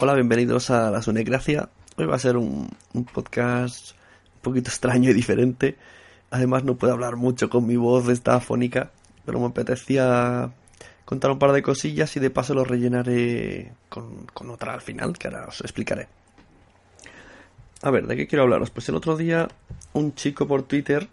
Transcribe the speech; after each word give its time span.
Hola, 0.00 0.14
bienvenidos 0.14 0.70
a 0.70 0.92
La 0.92 1.02
Sunecracia. 1.02 1.70
Hoy 1.96 2.06
va 2.06 2.14
a 2.14 2.20
ser 2.20 2.36
un, 2.36 2.70
podcast 3.12 3.96
un 4.36 4.42
poquito 4.42 4.70
extraño 4.70 5.10
y 5.10 5.12
diferente. 5.12 5.76
Además 6.30 6.62
no 6.62 6.76
puedo 6.76 6.92
hablar 6.92 7.16
mucho 7.16 7.50
con 7.50 7.66
mi 7.66 7.74
voz, 7.74 8.08
está 8.08 8.36
afónica, 8.36 8.92
pero 9.26 9.40
me 9.40 9.46
apetecía 9.46 10.52
contar 11.04 11.32
un 11.32 11.40
par 11.40 11.50
de 11.50 11.64
cosillas 11.64 12.16
y 12.16 12.20
de 12.20 12.30
paso 12.30 12.54
lo 12.54 12.62
rellenaré 12.62 13.72
con, 13.88 14.26
con 14.26 14.50
otra 14.50 14.74
al 14.74 14.82
final, 14.82 15.18
que 15.18 15.26
ahora 15.26 15.46
os 15.48 15.62
explicaré. 15.62 16.06
A 17.82 17.90
ver, 17.90 18.06
¿de 18.06 18.14
qué 18.14 18.28
quiero 18.28 18.44
hablaros? 18.44 18.70
Pues 18.70 18.88
el 18.88 18.94
otro 18.94 19.16
día 19.16 19.48
un 19.94 20.14
chico 20.14 20.46
por 20.46 20.62
Twitter 20.62 21.08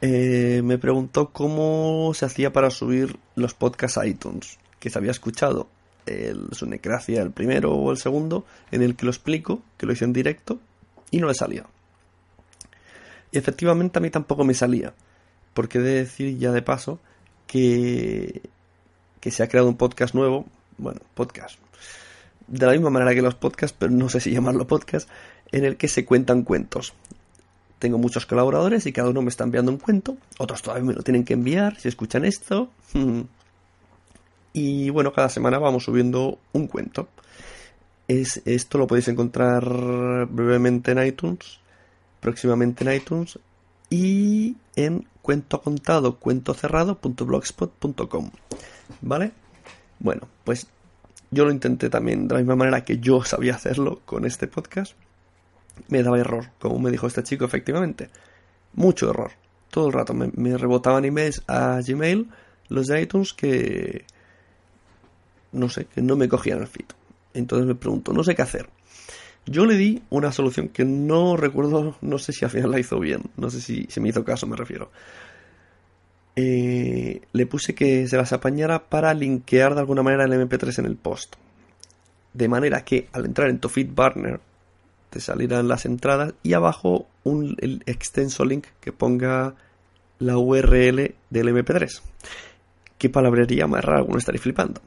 eh, 0.00 0.62
me 0.64 0.78
preguntó 0.78 1.28
cómo 1.28 2.12
se 2.14 2.24
hacía 2.24 2.54
para 2.54 2.70
subir 2.70 3.18
los 3.34 3.52
podcasts 3.52 3.98
a 3.98 4.06
iTunes, 4.06 4.58
que 4.78 4.88
se 4.88 4.98
había 4.98 5.10
escuchado 5.10 5.68
el 6.06 6.48
Sunecracia, 6.52 7.22
el 7.22 7.30
primero 7.30 7.72
o 7.72 7.90
el 7.90 7.98
segundo, 7.98 8.44
en 8.70 8.82
el 8.82 8.96
que 8.96 9.04
lo 9.04 9.10
explico, 9.10 9.62
que 9.76 9.86
lo 9.86 9.92
hice 9.92 10.04
en 10.04 10.12
directo, 10.12 10.58
y 11.10 11.18
no 11.18 11.28
le 11.28 11.34
salía. 11.34 11.66
Y 13.32 13.38
efectivamente 13.38 13.98
a 13.98 14.02
mí 14.02 14.10
tampoco 14.10 14.44
me 14.44 14.54
salía, 14.54 14.94
porque 15.54 15.78
he 15.78 15.82
de 15.82 15.94
decir 15.94 16.38
ya 16.38 16.52
de 16.52 16.62
paso 16.62 17.00
que, 17.46 18.42
que 19.20 19.30
se 19.30 19.42
ha 19.42 19.48
creado 19.48 19.68
un 19.68 19.76
podcast 19.76 20.14
nuevo, 20.14 20.46
bueno, 20.78 21.00
podcast, 21.14 21.58
de 22.46 22.66
la 22.66 22.72
misma 22.72 22.90
manera 22.90 23.14
que 23.14 23.22
los 23.22 23.34
podcasts, 23.36 23.76
pero 23.78 23.92
no 23.92 24.08
sé 24.08 24.20
si 24.20 24.32
llamarlo 24.32 24.66
podcast, 24.66 25.08
en 25.52 25.64
el 25.64 25.76
que 25.76 25.88
se 25.88 26.04
cuentan 26.04 26.42
cuentos. 26.42 26.94
Tengo 27.78 27.96
muchos 27.96 28.26
colaboradores 28.26 28.86
y 28.86 28.92
cada 28.92 29.08
uno 29.08 29.22
me 29.22 29.30
está 29.30 29.44
enviando 29.44 29.72
un 29.72 29.78
cuento, 29.78 30.18
otros 30.38 30.60
todavía 30.60 30.84
me 30.84 30.92
lo 30.92 31.02
tienen 31.02 31.24
que 31.24 31.34
enviar, 31.34 31.78
si 31.78 31.88
escuchan 31.88 32.24
esto. 32.24 32.70
Y 34.52 34.90
bueno, 34.90 35.12
cada 35.12 35.28
semana 35.28 35.58
vamos 35.58 35.84
subiendo 35.84 36.38
un 36.52 36.66
cuento. 36.66 37.08
Es, 38.08 38.42
esto 38.44 38.78
lo 38.78 38.86
podéis 38.86 39.08
encontrar 39.08 39.64
brevemente 40.28 40.92
en 40.92 41.04
iTunes, 41.06 41.60
próximamente 42.18 42.84
en 42.84 42.96
iTunes 42.96 43.38
y 43.88 44.56
en 44.74 45.06
cuento 45.22 45.60
contado, 45.60 46.16
cuento 46.18 46.54
cerrado.blogspot.com. 46.54 48.30
¿Vale? 49.00 49.32
Bueno, 50.00 50.28
pues 50.44 50.66
yo 51.30 51.44
lo 51.44 51.52
intenté 51.52 51.88
también 51.88 52.26
de 52.26 52.34
la 52.34 52.40
misma 52.40 52.56
manera 52.56 52.84
que 52.84 52.98
yo 52.98 53.22
sabía 53.22 53.54
hacerlo 53.54 54.00
con 54.04 54.24
este 54.24 54.48
podcast. 54.48 54.94
Me 55.88 56.02
daba 56.02 56.18
error, 56.18 56.50
como 56.58 56.78
me 56.80 56.90
dijo 56.90 57.06
este 57.06 57.22
chico, 57.22 57.44
efectivamente. 57.44 58.10
Mucho 58.74 59.10
error. 59.10 59.32
Todo 59.70 59.86
el 59.86 59.92
rato 59.92 60.14
me, 60.14 60.30
me 60.34 60.56
rebotaban 60.56 61.04
emails 61.04 61.42
a 61.46 61.80
Gmail, 61.86 62.28
los 62.68 62.88
de 62.88 63.02
iTunes, 63.02 63.32
que 63.32 64.04
no 65.52 65.68
sé, 65.68 65.86
que 65.86 66.02
no 66.02 66.16
me 66.16 66.28
cogían 66.28 66.60
el 66.60 66.66
feed. 66.66 66.86
Entonces 67.34 67.66
me 67.66 67.74
pregunto, 67.74 68.12
no 68.12 68.24
sé 68.24 68.34
qué 68.34 68.42
hacer. 68.42 68.68
Yo 69.46 69.66
le 69.66 69.76
di 69.76 70.02
una 70.10 70.32
solución 70.32 70.68
que 70.68 70.84
no 70.84 71.36
recuerdo, 71.36 71.96
no 72.00 72.18
sé 72.18 72.32
si 72.32 72.44
al 72.44 72.50
final 72.50 72.70
la 72.70 72.78
hizo 72.78 73.00
bien, 73.00 73.22
no 73.36 73.50
sé 73.50 73.60
si 73.60 73.86
se 73.88 74.00
me 74.00 74.08
hizo 74.08 74.24
caso, 74.24 74.46
me 74.46 74.56
refiero. 74.56 74.90
Eh, 76.36 77.22
le 77.32 77.46
puse 77.46 77.74
que 77.74 78.06
se 78.06 78.16
las 78.16 78.32
apañara 78.32 78.88
para 78.88 79.12
linkear 79.14 79.74
de 79.74 79.80
alguna 79.80 80.02
manera 80.02 80.24
el 80.24 80.32
MP3 80.32 80.78
en 80.80 80.86
el 80.86 80.96
post. 80.96 81.36
De 82.32 82.48
manera 82.48 82.84
que 82.84 83.08
al 83.12 83.24
entrar 83.24 83.50
en 83.50 83.58
tu 83.58 83.68
feed 83.68 83.88
burner 83.88 84.40
te 85.10 85.20
salirán 85.20 85.66
las 85.68 85.86
entradas 85.86 86.34
y 86.42 86.52
abajo 86.52 87.06
un 87.24 87.56
extenso 87.86 88.44
link 88.44 88.66
que 88.80 88.92
ponga 88.92 89.54
la 90.18 90.38
URL 90.38 91.14
del 91.30 91.48
MP3. 91.48 92.00
¿Qué 92.98 93.08
palabrería 93.08 93.66
más 93.66 93.84
rara? 93.84 93.98
Alguno 93.98 94.18
estaría 94.18 94.40
flipando. 94.40 94.80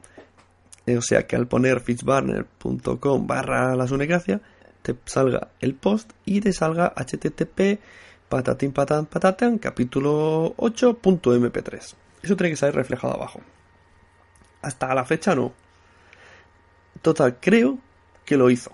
O 0.86 1.00
sea 1.00 1.26
que 1.26 1.36
al 1.36 1.46
poner 1.46 1.80
fitzbarner.com 1.80 3.26
barra 3.26 3.74
la 3.74 3.88
sunecracia 3.88 4.40
te 4.82 4.94
salga 5.06 5.48
el 5.60 5.74
post 5.74 6.12
y 6.26 6.40
te 6.42 6.52
salga 6.52 6.92
http 6.94 7.80
patatín 8.28 8.72
patán 8.72 9.06
patatán 9.06 9.58
capítulo 9.58 10.54
8.mp3. 10.56 11.94
Eso 12.22 12.36
tiene 12.36 12.50
que 12.50 12.56
salir 12.56 12.74
reflejado 12.74 13.14
abajo. 13.14 13.40
Hasta 14.60 14.94
la 14.94 15.04
fecha 15.04 15.34
no. 15.34 15.52
Total, 17.00 17.38
creo 17.40 17.78
que 18.24 18.36
lo 18.36 18.50
hizo. 18.50 18.72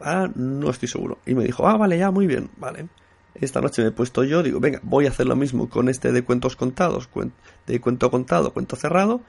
Ah, 0.00 0.28
no 0.34 0.70
estoy 0.70 0.88
seguro. 0.88 1.18
Y 1.26 1.34
me 1.34 1.44
dijo, 1.44 1.66
ah, 1.66 1.76
vale, 1.76 1.98
ya, 1.98 2.10
muy 2.10 2.26
bien, 2.26 2.50
vale. 2.56 2.88
Esta 3.34 3.60
noche 3.60 3.82
me 3.82 3.88
he 3.88 3.92
puesto 3.92 4.24
yo, 4.24 4.42
digo, 4.42 4.60
venga, 4.60 4.80
voy 4.82 5.06
a 5.06 5.10
hacer 5.10 5.26
lo 5.26 5.36
mismo 5.36 5.68
con 5.68 5.88
este 5.88 6.10
de 6.10 6.22
cuentos 6.22 6.56
contados, 6.56 7.08
de 7.66 7.80
cuento 7.80 8.10
contado, 8.10 8.52
cuento 8.52 8.76
cerrado 8.76 9.20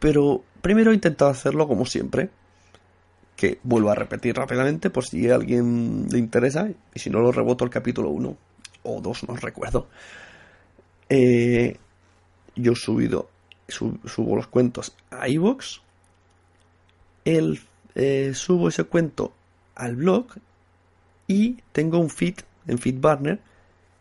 pero 0.00 0.42
primero 0.62 0.90
he 0.90 0.94
intentado 0.94 1.30
hacerlo 1.30 1.68
como 1.68 1.86
siempre. 1.86 2.30
Que 3.36 3.58
vuelvo 3.62 3.90
a 3.90 3.94
repetir 3.94 4.34
rápidamente 4.36 4.90
por 4.90 5.04
si 5.04 5.30
a 5.30 5.36
alguien 5.36 6.08
le 6.10 6.18
interesa. 6.18 6.68
Y 6.94 6.98
si 6.98 7.08
no, 7.08 7.20
lo 7.20 7.30
reboto 7.30 7.64
el 7.64 7.70
capítulo 7.70 8.10
1 8.10 8.36
o 8.82 9.00
2, 9.00 9.28
no 9.28 9.36
recuerdo. 9.36 9.88
Eh, 11.08 11.76
yo 12.56 12.72
he 12.72 12.76
subido, 12.76 13.30
sub, 13.68 14.00
subo 14.08 14.36
los 14.36 14.46
cuentos 14.46 14.94
a 15.10 15.28
iVoox. 15.28 15.80
El, 17.24 17.60
eh, 17.94 18.32
subo 18.34 18.68
ese 18.68 18.84
cuento 18.84 19.32
al 19.74 19.96
blog. 19.96 20.26
Y 21.26 21.58
tengo 21.72 21.98
un 21.98 22.10
feed 22.10 22.40
en 22.66 22.78
FeedBurner 22.78 23.40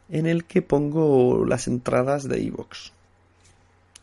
en 0.09 0.25
el 0.25 0.45
que 0.45 0.61
pongo 0.61 1.45
las 1.45 1.67
entradas 1.67 2.27
de 2.27 2.41
iVoox. 2.41 2.91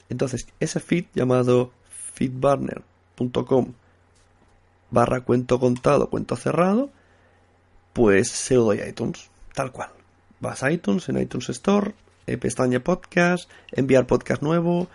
Entonces, 0.09 0.47
ese 0.61 0.81
feed 0.81 1.07
llamado 1.15 1.73
feedburner.com 2.17 3.73
barra 4.91 5.21
cuento 5.21 5.61
contado, 5.61 6.09
cuento 6.09 6.37
cerrado, 6.37 6.91
pues 7.93 8.31
se 8.31 8.55
lo 8.55 8.65
doy 8.65 8.81
a 8.81 8.89
iTunes, 8.89 9.31
tal 9.55 9.73
cual. 9.73 9.91
Vas 10.41 10.63
a 10.63 10.71
iTunes, 10.71 11.09
en 11.09 11.19
iTunes 11.19 11.49
Store, 11.51 11.95
eh, 12.27 12.37
pestaña 12.37 12.81
podcast, 12.81 13.51
enviar 13.73 14.07
podcast 14.07 14.43
nuevo 14.43 14.89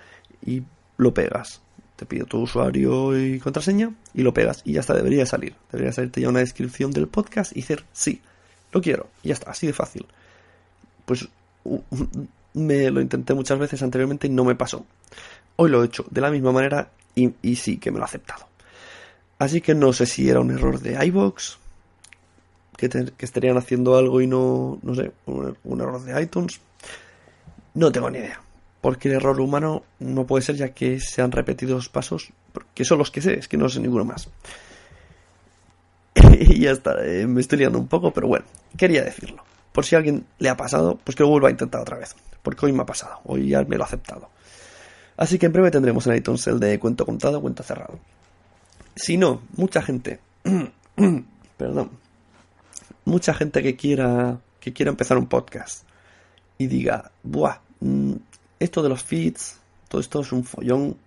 y 0.45 0.63
lo 0.97 1.13
pegas. 1.13 1.61
Te 1.95 2.05
pido 2.05 2.25
tu 2.25 2.41
usuario 2.41 3.17
y 3.19 3.39
contraseña 3.39 3.93
y 4.13 4.23
lo 4.23 4.33
pegas 4.33 4.61
y 4.65 4.73
ya 4.73 4.79
está, 4.79 4.93
debería 4.93 5.25
salir. 5.25 5.55
Debería 5.71 5.93
salirte 5.93 6.21
ya 6.21 6.29
una 6.29 6.39
descripción 6.39 6.91
del 6.91 7.07
podcast 7.07 7.55
y 7.55 7.61
decir, 7.61 7.83
sí, 7.91 8.21
lo 8.71 8.81
quiero. 8.81 9.07
Y 9.23 9.29
ya 9.29 9.33
está, 9.33 9.51
así 9.51 9.67
de 9.67 9.73
fácil. 9.73 10.05
Pues 11.05 11.27
me 12.53 12.89
lo 12.89 13.01
intenté 13.01 13.33
muchas 13.33 13.59
veces 13.59 13.83
anteriormente 13.83 14.27
y 14.27 14.31
no 14.31 14.43
me 14.43 14.55
pasó. 14.55 14.85
Hoy 15.57 15.69
lo 15.69 15.83
he 15.83 15.85
hecho 15.85 16.05
de 16.09 16.21
la 16.21 16.31
misma 16.31 16.51
manera 16.51 16.89
y, 17.16 17.33
y, 17.41 17.55
sí 17.55 17.77
que 17.77 17.91
me 17.91 17.97
lo 17.97 18.03
ha 18.03 18.07
aceptado. 18.07 18.47
Así 19.39 19.61
que 19.61 19.73
no 19.73 19.94
sé 19.94 20.05
si 20.05 20.29
era 20.29 20.39
un 20.39 20.51
error 20.51 20.79
de 20.79 21.03
iBox, 21.07 21.57
que, 22.78 22.90
que 22.90 23.25
estarían 23.25 23.58
haciendo 23.58 23.97
algo 23.97 24.22
y 24.22 24.28
no, 24.28 24.79
no 24.81 24.96
sé, 24.96 25.11
un, 25.25 25.58
un, 25.63 25.81
error 25.81 26.02
de 26.03 26.22
iTunes. 26.22 26.59
No 27.73 27.91
tengo 27.91 28.09
ni 28.09 28.19
idea. 28.19 28.41
Porque 28.81 29.09
el 29.09 29.16
error 29.16 29.40
humano 29.40 29.84
no 29.99 30.25
puede 30.25 30.43
ser 30.43 30.55
ya 30.55 30.69
que 30.69 30.99
se 30.99 31.22
han 31.22 31.31
repetido 31.31 31.75
los 31.75 31.90
pasos, 31.90 32.31
que 32.73 32.84
son 32.84 32.97
los 32.97 33.11
que 33.11 33.22
sé, 33.22 33.37
es 33.37 33.47
que 33.47 33.58
no 33.58 33.69
sé 33.69 33.79
ninguno 33.79 34.05
más. 34.05 34.29
y 36.40 36.61
ya 36.61 36.72
está, 36.72 36.96
eh, 37.05 37.28
me 37.28 37.41
estoy 37.41 37.59
liando 37.59 37.79
un 37.79 37.87
poco, 37.87 38.11
pero 38.11 38.28
bueno, 38.28 38.46
quería 38.78 39.03
decirlo. 39.03 39.43
Por 39.72 39.85
si 39.85 39.96
a 39.96 39.99
alguien 39.99 40.25
le 40.40 40.49
ha 40.49 40.58
pasado, 40.58 40.99
pues 41.03 41.16
que 41.16 41.23
lo 41.23 41.29
vuelva 41.29 41.47
a 41.47 41.52
intentar 41.52 41.81
otra 41.81 41.97
vez. 41.97 42.16
Porque 42.41 42.66
hoy 42.66 42.73
me 42.73 42.81
ha 42.81 42.85
pasado, 42.85 43.19
hoy 43.25 43.49
ya 43.49 43.63
me 43.63 43.78
lo 43.78 43.84
ha 43.84 43.87
aceptado. 43.87 44.29
Así 45.22 45.38
que 45.38 45.46
en 45.46 45.53
breve 45.53 45.70
tendremos 45.70 46.08
en 46.08 46.16
iTunes 46.16 46.47
el 46.47 46.59
de 46.59 46.79
cuento 46.79 47.06
contado, 47.06 47.40
cuento 47.41 47.62
cerrado. 47.62 48.00
Si 48.96 49.18
no, 49.18 49.44
mucha 49.56 49.84
gente, 49.84 50.20
perdón, 51.58 51.91
mucha 53.06 53.32
gente 53.35 53.62
que 53.62 53.76
quiera 53.76 54.40
que 54.59 54.73
quiera 54.73 54.90
empezar 54.90 55.20
un 55.20 55.28
podcast 55.28 55.84
y 56.58 56.66
diga, 56.66 57.12
buah, 57.22 57.59
esto 58.59 58.82
de 58.82 58.90
los 58.90 59.03
feeds, 59.03 59.59
todo 59.90 60.02
esto 60.02 60.22
es 60.22 60.32
un 60.32 60.44
follón 60.44 60.97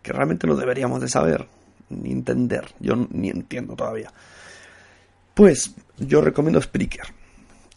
que 0.00 0.12
realmente 0.12 0.46
no 0.46 0.54
deberíamos 0.54 1.00
de 1.00 1.08
saber. 1.08 1.48
ni 1.88 2.12
entender. 2.12 2.72
Yo 2.78 2.94
ni 2.94 3.30
entiendo 3.30 3.74
todavía. 3.74 4.12
Pues 5.34 5.74
yo 5.98 6.20
recomiendo 6.20 6.62
Spreaker. 6.62 7.12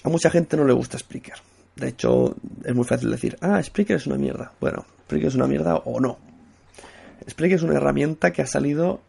A 0.03 0.09
mucha 0.09 0.29
gente 0.29 0.55
no 0.55 0.65
le 0.65 0.73
gusta 0.73 0.99
Spreaker. 0.99 1.56
De 1.77 1.89
hecho, 1.89 2.35
es 2.63 2.73
muy 2.73 2.85
fácil 2.85 3.11
decir, 3.11 3.37
ah, 3.41 3.61
Spreaker 3.61 3.97
es 3.97 4.07
una 4.07 4.17
mierda. 4.17 4.51
Bueno, 4.59 4.85
Spreaker 5.03 5.27
es 5.27 5.35
una 5.35 5.47
mierda 5.47 5.75
o 5.75 5.99
no. 5.99 6.17
Spreaker 7.29 7.57
es 7.57 7.61
una 7.61 7.75
herramienta 7.75 8.31
que 8.31 8.41
ha 8.41 8.47
salido, 8.47 8.99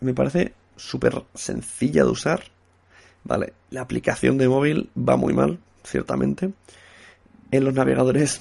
me 0.00 0.14
parece 0.14 0.52
súper 0.76 1.24
sencilla 1.34 2.04
de 2.04 2.10
usar. 2.10 2.42
Vale, 3.24 3.52
la 3.70 3.80
aplicación 3.80 4.38
de 4.38 4.48
móvil 4.48 4.90
va 4.96 5.16
muy 5.16 5.34
mal, 5.34 5.58
ciertamente. 5.82 6.52
En 7.50 7.64
los 7.64 7.74
navegadores 7.74 8.40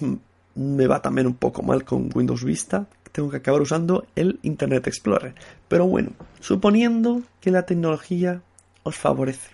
me 0.53 0.85
va 0.85 1.01
también 1.01 1.25
un 1.25 1.35
poco 1.35 1.63
mal 1.63 1.83
con 1.83 2.11
Windows 2.13 2.43
Vista. 2.43 2.85
Tengo 3.11 3.31
que 3.31 3.37
acabar 3.37 3.61
usando 3.61 4.05
el 4.15 4.39
Internet 4.43 4.85
Explorer. 4.85 5.33
Pero 5.67 5.87
bueno, 5.87 6.11
suponiendo 6.41 7.23
que 7.41 7.49
la 7.49 7.65
tecnología 7.65 8.41
os 8.83 8.95
favorece. 8.95 9.49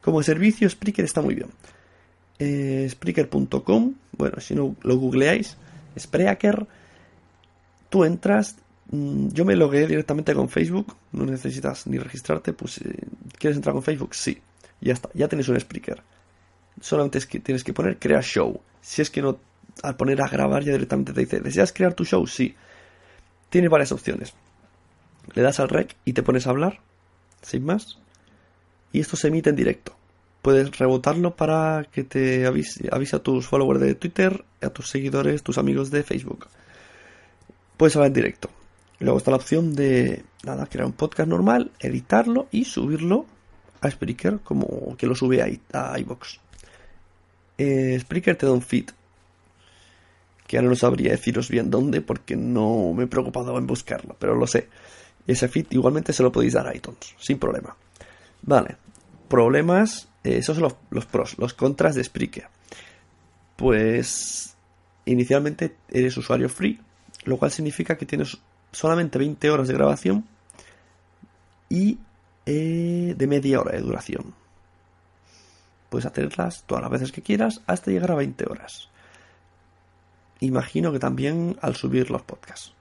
Como 0.00 0.22
servicio, 0.22 0.70
Spreaker 0.70 1.04
está 1.04 1.20
muy 1.20 1.34
bien. 1.34 1.50
Eh, 2.40 2.88
Spreaker.com, 2.90 3.94
bueno, 4.16 4.40
si 4.40 4.54
no 4.54 4.74
lo 4.82 4.96
googleáis, 4.96 5.56
Spreaker, 5.98 6.66
tú 7.88 8.04
entras, 8.04 8.56
mm, 8.90 9.28
yo 9.28 9.44
me 9.44 9.54
logué 9.54 9.86
directamente 9.86 10.34
con 10.34 10.48
Facebook, 10.48 10.96
no 11.12 11.26
necesitas 11.26 11.86
ni 11.86 11.98
registrarte, 11.98 12.52
pues 12.52 12.78
eh, 12.78 13.06
¿quieres 13.38 13.56
entrar 13.56 13.74
con 13.74 13.82
Facebook? 13.82 14.14
Sí, 14.14 14.40
ya 14.80 14.94
está, 14.94 15.10
ya 15.14 15.28
tienes 15.28 15.48
un 15.48 15.60
Spreaker. 15.60 16.02
Solamente 16.80 17.18
es 17.18 17.26
que 17.26 17.40
tienes 17.40 17.62
que 17.62 17.74
poner 17.74 17.98
crear 17.98 18.24
show. 18.24 18.60
Si 18.80 19.02
es 19.02 19.10
que 19.10 19.20
no, 19.20 19.38
al 19.82 19.96
poner 19.96 20.22
a 20.22 20.28
grabar 20.28 20.64
ya 20.64 20.72
directamente 20.72 21.12
te 21.12 21.20
dice, 21.20 21.40
¿deseas 21.40 21.72
crear 21.72 21.92
tu 21.94 22.04
show? 22.04 22.26
Sí. 22.26 22.56
Tienes 23.50 23.70
varias 23.70 23.92
opciones. 23.92 24.32
Le 25.34 25.42
das 25.42 25.60
al 25.60 25.68
rec 25.68 25.94
y 26.04 26.14
te 26.14 26.22
pones 26.22 26.46
a 26.46 26.50
hablar, 26.50 26.80
sin 27.42 27.64
más 27.64 27.98
y 28.92 29.00
esto 29.00 29.16
se 29.16 29.28
emite 29.28 29.50
en 29.50 29.56
directo. 29.56 29.94
Puedes 30.42 30.76
rebotarlo 30.78 31.36
para 31.36 31.86
que 31.92 32.02
te 32.02 32.46
avise, 32.46 32.88
a 32.90 33.18
tus 33.18 33.46
followers 33.46 33.80
de 33.80 33.94
Twitter, 33.94 34.44
a 34.62 34.70
tus 34.70 34.88
seguidores, 34.88 35.42
tus 35.42 35.58
amigos 35.58 35.90
de 35.90 36.02
Facebook. 36.02 36.46
Puedes 37.76 37.94
hablar 37.96 38.08
en 38.08 38.14
directo. 38.14 38.50
luego 39.00 39.18
está 39.18 39.30
la 39.30 39.36
opción 39.36 39.74
de 39.74 40.24
nada, 40.44 40.66
crear 40.66 40.86
un 40.86 40.92
podcast 40.92 41.28
normal, 41.28 41.70
editarlo 41.78 42.48
y 42.50 42.64
subirlo 42.64 43.26
a 43.80 43.90
Spreaker 43.90 44.40
como 44.40 44.96
que 44.96 45.06
lo 45.06 45.14
sube 45.14 45.42
a, 45.42 45.92
a 45.92 45.98
iBox. 45.98 46.40
Eh, 47.58 47.98
Spreaker 48.00 48.36
te 48.36 48.46
da 48.46 48.52
un 48.52 48.62
feed 48.62 48.90
que 50.46 50.56
ahora 50.56 50.70
no 50.70 50.74
sabría 50.74 51.12
deciros 51.12 51.48
bien 51.48 51.70
dónde 51.70 52.00
porque 52.00 52.34
no 52.34 52.92
me 52.92 53.04
he 53.04 53.06
preocupado 53.06 53.56
en 53.56 53.68
buscarlo, 53.68 54.16
pero 54.18 54.34
lo 54.34 54.48
sé. 54.48 54.68
Ese 55.26 55.46
feed 55.46 55.66
igualmente 55.70 56.12
se 56.12 56.24
lo 56.24 56.32
podéis 56.32 56.54
dar 56.54 56.66
a 56.66 56.74
iTunes, 56.74 57.14
sin 57.18 57.38
problema. 57.38 57.76
Vale, 58.42 58.76
problemas, 59.28 60.08
esos 60.22 60.58
son 60.58 60.72
los, 60.90 61.06
pros, 61.06 61.38
los 61.38 61.54
contras 61.54 61.94
de 61.94 62.04
Spreaker. 62.04 62.48
Pues 63.56 64.54
inicialmente 65.06 65.76
eres 65.88 66.16
usuario 66.16 66.48
free, 66.48 66.80
lo 67.24 67.38
cual 67.38 67.50
significa 67.50 67.96
que 67.96 68.06
tienes 68.06 68.38
solamente 68.72 69.18
20 69.18 69.50
horas 69.50 69.68
de 69.68 69.74
grabación 69.74 70.24
y 71.68 71.98
eh, 72.46 73.14
de 73.16 73.26
media 73.26 73.60
hora 73.60 73.72
de 73.72 73.80
duración. 73.80 74.34
Puedes 75.88 76.06
hacerlas 76.06 76.64
todas 76.66 76.82
las 76.82 76.90
veces 76.90 77.12
que 77.12 77.22
quieras 77.22 77.62
hasta 77.66 77.90
llegar 77.90 78.12
a 78.12 78.16
20 78.16 78.44
horas. 78.48 78.88
Imagino 80.40 80.92
que 80.92 80.98
también 80.98 81.58
al 81.60 81.76
subir 81.76 82.10
los 82.10 82.22
podcasts. 82.22 82.72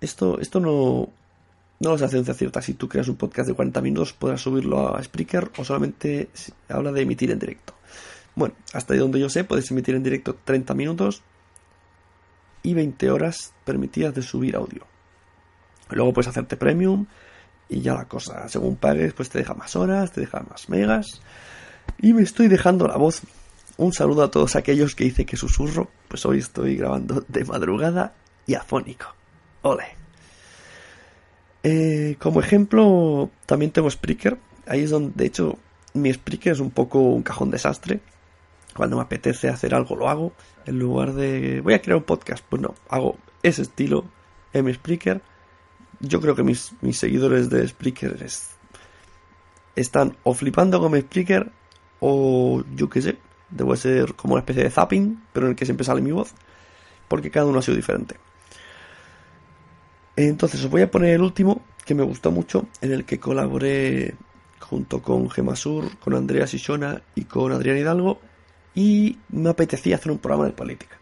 Esto, 0.00 0.40
esto 0.40 0.60
no, 0.60 1.08
no 1.80 1.90
lo 1.90 1.98
sé 1.98 2.04
a 2.04 2.08
ciencia 2.08 2.34
cierta. 2.34 2.62
Si 2.62 2.74
tú 2.74 2.88
creas 2.88 3.08
un 3.08 3.16
podcast 3.16 3.48
de 3.48 3.54
40 3.54 3.80
minutos, 3.80 4.12
podrás 4.12 4.40
subirlo 4.40 4.96
a 4.96 5.02
Spreaker 5.02 5.50
o 5.58 5.64
solamente 5.64 6.28
habla 6.68 6.92
de 6.92 7.02
emitir 7.02 7.30
en 7.30 7.38
directo. 7.38 7.74
Bueno, 8.34 8.54
hasta 8.72 8.96
donde 8.96 9.20
yo 9.20 9.28
sé, 9.28 9.44
puedes 9.44 9.70
emitir 9.70 9.94
en 9.94 10.02
directo 10.02 10.36
30 10.44 10.74
minutos 10.74 11.22
y 12.62 12.74
20 12.74 13.10
horas 13.10 13.52
permitidas 13.64 14.14
de 14.14 14.22
subir 14.22 14.56
audio. 14.56 14.86
Luego 15.90 16.12
puedes 16.12 16.28
hacerte 16.28 16.56
premium 16.56 17.06
y 17.68 17.80
ya 17.80 17.94
la 17.94 18.06
cosa, 18.06 18.48
según 18.48 18.76
pagues, 18.76 19.12
pues 19.12 19.28
te 19.28 19.38
deja 19.38 19.54
más 19.54 19.76
horas, 19.76 20.12
te 20.12 20.20
deja 20.20 20.44
más 20.48 20.68
megas. 20.68 21.20
Y 22.00 22.12
me 22.12 22.22
estoy 22.22 22.48
dejando 22.48 22.88
la 22.88 22.96
voz. 22.96 23.22
Un 23.76 23.92
saludo 23.92 24.22
a 24.22 24.30
todos 24.30 24.56
aquellos 24.56 24.94
que 24.94 25.04
dice 25.04 25.26
que 25.26 25.36
susurro, 25.36 25.90
pues 26.08 26.24
hoy 26.26 26.38
estoy 26.38 26.76
grabando 26.76 27.24
de 27.28 27.44
madrugada 27.44 28.14
y 28.46 28.54
afónico. 28.54 29.06
Ole. 29.62 30.03
Eh, 31.66 32.16
como 32.18 32.40
ejemplo, 32.40 33.30
también 33.46 33.72
tengo 33.72 33.90
Spreaker. 33.90 34.38
Ahí 34.66 34.82
es 34.82 34.90
donde, 34.90 35.12
de 35.16 35.26
hecho, 35.26 35.58
mi 35.94 36.12
Spreaker 36.12 36.52
es 36.52 36.60
un 36.60 36.70
poco 36.70 37.00
un 37.00 37.22
cajón 37.22 37.50
desastre. 37.50 38.00
Cuando 38.76 38.96
me 38.96 39.02
apetece 39.02 39.48
hacer 39.48 39.74
algo, 39.74 39.96
lo 39.96 40.08
hago. 40.10 40.32
En 40.66 40.78
lugar 40.78 41.14
de, 41.14 41.62
voy 41.62 41.72
a 41.72 41.80
crear 41.80 41.96
un 41.96 42.04
podcast, 42.04 42.44
pues 42.48 42.60
no, 42.60 42.74
hago 42.88 43.16
ese 43.42 43.62
estilo 43.62 44.04
en 44.52 44.66
mi 44.66 44.74
Spreaker. 44.74 45.22
Yo 46.00 46.20
creo 46.20 46.34
que 46.34 46.42
mis, 46.42 46.74
seguidores 46.92 47.48
de 47.48 47.66
Spreaker 47.66 48.26
están 49.74 50.16
o 50.22 50.34
flipando 50.34 50.80
con 50.80 50.92
mi 50.92 51.00
Spreaker 51.00 51.50
o 52.00 52.62
yo 52.74 52.90
qué 52.90 53.00
sé, 53.00 53.16
debo 53.48 53.74
ser 53.76 54.14
como 54.14 54.34
una 54.34 54.40
especie 54.40 54.64
de 54.64 54.70
zapping, 54.70 55.22
pero 55.32 55.46
en 55.46 55.50
el 55.50 55.56
que 55.56 55.64
siempre 55.64 55.84
sale 55.84 56.02
mi 56.02 56.12
voz, 56.12 56.34
porque 57.08 57.30
cada 57.30 57.46
uno 57.46 57.60
ha 57.60 57.62
sido 57.62 57.76
diferente. 57.76 58.16
Entonces 60.16 60.64
os 60.64 60.70
voy 60.70 60.82
a 60.82 60.90
poner 60.90 61.14
el 61.14 61.22
último 61.22 61.62
que 61.84 61.94
me 61.94 62.04
gustó 62.04 62.30
mucho, 62.30 62.68
en 62.80 62.92
el 62.92 63.04
que 63.04 63.18
colaboré 63.18 64.14
junto 64.60 65.02
con 65.02 65.28
Gemasur, 65.28 65.98
con 65.98 66.14
Andrea 66.14 66.46
Sisona 66.46 67.02
y 67.14 67.24
con 67.24 67.52
Adrián 67.52 67.76
Hidalgo, 67.78 68.20
y 68.74 69.18
me 69.30 69.50
apetecía 69.50 69.96
hacer 69.96 70.12
un 70.12 70.18
programa 70.18 70.46
de 70.46 70.52
política. 70.52 70.96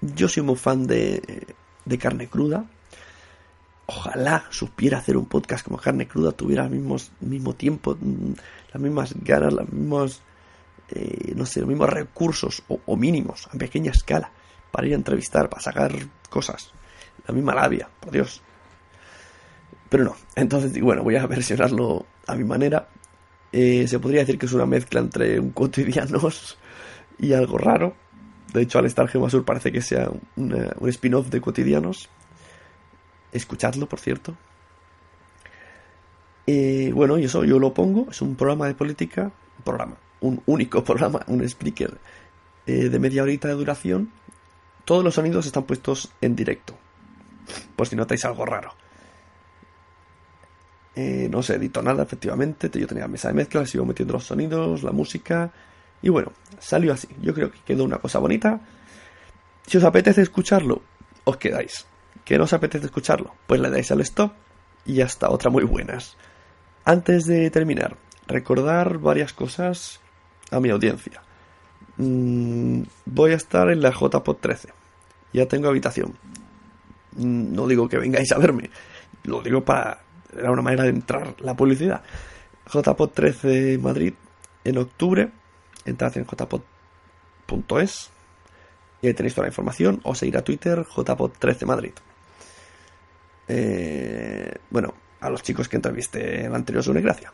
Yo 0.00 0.28
soy 0.28 0.42
muy 0.42 0.56
fan 0.56 0.86
de, 0.86 1.46
de 1.84 1.98
Carne 1.98 2.28
Cruda. 2.28 2.64
Ojalá 3.86 4.44
supiera 4.50 4.98
hacer 4.98 5.16
un 5.16 5.26
podcast 5.26 5.64
como 5.64 5.78
Carne 5.78 6.06
Cruda, 6.06 6.32
tuviera 6.32 6.64
el 6.64 6.70
mismo, 6.70 6.96
mismo 7.20 7.54
tiempo, 7.54 7.96
mm, 8.00 8.32
las 8.72 8.82
mismas 8.82 9.14
ganas, 9.20 9.52
los 9.52 9.72
mismos, 9.72 10.22
eh, 10.90 11.32
no 11.34 11.44
sé, 11.44 11.60
los 11.60 11.68
mismos 11.68 11.90
recursos 11.90 12.62
o, 12.68 12.80
o 12.86 12.96
mínimos, 12.96 13.48
a 13.48 13.58
pequeña 13.58 13.90
escala, 13.90 14.30
para 14.70 14.86
ir 14.86 14.92
a 14.92 14.96
entrevistar, 14.96 15.48
para 15.48 15.62
sacar 15.62 15.92
cosas 16.30 16.72
la 17.28 17.34
misma 17.34 17.54
labia, 17.54 17.88
por 18.00 18.10
Dios. 18.10 18.42
Pero 19.88 20.04
no, 20.04 20.16
entonces, 20.34 20.78
bueno, 20.80 21.02
voy 21.02 21.16
a 21.16 21.26
versionarlo 21.28 22.06
a 22.26 22.34
mi 22.34 22.44
manera. 22.44 22.88
Eh, 23.52 23.86
se 23.86 23.98
podría 23.98 24.20
decir 24.20 24.38
que 24.38 24.46
es 24.46 24.52
una 24.52 24.66
mezcla 24.66 25.00
entre 25.00 25.38
un 25.38 25.50
cotidianos 25.50 26.58
y 27.18 27.32
algo 27.32 27.58
raro. 27.58 27.94
De 28.52 28.62
hecho, 28.62 28.78
al 28.78 28.86
estar 28.86 29.06
Gemasur 29.08 29.44
parece 29.44 29.70
que 29.70 29.82
sea 29.82 30.10
un 30.36 30.88
spin-off 30.88 31.28
de 31.28 31.40
cotidianos. 31.40 32.08
Escuchadlo, 33.30 33.86
por 33.86 34.00
cierto. 34.00 34.34
Eh, 36.46 36.90
bueno, 36.94 37.18
y 37.18 37.24
eso 37.24 37.44
yo 37.44 37.58
lo 37.58 37.74
pongo. 37.74 38.06
Es 38.10 38.22
un 38.22 38.36
programa 38.36 38.66
de 38.66 38.74
política. 38.74 39.24
Un 39.58 39.64
programa. 39.64 39.96
Un 40.22 40.42
único 40.46 40.82
programa. 40.84 41.20
Un 41.26 41.42
speaker 41.42 41.98
eh, 42.66 42.88
de 42.88 42.98
media 42.98 43.22
horita 43.22 43.48
de 43.48 43.54
duración. 43.54 44.10
Todos 44.86 45.04
los 45.04 45.14
sonidos 45.14 45.44
están 45.44 45.64
puestos 45.64 46.10
en 46.22 46.34
directo 46.34 46.74
por 47.76 47.86
si 47.86 47.96
notáis 47.96 48.24
algo 48.24 48.44
raro. 48.44 48.74
Eh, 50.94 51.28
no 51.30 51.42
se 51.42 51.54
editó 51.54 51.80
nada, 51.82 52.02
efectivamente. 52.02 52.70
Yo 52.72 52.86
tenía 52.86 53.06
mesa 53.06 53.28
de 53.28 53.34
mezcla, 53.34 53.64
sigo 53.66 53.84
metiendo 53.84 54.14
los 54.14 54.24
sonidos, 54.24 54.82
la 54.82 54.90
música. 54.90 55.52
Y 56.02 56.08
bueno, 56.08 56.32
salió 56.58 56.92
así. 56.92 57.08
Yo 57.20 57.32
creo 57.34 57.50
que 57.52 57.58
quedó 57.64 57.84
una 57.84 57.98
cosa 57.98 58.18
bonita. 58.18 58.60
Si 59.66 59.76
os 59.76 59.84
apetece 59.84 60.22
escucharlo, 60.22 60.82
os 61.24 61.36
quedáis. 61.36 61.86
Que 62.24 62.36
no 62.36 62.44
os 62.44 62.52
apetece 62.52 62.86
escucharlo, 62.86 63.34
pues 63.46 63.60
le 63.60 63.70
dais 63.70 63.90
al 63.92 64.00
stop 64.00 64.32
y 64.84 65.00
hasta 65.00 65.30
otra 65.30 65.50
muy 65.50 65.64
buenas. 65.64 66.16
Antes 66.84 67.26
de 67.26 67.50
terminar, 67.50 67.96
recordar 68.26 68.98
varias 68.98 69.32
cosas 69.32 70.00
a 70.50 70.58
mi 70.58 70.70
audiencia. 70.70 71.22
Mm, 71.96 72.82
voy 73.06 73.32
a 73.32 73.36
estar 73.36 73.70
en 73.70 73.82
la 73.82 73.90
JPod 73.90 74.36
13. 74.36 74.70
Ya 75.32 75.46
tengo 75.46 75.68
habitación. 75.68 76.16
No 77.18 77.66
digo 77.66 77.88
que 77.88 77.98
vengáis 77.98 78.32
a 78.32 78.38
verme, 78.38 78.70
lo 79.24 79.42
digo 79.42 79.64
para. 79.64 80.00
Era 80.36 80.50
una 80.50 80.62
manera 80.62 80.84
de 80.84 80.90
entrar 80.90 81.34
la 81.40 81.54
publicidad. 81.54 82.02
JPod 82.72 83.10
13 83.10 83.78
Madrid 83.78 84.14
en 84.64 84.78
octubre. 84.78 85.30
Entrad 85.84 86.16
en 86.18 86.26
jpod.es 86.26 88.10
y 89.00 89.06
ahí 89.06 89.14
tenéis 89.14 89.34
toda 89.34 89.46
la 89.46 89.50
información. 89.50 90.00
O 90.04 90.14
seguir 90.14 90.36
a 90.36 90.44
Twitter 90.44 90.84
JPod 90.84 91.32
13 91.38 91.66
Madrid. 91.66 91.92
Eh, 93.48 94.54
bueno, 94.70 94.94
a 95.20 95.30
los 95.30 95.42
chicos 95.42 95.68
que 95.68 95.76
entrevisté 95.76 96.44
en 96.44 96.52
la 96.52 96.58
anterior 96.58 96.88
una 96.88 97.00
gracia. 97.00 97.32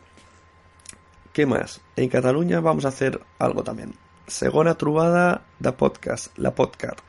¿Qué 1.33 1.45
más? 1.45 1.81
En 1.97 2.07
Cataluña 2.07 2.61
vamos 2.61 2.85
a 2.85 2.89
hacer 2.89 3.19
algo 3.39 3.63
también. 3.63 3.93
Segona 4.27 4.75
trubada 4.75 5.45
da 5.59 5.75
podcast, 5.75 6.37
la 6.37 6.55
podcast. 6.55 6.99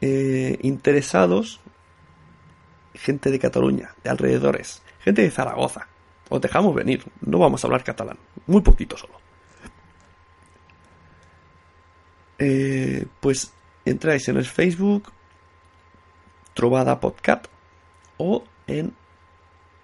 Eh, 0.00 0.58
interesados 0.62 1.60
gente 2.96 3.30
de 3.30 3.38
Cataluña, 3.38 3.94
de 4.02 4.10
alrededores, 4.10 4.82
gente 5.00 5.22
de 5.22 5.30
Zaragoza, 5.30 5.86
os 6.28 6.40
dejamos 6.40 6.74
venir. 6.74 7.04
No 7.20 7.38
vamos 7.38 7.62
a 7.62 7.66
hablar 7.66 7.84
catalán, 7.84 8.18
muy 8.46 8.62
poquito 8.62 8.96
solo. 8.96 9.14
Eh, 12.38 13.06
pues 13.20 13.52
entráis 13.84 14.28
en 14.28 14.36
el 14.36 14.44
Facebook 14.44 15.10
Trovada 16.54 17.00
Podcast 17.00 17.46
o 18.18 18.44
en 18.66 18.92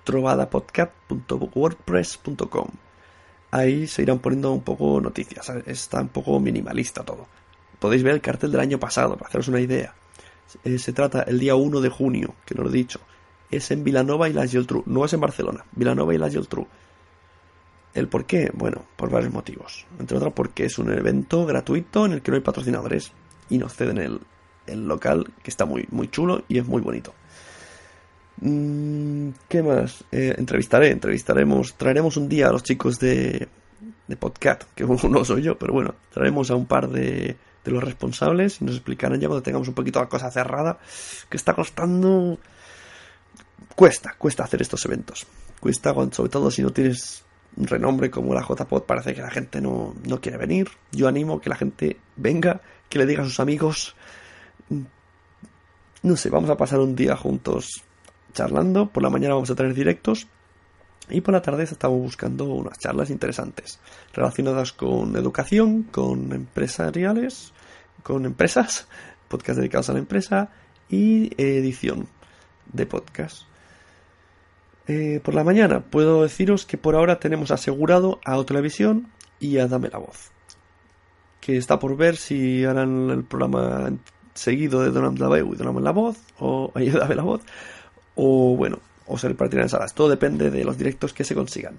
trovadapodcast.wordpress.com. 0.05 2.69
Ahí 3.51 3.87
se 3.87 4.03
irán 4.03 4.19
poniendo 4.19 4.53
un 4.53 4.63
poco 4.63 5.01
noticias. 5.01 5.49
Está 5.67 6.01
un 6.01 6.09
poco 6.09 6.39
minimalista 6.41 7.05
todo. 7.05 7.29
Podéis 7.79 8.03
ver 8.03 8.15
el 8.15 8.21
cartel 8.21 8.51
del 8.51 8.61
año 8.61 8.79
pasado 8.79 9.17
para 9.17 9.29
haceros 9.29 9.49
una 9.49 9.61
idea. 9.61 9.95
Eh, 10.65 10.79
se 10.79 10.93
trata 10.93 11.23
el 11.23 11.39
día 11.39 11.55
1 11.55 11.81
de 11.81 11.89
junio, 11.89 12.35
que 12.45 12.55
lo 12.55 12.69
he 12.69 12.73
dicho. 12.73 13.01
Es 13.51 13.71
en 13.71 13.85
Vilanova 13.85 14.29
y 14.29 14.33
la 14.33 14.47
Geltrú. 14.47 14.83
No 14.87 15.05
es 15.05 15.13
en 15.13 15.21
Barcelona. 15.21 15.65
Vilanova 15.73 16.15
y 16.15 16.19
la 16.19 16.31
Geltrú. 16.31 16.67
¿El 17.95 18.09
por 18.09 18.25
qué? 18.25 18.51
Bueno, 18.55 18.85
por 18.97 19.11
varios 19.11 19.33
motivos. 19.33 19.87
Entre 19.99 20.17
otros 20.17 20.33
porque 20.33 20.65
es 20.65 20.79
un 20.79 20.91
evento 20.91 21.45
gratuito 21.45 22.07
en 22.07 22.13
el 22.13 22.23
que 22.23 22.31
no 22.31 22.37
hay 22.37 22.43
patrocinadores 22.43 23.13
y 23.51 23.59
nos 23.59 23.75
ceden 23.75 23.99
el, 23.99 24.21
el 24.67 24.87
local 24.87 25.31
que 25.43 25.51
está 25.51 25.67
muy, 25.67 25.87
muy 25.91 26.09
chulo 26.09 26.45
y 26.49 26.59
es 26.59 26.67
muy 26.67 26.81
bonito. 26.81 27.13
Mm, 28.41 29.29
¿Qué 29.49 29.63
más? 29.63 30.05
Eh, 30.11 30.35
entrevistaré, 30.39 30.91
entrevistaremos, 30.91 31.75
traeremos 31.75 32.17
un 32.17 32.29
día 32.29 32.49
a 32.49 32.53
los 32.53 32.63
chicos 32.63 32.99
de, 32.99 33.49
de 34.09 34.17
podcast, 34.17 34.65
que 34.75 34.85
no 35.11 35.25
soy 35.25 35.43
yo, 35.43 35.59
pero 35.59 35.75
bueno, 35.75 35.95
traeremos 36.11 36.51
a 36.51 36.57
un 36.57 36.67
par 36.67 36.89
de, 36.89 37.37
de 37.65 37.71
los 37.71 37.83
responsables 37.83 38.61
y 38.61 38.65
nos 38.65 38.77
explicarán 38.77 39.21
ya 39.21 39.29
cuando 39.29 39.43
tengamos 39.43 39.69
un 39.69 39.75
poquito 39.75 40.01
la 40.01 40.09
cosa 40.09 40.31
cerrada, 40.31 40.79
que 41.29 41.37
está 41.37 41.55
costando... 41.55 42.39
Cuesta, 43.75 44.15
cuesta 44.19 44.45
hacer 44.45 44.61
estos 44.61 44.85
eventos. 44.85 45.27
Cuesta, 45.61 45.95
sobre 46.11 46.29
todo 46.29 46.51
si 46.51 46.63
no 46.63 46.71
tienes 46.71 47.25
un 47.57 47.67
renombre 47.67 48.11
como 48.11 48.35
la 48.35 48.43
JPod, 48.43 48.83
parece 48.83 49.15
que 49.15 49.23
la 49.23 49.31
gente 49.31 49.61
no, 49.61 49.95
no 50.07 50.21
quiere 50.21 50.39
venir. 50.39 50.69
Yo 50.91 51.09
animo 51.09 51.41
que 51.41 51.49
la 51.49 51.57
gente 51.57 51.99
venga, 52.17 52.61
que 52.89 52.99
le 52.99 53.07
diga 53.07 53.23
a 53.23 53.27
sus 53.27 53.41
amigos. 53.41 53.95
No 56.03 56.17
sé, 56.17 56.31
vamos 56.31 56.51
a 56.51 56.57
pasar 56.57 56.81
un 56.81 56.95
día 56.97 57.17
juntos 57.17 57.83
charlando. 58.35 58.89
Por 58.91 59.03
la 59.03 59.11
mañana 59.11 59.35
vamos 59.35 59.51
a 59.51 59.55
tener 59.55 59.75
directos. 59.75 60.27
Y 61.09 61.21
por 61.21 61.35
la 61.35 61.43
tarde 61.43 61.65
estamos 61.65 62.01
buscando 62.01 62.45
unas 62.47 62.79
charlas 62.79 63.11
interesantes 63.11 63.81
relacionadas 64.13 64.73
con 64.73 65.17
educación, 65.17 65.83
con 65.85 66.33
empresariales, 66.33 67.53
con 68.03 68.25
empresas, 68.25 68.89
podcast 69.29 69.59
dedicados 69.59 69.91
a 69.91 69.95
la 69.95 69.99
empresa 69.99 70.51
y 70.89 71.31
edición 71.43 72.09
de 72.73 72.87
podcast. 72.87 73.43
Eh, 74.89 75.21
por 75.23 75.35
la 75.35 75.45
mañana 75.45 75.81
puedo 75.81 76.23
deciros 76.23 76.67
que 76.67 76.77
por 76.77 76.95
ahora 76.95 77.21
tenemos 77.21 77.51
asegurado 77.51 78.21
a 78.25 78.43
Televisión 78.45 79.09
y 79.39 79.59
a 79.59 79.69
Dame 79.69 79.89
la 79.89 79.99
Voz. 79.99 80.31
Que 81.41 81.57
está 81.57 81.79
por 81.79 81.97
ver 81.97 82.17
si 82.17 82.65
harán 82.65 83.11
el 83.11 83.25
programa 83.25 83.93
seguido 84.35 84.83
de 84.83 84.91
Donald 84.91 85.19
la 85.19 85.39
y 85.39 85.57
Donald 85.57 85.81
la 85.81 85.93
Voz, 85.93 86.17
o 86.39 86.73
Dame 86.75 87.15
la 87.15 87.23
Voz, 87.23 87.43
o 88.15 88.57
bueno, 88.57 88.79
o 89.07 89.19
se 89.19 89.29
repartirán 89.29 89.69
salas. 89.69 89.95
Todo 89.95 90.09
depende 90.09 90.51
de 90.51 90.65
los 90.65 90.79
directos 90.79 91.13
que 91.13 91.25
se 91.25 91.35
consigan. 91.35 91.75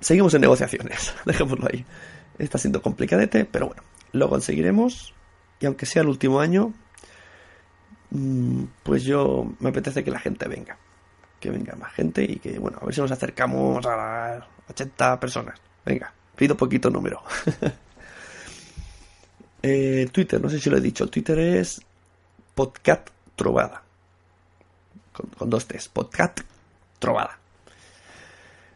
Seguimos 0.00 0.34
en 0.34 0.42
negociaciones, 0.42 1.14
dejémoslo 1.24 1.68
ahí. 1.70 1.84
Está 2.38 2.58
siendo 2.58 2.80
complicadete, 2.80 3.44
pero 3.44 3.66
bueno, 3.66 3.82
lo 4.12 4.28
conseguiremos. 4.28 5.14
Y 5.60 5.66
aunque 5.66 5.86
sea 5.86 6.02
el 6.02 6.08
último 6.08 6.40
año, 6.40 6.72
mm, 8.10 8.64
pues 8.82 9.04
yo 9.04 9.52
me 9.60 9.68
apetece 9.68 10.02
que 10.02 10.10
la 10.10 10.20
gente 10.20 10.48
venga. 10.48 10.78
Que 11.38 11.50
venga 11.50 11.74
más 11.76 11.92
gente 11.92 12.24
y 12.24 12.36
que, 12.36 12.58
bueno, 12.58 12.78
a 12.80 12.84
ver 12.84 12.94
si 12.94 13.00
nos 13.00 13.10
acercamos 13.10 13.84
a 13.86 13.96
las 13.96 14.44
80 14.70 15.20
personas. 15.20 15.60
Venga, 15.84 16.12
pido 16.36 16.56
poquito 16.56 16.90
número. 16.90 17.22
eh, 19.62 20.08
Twitter, 20.12 20.40
no 20.40 20.48
sé 20.48 20.60
si 20.60 20.70
lo 20.70 20.78
he 20.78 20.80
dicho. 20.80 21.08
Twitter 21.08 21.38
es 21.38 21.80
podcast 22.54 23.08
trovada 23.36 23.82
con, 25.38 25.50
dos 25.50 25.66
T's, 25.66 25.88
podcast 25.88 26.40
trovada. 26.98 27.38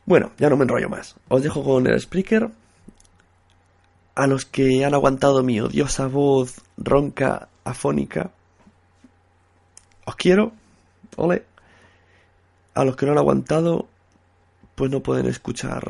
Bueno, 0.07 0.33
ya 0.39 0.49
no 0.51 0.57
me 0.57 0.65
enrollo 0.65 0.89
más. 0.89 1.17
Os 1.29 1.43
dejo 1.43 1.65
con 1.65 1.87
el 1.87 1.97
speaker. 2.01 2.51
A 4.15 4.27
los 4.27 4.45
que 4.45 4.85
han 4.85 4.95
aguantado 4.95 5.43
mi 5.43 5.61
odiosa 5.61 6.07
voz 6.07 6.61
ronca, 6.77 7.49
afónica, 7.65 8.31
os 10.05 10.17
quiero. 10.17 10.53
Ole. 11.17 11.45
A 12.75 12.85
los 12.85 12.97
que 12.97 13.07
no 13.07 13.13
han 13.13 13.19
aguantado, 13.19 13.89
pues 14.75 14.91
no 14.91 15.01
pueden 15.01 15.27
escuchar 15.27 15.85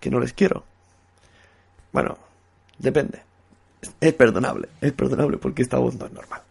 que 0.00 0.10
no 0.10 0.20
les 0.20 0.32
quiero. 0.32 0.64
Bueno, 1.92 2.18
depende. 2.78 3.22
Es 4.00 4.12
perdonable, 4.14 4.68
es 4.80 4.92
perdonable 4.92 5.38
porque 5.38 5.62
esta 5.62 5.78
voz 5.78 5.94
no 5.94 6.06
es 6.06 6.12
normal. 6.12 6.42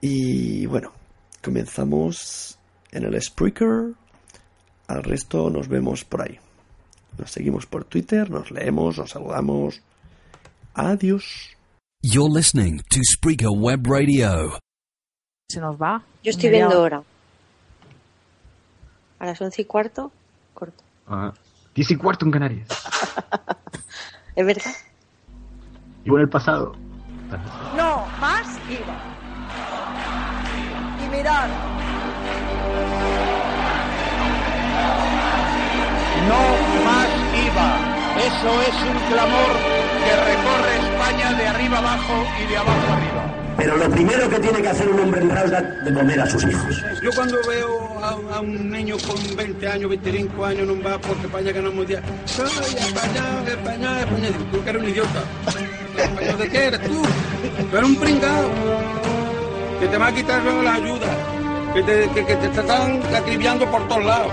Y 0.00 0.66
bueno, 0.66 0.92
comenzamos 1.42 2.58
en 2.92 3.04
el 3.04 3.20
Spreaker. 3.20 3.94
Al 4.88 5.02
resto 5.02 5.50
nos 5.50 5.68
vemos 5.68 6.04
por 6.04 6.22
ahí. 6.22 6.38
Nos 7.18 7.30
seguimos 7.30 7.66
por 7.66 7.84
Twitter, 7.84 8.30
nos 8.30 8.50
leemos, 8.50 8.98
nos 8.98 9.10
saludamos. 9.10 9.80
Adiós. 10.74 11.24
You're 12.02 12.30
listening 12.32 12.78
to 12.90 13.00
Spreaker 13.02 13.48
Web 13.50 13.86
Radio. 13.86 14.58
Se 15.48 15.60
nos 15.60 15.76
va. 15.76 16.02
Yo 16.22 16.30
estoy 16.30 16.50
Media 16.50 16.66
viendo 16.66 16.82
hora. 16.82 16.96
ahora. 16.98 17.08
A 19.18 19.26
las 19.26 19.40
once 19.40 19.62
y 19.62 19.64
cuarto, 19.64 20.12
corto. 20.52 20.84
Ah, 21.06 21.32
10 21.74 21.90
y 21.92 21.96
cuarto 21.96 22.26
en 22.26 22.32
Canarias. 22.32 22.68
¿Es 24.36 24.46
verdad? 24.46 24.72
Y 26.04 26.10
en 26.10 26.18
el 26.20 26.28
pasado. 26.28 26.74
No, 27.76 28.06
más 28.20 28.46
IVA. 28.68 29.15
No 31.26 31.34
más 36.84 37.08
IVA. 37.34 37.70
Eso 38.26 38.50
es 38.62 38.76
un 38.88 38.98
clamor 39.10 39.52
que 40.04 40.14
recorre 40.24 40.72
España 40.88 41.32
de 41.34 41.48
arriba 41.48 41.78
abajo 41.78 42.24
y 42.40 42.46
de 42.48 42.56
abajo 42.56 42.92
arriba. 42.92 43.34
Pero 43.56 43.76
lo 43.76 43.90
primero 43.90 44.28
que 44.28 44.38
tiene 44.38 44.62
que 44.62 44.68
hacer 44.68 44.88
un 44.88 45.00
hombre 45.00 45.22
en 45.22 45.30
es 45.32 45.50
dar 45.50 45.82
de 45.82 45.92
comer 45.92 46.20
a 46.20 46.30
sus 46.30 46.44
hijos. 46.44 46.84
Yo 47.02 47.10
cuando 47.12 47.38
veo 47.48 47.98
a, 48.04 48.36
a 48.36 48.40
un 48.40 48.70
niño 48.70 48.96
con 49.04 49.16
20 49.36 49.66
años, 49.66 49.90
25 49.90 50.44
años 50.44 50.62
en 50.62 50.70
un 50.70 50.82
bar 50.82 51.00
porque 51.00 51.26
España 51.26 51.50
ganó 51.50 51.70
un 51.70 51.76
mundial, 51.76 52.04
¡ay, 52.06 52.76
España, 52.78 53.42
España, 53.48 54.00
España! 54.00 54.28
Digo, 54.28 54.44
tú 54.52 54.62
que 54.62 54.70
eres 54.70 54.82
un 54.82 54.88
idiota. 54.88 55.24
¿Español 55.98 56.38
de 56.38 56.48
qué 56.50 56.64
eres 56.66 56.82
tú? 56.82 57.02
Tú 57.70 57.76
eres 57.76 57.88
un 57.88 57.96
pringao. 57.96 59.05
Que 59.80 59.88
te 59.88 59.98
va 59.98 60.06
a 60.06 60.12
quitar 60.12 60.42
luego 60.42 60.62
la 60.62 60.74
ayuda. 60.74 61.06
Que 61.74 61.82
te, 61.82 62.08
que, 62.10 62.36
te 62.36 62.46
están 62.46 63.02
acribillando 63.14 63.70
por 63.70 63.86
todos 63.88 64.04
lados. 64.04 64.32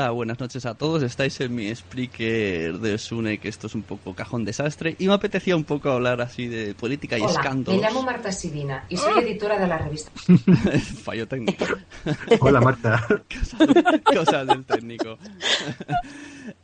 Hola, 0.00 0.12
buenas 0.12 0.40
noches 0.40 0.64
a 0.64 0.74
todos. 0.74 1.02
Estáis 1.02 1.38
en 1.42 1.54
mi 1.54 1.74
Spreaker 1.74 2.78
de 2.78 2.96
Sune, 2.96 3.36
que 3.36 3.50
esto 3.50 3.66
es 3.66 3.74
un 3.74 3.82
poco 3.82 4.14
cajón 4.14 4.46
desastre. 4.46 4.96
Y 4.98 5.06
me 5.06 5.12
apetecía 5.12 5.54
un 5.54 5.64
poco 5.64 5.90
hablar 5.90 6.22
así 6.22 6.48
de 6.48 6.74
política 6.74 7.18
y 7.18 7.20
Hola, 7.20 7.32
escándalos. 7.32 7.78
me 7.78 7.86
llamo 7.86 8.02
Marta 8.02 8.32
Sibina 8.32 8.86
y 8.88 8.96
soy 8.96 9.22
editora 9.22 9.58
de 9.58 9.66
la 9.66 9.76
revista. 9.76 10.10
Fallo 11.04 11.28
técnico. 11.28 11.66
Hola, 12.40 12.62
Marta. 12.62 13.06
Cosas 14.04 14.46
del 14.46 14.64
técnico. 14.64 15.18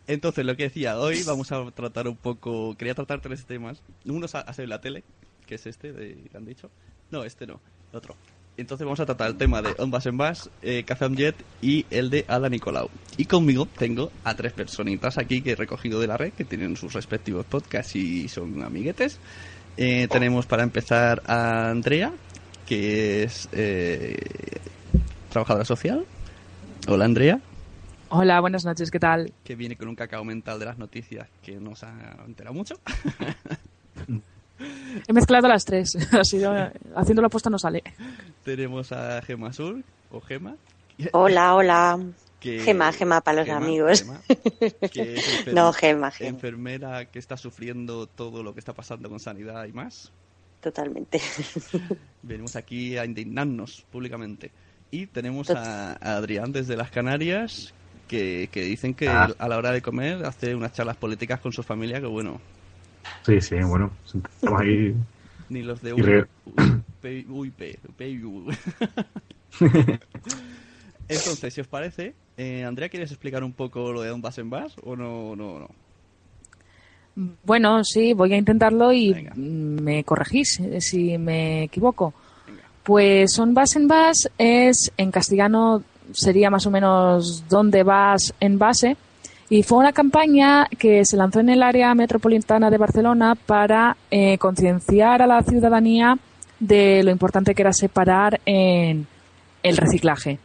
Entonces, 0.06 0.46
lo 0.46 0.56
que 0.56 0.62
decía, 0.62 0.98
hoy 0.98 1.22
vamos 1.24 1.52
a 1.52 1.62
tratar 1.72 2.08
un 2.08 2.16
poco. 2.16 2.74
Quería 2.78 2.94
tratar 2.94 3.20
tres 3.20 3.44
temas. 3.44 3.82
Uno 4.06 4.24
ha 4.32 4.38
ha 4.38 4.52
sido 4.54 4.66
la 4.66 4.80
tele, 4.80 5.04
que 5.44 5.56
es 5.56 5.66
este, 5.66 5.92
de, 5.92 6.14
que 6.30 6.36
han 6.38 6.46
dicho. 6.46 6.70
No, 7.10 7.22
este 7.22 7.46
no, 7.46 7.60
el 7.92 7.98
otro. 7.98 8.16
Entonces 8.56 8.84
vamos 8.84 9.00
a 9.00 9.06
tratar 9.06 9.28
el 9.28 9.36
tema 9.36 9.60
de 9.60 9.74
On 9.78 9.92
en 10.02 10.16
Bus, 10.16 10.50
eh, 10.62 10.82
Kazam 10.84 11.14
Jet 11.14 11.36
y 11.60 11.84
el 11.90 12.08
de 12.08 12.24
Ada 12.26 12.48
Nicolau. 12.48 12.88
Y 13.18 13.26
conmigo 13.26 13.66
tengo 13.66 14.10
a 14.24 14.34
tres 14.34 14.52
personitas 14.52 15.18
aquí 15.18 15.42
que 15.42 15.52
he 15.52 15.56
recogido 15.56 16.00
de 16.00 16.06
la 16.06 16.16
red, 16.16 16.32
que 16.32 16.44
tienen 16.44 16.76
sus 16.76 16.94
respectivos 16.94 17.44
podcasts 17.44 17.96
y 17.96 18.28
son 18.28 18.62
amiguetes. 18.62 19.18
Eh, 19.76 20.08
tenemos 20.10 20.46
para 20.46 20.62
empezar 20.62 21.22
a 21.26 21.68
Andrea, 21.68 22.12
que 22.66 23.24
es 23.24 23.48
eh, 23.52 24.16
trabajadora 25.30 25.66
social. 25.66 26.06
Hola 26.88 27.04
Andrea. 27.04 27.40
Hola, 28.08 28.40
buenas 28.40 28.64
noches, 28.64 28.90
¿qué 28.90 29.00
tal? 29.00 29.34
Que 29.44 29.54
viene 29.54 29.76
con 29.76 29.88
un 29.88 29.96
cacao 29.96 30.24
mental 30.24 30.58
de 30.58 30.64
las 30.64 30.78
noticias 30.78 31.28
que 31.42 31.56
nos 31.56 31.82
ha 31.82 32.24
enterado 32.26 32.54
mucho. 32.54 32.76
He 35.06 35.12
mezclado 35.12 35.48
las 35.48 35.64
tres, 35.64 35.96
así 36.12 36.40
haciendo 36.94 37.22
la 37.22 37.26
apuesta 37.26 37.50
no 37.50 37.58
sale. 37.58 37.82
Tenemos 38.44 38.92
a 38.92 39.20
Gema 39.22 39.52
Sur, 39.52 39.82
o 40.10 40.20
Gema. 40.20 40.56
Hola, 41.12 41.54
hola. 41.54 41.98
Que- 42.40 42.60
Gema, 42.60 42.92
Gema 42.92 43.20
para 43.20 43.38
los 43.38 43.46
Gema, 43.46 43.58
amigos. 43.58 44.02
Gema, 44.02 44.20
que 44.92 45.14
es 45.16 45.46
No, 45.52 45.72
Gema, 45.72 46.10
Gema. 46.10 46.30
Enfermera 46.30 47.04
que 47.06 47.18
está 47.18 47.36
sufriendo 47.36 48.06
todo 48.06 48.42
lo 48.42 48.52
que 48.54 48.60
está 48.60 48.72
pasando 48.72 49.08
con 49.08 49.20
sanidad 49.20 49.64
y 49.66 49.72
más. 49.72 50.12
Totalmente. 50.60 51.20
Venimos 52.22 52.56
aquí 52.56 52.96
a 52.96 53.04
indignarnos 53.04 53.84
públicamente. 53.90 54.50
Y 54.90 55.06
tenemos 55.06 55.50
a, 55.50 55.92
a 55.92 56.16
Adrián 56.16 56.52
desde 56.52 56.76
las 56.76 56.90
Canarias, 56.90 57.74
que, 58.08 58.48
que 58.52 58.62
dicen 58.62 58.94
que 58.94 59.08
Ah. 59.08 59.28
a 59.38 59.48
la 59.48 59.56
hora 59.58 59.72
de 59.72 59.82
comer 59.82 60.24
hace 60.24 60.54
unas 60.54 60.72
charlas 60.72 60.96
políticas 60.96 61.40
con 61.40 61.52
su 61.52 61.62
familia 61.62 62.00
que 62.00 62.06
bueno, 62.06 62.40
Sí, 63.24 63.40
sí, 63.40 63.56
bueno, 63.56 63.90
estamos 64.04 64.60
ahí. 64.60 64.94
ni 65.48 65.62
los 65.62 65.80
de 65.82 65.94
UIP. 65.94 66.26
Entonces, 71.08 71.54
si 71.54 71.60
os 71.60 71.68
parece, 71.68 72.14
eh, 72.36 72.64
Andrea, 72.64 72.88
¿quieres 72.88 73.10
explicar 73.10 73.44
un 73.44 73.52
poco 73.52 73.92
lo 73.92 74.02
de 74.02 74.12
un 74.12 74.20
bus 74.20 74.38
en 74.38 74.50
bus 74.50 74.74
o 74.82 74.96
no? 74.96 75.36
no, 75.36 75.58
no? 75.60 75.68
Bueno, 77.44 77.82
sí, 77.82 78.12
voy 78.12 78.34
a 78.34 78.36
intentarlo 78.36 78.92
y 78.92 79.14
me 79.36 80.04
corregís 80.04 80.60
eh, 80.60 80.80
si 80.80 81.16
me 81.16 81.64
equivoco. 81.64 82.12
Pues 82.82 83.32
son 83.32 83.54
base 83.54 83.78
en 83.78 83.88
base 83.88 84.30
es 84.36 84.92
en 84.96 85.10
castellano 85.10 85.82
sería 86.12 86.50
más 86.50 86.66
o 86.66 86.70
menos 86.70 87.44
dónde 87.48 87.82
vas 87.82 88.34
en 88.38 88.58
base 88.58 88.96
y 89.48 89.62
fue 89.62 89.78
una 89.78 89.92
campaña 89.92 90.66
que 90.78 91.04
se 91.04 91.16
lanzó 91.16 91.40
en 91.40 91.50
el 91.50 91.62
área 91.62 91.94
metropolitana 91.94 92.70
de 92.70 92.78
Barcelona 92.78 93.34
para 93.34 93.96
eh, 94.10 94.38
concienciar 94.38 95.22
a 95.22 95.26
la 95.26 95.42
ciudadanía 95.42 96.18
de 96.58 97.02
lo 97.04 97.10
importante 97.10 97.54
que 97.54 97.62
era 97.62 97.72
separar 97.72 98.40
en 98.44 99.06
el 99.62 99.76
reciclaje. 99.76 100.38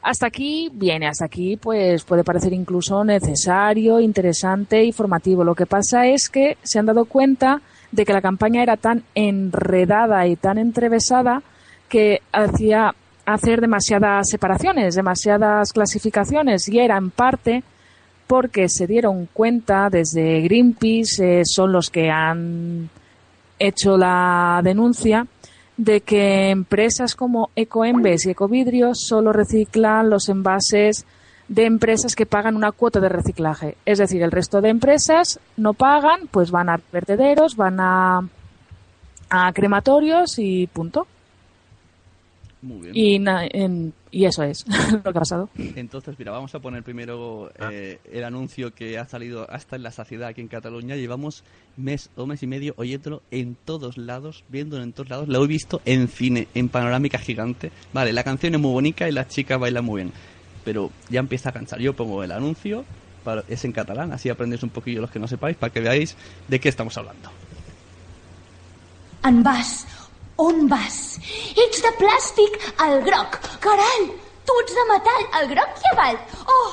Hasta 0.00 0.26
aquí, 0.26 0.70
bien, 0.72 1.04
hasta 1.04 1.26
aquí 1.26 1.56
pues 1.56 2.04
puede 2.04 2.24
parecer 2.24 2.52
incluso 2.52 3.04
necesario, 3.04 4.00
interesante 4.00 4.82
y 4.84 4.92
formativo. 4.92 5.44
Lo 5.44 5.54
que 5.54 5.66
pasa 5.66 6.06
es 6.06 6.28
que 6.28 6.56
se 6.62 6.78
han 6.78 6.86
dado 6.86 7.04
cuenta 7.04 7.60
de 7.92 8.04
que 8.06 8.12
la 8.12 8.22
campaña 8.22 8.62
era 8.62 8.76
tan 8.76 9.02
enredada 9.14 10.26
y 10.26 10.36
tan 10.36 10.56
entrevesada 10.56 11.42
que 11.88 12.22
hacía 12.32 12.94
hacer 13.26 13.60
demasiadas 13.60 14.28
separaciones, 14.30 14.94
demasiadas 14.94 15.72
clasificaciones 15.72 16.66
y 16.68 16.78
era 16.78 16.96
en 16.96 17.10
parte 17.10 17.62
porque 18.28 18.68
se 18.68 18.86
dieron 18.86 19.26
cuenta 19.32 19.88
desde 19.90 20.40
Greenpeace, 20.42 21.40
eh, 21.40 21.42
son 21.44 21.72
los 21.72 21.90
que 21.90 22.10
han 22.10 22.88
hecho 23.58 23.96
la 23.96 24.60
denuncia, 24.62 25.26
de 25.76 26.00
que 26.02 26.50
empresas 26.50 27.14
como 27.16 27.50
Ecoembes 27.56 28.26
y 28.26 28.30
Ecovidrio 28.30 28.94
solo 28.94 29.32
reciclan 29.32 30.10
los 30.10 30.28
envases 30.28 31.06
de 31.48 31.64
empresas 31.64 32.14
que 32.14 32.26
pagan 32.26 32.56
una 32.56 32.72
cuota 32.72 33.00
de 33.00 33.08
reciclaje. 33.08 33.76
Es 33.86 33.98
decir, 33.98 34.22
el 34.22 34.30
resto 34.30 34.60
de 34.60 34.68
empresas 34.68 35.40
no 35.56 35.72
pagan, 35.72 36.28
pues 36.30 36.50
van 36.50 36.68
a 36.68 36.80
vertederos, 36.92 37.56
van 37.56 37.80
a, 37.80 38.28
a 39.30 39.52
crematorios 39.52 40.38
y 40.38 40.66
punto. 40.66 41.06
Muy 42.60 42.80
bien. 42.80 42.92
Y, 42.94 43.18
na- 43.20 43.46
en- 43.46 43.92
y 44.10 44.24
eso 44.24 44.42
es 44.42 44.64
lo 44.92 45.02
que 45.02 45.08
ha 45.10 45.12
pasado. 45.20 45.48
Entonces, 45.56 46.14
mira, 46.18 46.32
vamos 46.32 46.54
a 46.54 46.60
poner 46.60 46.82
primero 46.82 47.50
eh, 47.70 47.98
el 48.12 48.24
anuncio 48.24 48.74
que 48.74 48.98
ha 48.98 49.06
salido 49.08 49.46
hasta 49.50 49.76
en 49.76 49.82
la 49.82 49.90
saciedad 49.90 50.28
aquí 50.28 50.40
en 50.40 50.48
Cataluña. 50.48 50.96
Llevamos 50.96 51.44
mes 51.76 52.10
o 52.16 52.26
mes 52.26 52.42
y 52.42 52.46
medio 52.46 52.74
oyéndolo 52.76 53.22
en 53.30 53.56
todos 53.64 53.96
lados, 53.98 54.44
viéndolo 54.48 54.82
en 54.82 54.92
todos 54.92 55.08
lados. 55.10 55.28
Lo 55.28 55.44
he 55.44 55.46
visto 55.46 55.80
en 55.84 56.08
cine, 56.08 56.48
en 56.54 56.68
panorámica 56.68 57.18
gigante. 57.18 57.70
Vale, 57.92 58.12
la 58.12 58.24
canción 58.24 58.54
es 58.54 58.60
muy 58.60 58.72
bonita 58.72 59.08
y 59.08 59.12
la 59.12 59.26
chica 59.28 59.56
baila 59.56 59.82
muy 59.82 60.02
bien. 60.02 60.12
Pero 60.64 60.90
ya 61.08 61.20
empieza 61.20 61.50
a 61.50 61.52
cansar. 61.52 61.78
Yo 61.80 61.94
pongo 61.94 62.22
el 62.22 62.32
anuncio, 62.32 62.84
para- 63.24 63.44
es 63.48 63.64
en 63.64 63.72
catalán, 63.72 64.12
así 64.12 64.28
aprendéis 64.28 64.62
un 64.62 64.70
poquillo 64.70 65.00
los 65.00 65.10
que 65.10 65.18
no 65.18 65.26
sepáis, 65.28 65.56
para 65.56 65.72
que 65.72 65.80
veáis 65.80 66.16
de 66.48 66.60
qué 66.60 66.68
estamos 66.68 66.96
hablando. 66.98 67.30
En 69.24 69.42
vas? 69.42 69.86
On 70.38 70.68
vas? 70.70 71.18
Ets 71.58 71.80
de 71.82 71.90
plàstic, 71.98 72.58
el 72.84 73.00
groc. 73.02 73.40
Caral, 73.64 74.04
tu 74.46 74.54
ets 74.62 74.76
de 74.76 74.84
metall, 74.90 75.24
el 75.40 75.48
groc 75.50 75.80
i 75.82 75.88
avall. 75.90 76.18
Oh, 76.54 76.68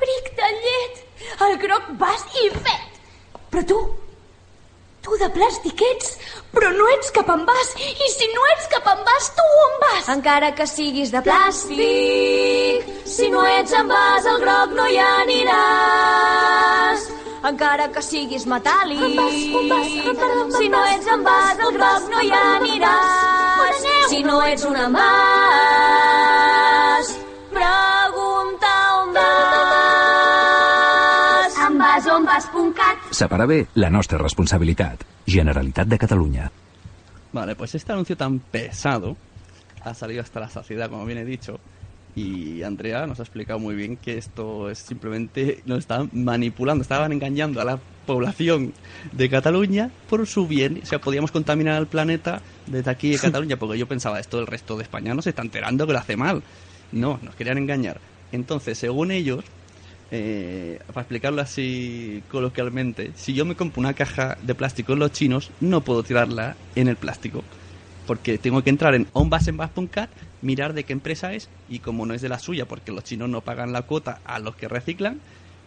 bric 0.00 0.30
de 0.38 0.48
llet, 0.62 1.02
el 1.44 1.58
groc 1.60 1.90
vas 2.00 2.24
i 2.40 2.48
fet. 2.54 2.96
Però 3.52 3.62
tu, 3.68 3.82
tu 5.04 5.18
de 5.20 5.28
plàstic 5.36 5.84
ets, 5.90 6.16
però 6.56 6.72
no 6.78 6.88
ets 6.94 7.12
cap 7.18 7.28
en 7.36 7.44
vas. 7.50 7.74
I 7.84 8.08
si 8.14 8.30
no 8.32 8.48
ets 8.54 8.72
cap 8.72 8.88
en 8.94 9.04
vas, 9.10 9.28
tu 9.36 9.46
on 9.66 9.76
vas? 9.84 10.08
Encara 10.16 10.54
que 10.56 10.66
siguis 10.72 11.12
de 11.12 11.20
plàstic, 11.28 12.88
si 13.04 13.28
no 13.28 13.44
ets 13.58 13.76
en 13.76 13.92
vas, 13.92 14.24
el 14.32 14.40
groc 14.46 14.72
no 14.80 14.88
hi 14.88 14.98
aniràs. 15.10 17.00
Encara 17.46 17.84
que 17.94 18.00
siguis 18.02 18.42
metàl·lic, 18.50 18.98
si 20.56 20.68
no 20.72 20.80
ets 20.90 21.06
en 21.14 21.20
vas, 21.22 21.58
el 21.62 21.70
groc 21.76 22.08
no 22.10 22.18
hi 22.24 22.30
aniràs. 22.34 23.84
Si 24.10 24.18
no 24.26 24.40
ets 24.42 24.64
un 24.66 24.74
envàs, 24.80 25.06
pregunta 27.52 28.72
on 28.96 29.12
vas. 29.14 30.42
Envasonvas.cat 31.68 32.96
Separar 33.20 33.46
bé 33.52 33.60
la 33.78 33.90
nostra 33.94 34.18
responsabilitat. 34.18 35.06
Generalitat 35.26 35.86
de 35.86 35.98
Catalunya. 36.02 36.50
Vale, 37.32 37.54
pues 37.54 37.74
este 37.76 37.92
anuncio 37.92 38.16
tan 38.16 38.40
pesado 38.40 39.16
ha 39.84 39.94
salido 39.94 40.22
hasta 40.22 40.40
la 40.40 40.48
saciedad, 40.48 40.90
como 40.90 41.04
bien 41.04 41.18
he 41.18 41.24
dicho. 41.24 41.60
Y 42.16 42.62
Andrea 42.62 43.06
nos 43.06 43.20
ha 43.20 43.24
explicado 43.24 43.58
muy 43.58 43.74
bien 43.74 43.98
que 43.98 44.16
esto 44.16 44.70
es 44.70 44.78
simplemente 44.78 45.60
nos 45.66 45.80
estaban 45.80 46.08
manipulando, 46.14 46.80
estaban 46.80 47.12
engañando 47.12 47.60
a 47.60 47.64
la 47.64 47.78
población 48.06 48.72
de 49.12 49.28
Cataluña 49.28 49.90
por 50.08 50.26
su 50.26 50.46
bien. 50.46 50.80
O 50.82 50.86
sea, 50.86 50.98
podíamos 50.98 51.30
contaminar 51.30 51.74
al 51.74 51.88
planeta 51.88 52.40
desde 52.66 52.90
aquí 52.90 53.10
de 53.10 53.18
Cataluña, 53.20 53.58
porque 53.58 53.78
yo 53.78 53.86
pensaba, 53.86 54.18
esto 54.18 54.40
el 54.40 54.46
resto 54.46 54.78
de 54.78 54.84
España 54.84 55.12
no 55.12 55.20
se 55.20 55.28
está 55.28 55.42
enterando 55.42 55.86
que 55.86 55.92
lo 55.92 55.98
hace 55.98 56.16
mal. 56.16 56.42
No, 56.90 57.20
nos 57.22 57.34
querían 57.34 57.58
engañar. 57.58 58.00
Entonces, 58.32 58.78
según 58.78 59.10
ellos, 59.10 59.44
eh, 60.10 60.78
para 60.86 61.02
explicarlo 61.02 61.42
así 61.42 62.22
coloquialmente, 62.30 63.12
si 63.14 63.34
yo 63.34 63.44
me 63.44 63.56
compro 63.56 63.80
una 63.80 63.92
caja 63.92 64.38
de 64.40 64.54
plástico 64.54 64.94
en 64.94 65.00
los 65.00 65.12
chinos, 65.12 65.50
no 65.60 65.82
puedo 65.82 66.02
tirarla 66.02 66.56
en 66.76 66.88
el 66.88 66.96
plástico. 66.96 67.44
Porque 68.06 68.38
tengo 68.38 68.62
que 68.62 68.70
entrar 68.70 68.94
en 68.94 69.06
onbasenbas.cat, 69.12 70.10
mirar 70.42 70.74
de 70.74 70.84
qué 70.84 70.92
empresa 70.92 71.32
es, 71.34 71.48
y 71.68 71.80
como 71.80 72.06
no 72.06 72.14
es 72.14 72.22
de 72.22 72.28
la 72.28 72.38
suya, 72.38 72.66
porque 72.66 72.92
los 72.92 73.04
chinos 73.04 73.28
no 73.28 73.40
pagan 73.40 73.72
la 73.72 73.82
cuota 73.82 74.20
a 74.24 74.38
los 74.38 74.54
que 74.56 74.68
reciclan, 74.68 75.20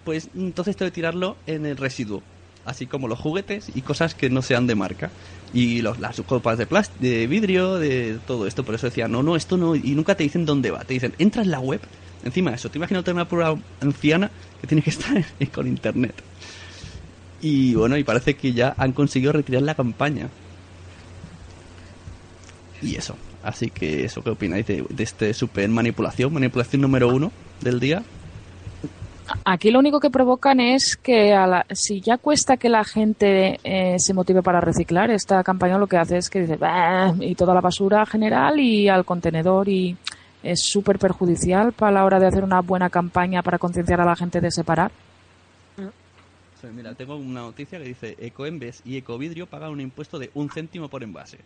pues 0.06 0.30
entonces 0.36 0.78
tengo 0.78 0.90
que 0.90 0.96
tirarlo 0.96 1.36
en 1.46 1.66
el 1.66 1.78
residuo. 1.78 2.24
Así 2.66 2.86
como 2.86 3.08
los 3.08 3.20
juguetes 3.20 3.72
y 3.74 3.82
cosas 3.82 4.14
que 4.14 4.30
no 4.30 4.42
sean 4.42 4.68
de 4.68 4.76
marca. 4.76 5.10
Y 5.54 5.82
los, 5.82 6.00
las 6.00 6.22
copas 6.22 6.58
de, 6.58 6.68
de 7.00 7.28
vidrio, 7.28 7.76
de 7.76 8.20
todo 8.28 8.46
esto. 8.46 8.64
Por 8.64 8.76
eso 8.76 8.88
decía, 8.88 9.08
no, 9.08 9.24
no, 9.24 9.36
esto 9.36 9.58
no. 9.58 9.76
Y 9.76 9.96
nunca 9.96 10.16
te 10.16 10.24
dicen 10.24 10.46
dónde 10.46 10.70
va. 10.70 10.84
Te 10.84 10.94
dicen, 10.94 11.14
entra 11.18 11.42
en 11.42 11.52
la 11.52 11.60
web. 11.60 11.82
Encima 12.24 12.52
de 12.52 12.58
eso, 12.58 12.70
te 12.70 12.78
imaginas 12.78 13.08
una 13.08 13.28
prueba 13.28 13.58
anciana 13.82 14.30
que 14.62 14.68
tiene 14.68 14.84
que 14.84 14.90
estar 14.92 15.26
con 15.52 15.68
internet. 15.68 16.14
Y 17.42 17.74
bueno, 17.76 17.98
y 17.98 18.04
parece 18.04 18.36
que 18.36 18.52
ya 18.54 18.76
han 18.78 18.92
conseguido 18.92 19.32
retirar 19.32 19.64
la 19.64 19.76
campaña. 19.76 20.30
Y 22.82 22.96
eso. 22.96 23.16
Así 23.44 23.70
que 23.70 24.04
eso, 24.06 24.22
¿qué 24.24 24.30
opináis 24.32 24.66
de, 24.68 24.84
de 24.90 25.04
este 25.04 25.34
super 25.34 25.68
manipulación? 25.70 26.34
Manipulación 26.34 26.82
número 26.82 27.08
uno 27.10 27.32
del 27.62 27.80
día. 27.80 28.04
Aquí 29.46 29.70
lo 29.70 29.80
único 29.80 30.00
que 30.00 30.10
provocan 30.10 30.60
es 30.60 30.98
que 30.98 31.34
a 31.34 31.46
la- 31.46 31.66
si 31.72 32.02
ya 32.02 32.18
cuesta 32.18 32.58
que 32.58 32.68
la 32.68 32.84
gente 32.84 33.60
eh, 33.64 33.96
se 34.00 34.14
motive 34.14 34.42
para 34.42 34.60
reciclar, 34.60 35.12
esta 35.12 35.44
campaña 35.44 35.78
lo 35.78 35.86
que 35.88 35.98
hace 35.98 36.18
es 36.18 36.30
que 36.30 36.42
dice 36.42 36.56
"Bah", 36.58 37.14
y 37.20 37.36
toda 37.36 37.54
la 37.54 37.62
basura 37.62 38.06
general 38.08 38.60
y 38.60 38.90
al 38.90 39.06
contenedor 39.06 39.70
y 39.70 39.96
es 40.42 40.62
súper 40.64 40.98
perjudicial 40.98 41.74
para 41.74 41.92
la 41.92 42.06
hora 42.06 42.20
de 42.20 42.26
hacer 42.28 42.44
una 42.44 42.62
buena 42.62 42.90
campaña 42.90 43.44
para 43.44 43.60
concienciar 43.60 44.02
a 44.02 44.06
la 44.06 44.16
gente 44.16 44.42
de 44.42 44.50
separar. 44.52 44.92
Mira, 46.76 46.94
tengo 46.94 47.16
una 47.16 47.42
noticia 47.42 47.80
que 47.80 47.86
dice 47.86 48.16
Ecoembes 48.20 48.82
y 48.84 48.98
Ecovidrio 48.98 49.48
pagan 49.48 49.70
un 49.72 49.80
impuesto 49.80 50.20
de 50.20 50.30
un 50.34 50.50
céntimo 50.50 50.90
por 50.90 51.04
envase. 51.04 51.38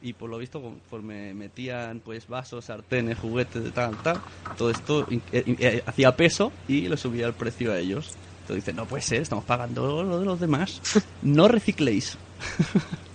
Y 0.00 0.12
por 0.12 0.30
lo 0.30 0.38
visto, 0.38 0.62
conforme 0.62 1.34
metían 1.34 2.00
pues 2.00 2.28
vasos, 2.28 2.66
sartenes, 2.66 3.18
juguetes, 3.18 3.64
de 3.64 3.70
tal, 3.72 3.96
tal, 4.02 4.20
todo 4.56 4.70
esto 4.70 5.06
eh, 5.10 5.20
eh, 5.32 5.82
hacía 5.86 6.14
peso 6.16 6.52
y 6.68 6.88
le 6.88 6.96
subía 6.96 7.26
el 7.26 7.34
precio 7.34 7.72
a 7.72 7.78
ellos. 7.78 8.16
Entonces 8.42 8.64
dicen, 8.64 8.76
no 8.76 8.86
puede 8.86 9.02
ser, 9.02 9.22
estamos 9.22 9.44
pagando 9.44 10.02
lo 10.02 10.20
de 10.20 10.24
los 10.24 10.40
demás. 10.40 10.80
No 11.22 11.48
recicléis. 11.48 12.16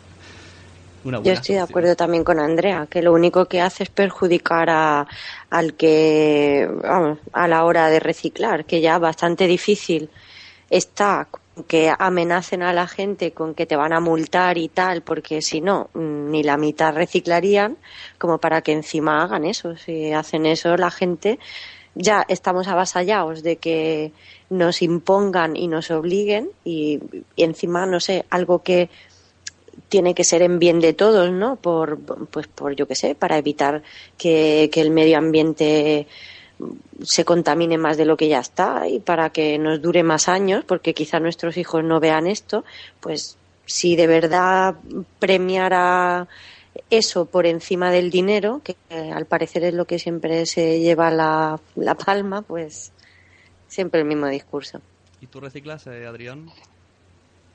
Una 1.06 1.22
Yo 1.22 1.34
estoy 1.34 1.56
de 1.56 1.62
acuerdo 1.62 1.96
también 1.96 2.24
con 2.24 2.39
Andrea, 2.39 2.88
que 2.89 3.02
lo 3.02 3.12
único 3.12 3.46
que 3.46 3.60
hace 3.60 3.84
es 3.84 3.89
perjudicar 3.89 4.69
a, 4.69 5.08
al 5.50 5.74
que, 5.74 6.69
vamos, 6.82 7.19
a 7.34 7.48
la 7.48 7.65
hora 7.65 7.89
de 7.89 8.00
reciclar, 8.00 8.65
que 8.65 8.80
ya 8.80 8.98
bastante 9.00 9.48
difícil 9.48 10.10
está 10.69 11.28
que 11.68 11.94
amenacen 11.98 12.63
a 12.63 12.74
la 12.74 12.88
gente 12.88 13.32
con 13.32 13.54
que 13.54 13.66
te 13.66 13.76
van 13.76 13.94
a 13.94 14.00
multar 14.00 14.58
y 14.58 14.70
tal, 14.70 15.04
porque 15.04 15.42
si 15.42 15.62
no, 15.62 15.89
mm, 15.94 16.32
ni 16.32 16.44
la 16.44 16.58
mitad 16.58 16.96
reciclarían, 16.96 17.78
como 18.18 18.39
para 18.39 18.62
que 18.62 18.72
encima 18.72 19.22
hagan 19.22 19.46
eso. 19.46 19.78
Si 19.78 20.12
hacen 20.12 20.46
eso, 20.46 20.76
la 20.78 20.89
gente 20.89 21.39
ya 21.96 22.26
estamos 22.28 22.68
avasallados 22.68 23.44
de 23.44 23.58
que 23.58 24.12
nos 24.50 24.82
impongan 24.82 25.56
y 25.56 25.68
nos 25.68 25.92
obliguen 25.92 26.50
y, 26.63 27.00
encima, 27.38 27.86
no 27.86 28.00
sé, 28.00 28.26
algo 28.32 28.63
que 28.63 28.89
tiene 29.89 30.16
que 30.16 30.24
ser 30.24 30.42
en 30.42 30.58
bien 30.58 30.80
de 30.80 30.94
todos, 30.94 31.32
¿no? 31.32 31.56
Por, 31.58 32.00
pues 32.00 32.48
por, 32.48 32.76
yo 32.76 32.88
qué 32.88 32.96
sé, 32.96 33.13
para 33.13 33.38
evitar 33.38 33.84
que 34.18 34.70
el 34.74 34.89
medio 34.89 35.20
ambiente 35.20 36.08
se 37.04 37.26
contamine 37.26 37.78
más 37.78 37.97
de 37.97 38.06
lo 38.06 38.17
que 38.17 38.28
ya 38.28 38.39
está 38.39 38.88
y 38.88 38.99
para 38.99 39.30
que 39.32 39.58
nos 39.58 39.82
dure 39.82 40.04
más 40.04 40.28
años, 40.28 40.63
porque 40.65 40.93
quizá 40.93 41.19
nuestros 41.19 41.58
hijos 41.58 41.84
no 41.84 41.99
vean 41.99 42.28
esto, 42.28 42.63
pues 42.99 43.38
si 43.65 43.95
de 43.95 44.08
verdad 44.08 44.76
premiara 45.19 46.28
eso 46.89 47.26
por 47.26 47.45
encima 47.45 47.91
del 47.91 48.10
dinero, 48.10 48.62
que 48.63 48.76
al 48.89 49.26
parecer 49.26 49.63
es 49.63 49.73
lo 49.73 49.86
que 49.86 49.99
siempre 49.99 50.45
se 50.45 50.80
lleva 50.80 51.12
la, 51.12 51.60
la 51.76 51.95
palma, 51.95 52.41
pues 52.41 52.91
siempre 53.67 54.02
el 54.02 54.08
mismo 54.08 54.28
discurso. 54.28 54.82
¿Y 55.21 55.28
tú 55.28 55.39
reciclas, 55.39 55.88
eh, 55.88 56.06
Adrián? 56.06 56.47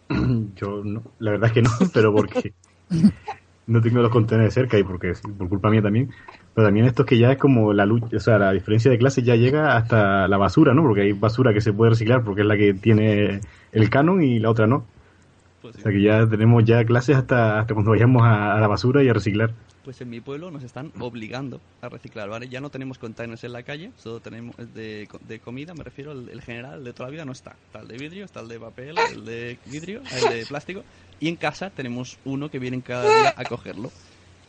Yo 0.55 0.83
no, 0.85 1.03
la 1.19 1.33
verdad 1.33 1.49
es 1.49 1.55
que 1.55 1.63
no, 1.63 1.71
pero 1.93 2.13
porque 2.15 2.53
no 3.67 3.81
tengo 3.81 4.01
los 4.01 4.11
contenedores 4.11 4.55
cerca 4.55 4.79
y 4.79 4.85
porque 4.85 5.13
por 5.37 5.49
culpa 5.49 5.71
mía 5.71 5.83
también. 5.83 6.11
Pero 6.59 6.67
también 6.67 6.87
esto 6.87 7.03
es 7.03 7.09
que 7.09 7.17
ya 7.17 7.31
es 7.31 7.39
como 7.39 7.73
la 7.73 7.87
lucha, 7.87 8.17
o 8.17 8.19
sea, 8.19 8.37
la 8.37 8.51
diferencia 8.51 8.91
de 8.91 8.99
clases 8.99 9.23
ya 9.23 9.37
llega 9.37 9.77
hasta 9.77 10.27
la 10.27 10.39
basura, 10.39 10.75
¿no? 10.75 10.83
Porque 10.83 11.03
hay 11.03 11.13
basura 11.13 11.55
que 11.55 11.61
se 11.61 11.73
puede 11.73 11.91
reciclar 11.91 12.25
porque 12.25 12.41
es 12.41 12.49
la 12.49 12.57
que 12.57 12.75
tiene 12.75 13.39
el 13.71 13.91
canon 13.91 14.25
y 14.25 14.41
la 14.41 14.51
otra 14.51 14.67
no. 14.67 14.85
Pues 15.63 15.77
O 15.77 15.79
sea 15.79 15.93
que 15.93 16.03
ya 16.03 16.29
tenemos 16.29 16.65
ya 16.65 16.85
clases 16.85 17.15
hasta, 17.15 17.61
hasta 17.61 17.75
cuando 17.75 17.93
vayamos 17.93 18.25
a, 18.25 18.57
a 18.57 18.61
la 18.61 18.67
basura 18.67 19.05
y 19.05 19.09
a 19.09 19.13
reciclar. 19.13 19.53
Pues 19.85 20.01
en 20.01 20.11
mi 20.11 20.21
pueblo 20.21 20.51
nos 20.51 20.65
están 20.65 20.91
obligando 20.99 21.61
a 21.81 21.89
reciclar, 21.89 22.29
¿vale? 22.29 22.49
Ya 22.49 22.61
no 22.61 22.71
tenemos 22.71 22.99
containers 22.99 23.45
en 23.45 23.53
la 23.53 23.63
calle, 23.63 23.93
solo 23.97 24.19
tenemos 24.19 24.57
de, 24.75 25.07
de 25.29 25.39
comida, 25.39 25.75
me 25.75 25.85
refiero, 25.85 26.11
el, 26.11 26.29
el 26.29 26.43
general, 26.43 26.83
de 26.83 26.93
toda 26.93 27.09
la 27.09 27.13
vida 27.13 27.25
no 27.25 27.31
está. 27.31 27.55
Está 27.67 27.83
el 27.83 27.87
de 27.87 27.99
vidrio, 27.99 28.25
está 28.25 28.41
el 28.41 28.49
de 28.49 28.59
papel, 28.59 28.97
el 29.15 29.25
de 29.25 29.59
vidrio, 29.67 30.01
el 30.01 30.39
de 30.39 30.45
plástico. 30.45 30.83
Y 31.21 31.29
en 31.29 31.37
casa 31.37 31.71
tenemos 31.71 32.19
uno 32.25 32.51
que 32.51 32.59
vienen 32.59 32.81
cada 32.81 33.05
día 33.05 33.35
a 33.37 33.45
cogerlo. 33.45 33.93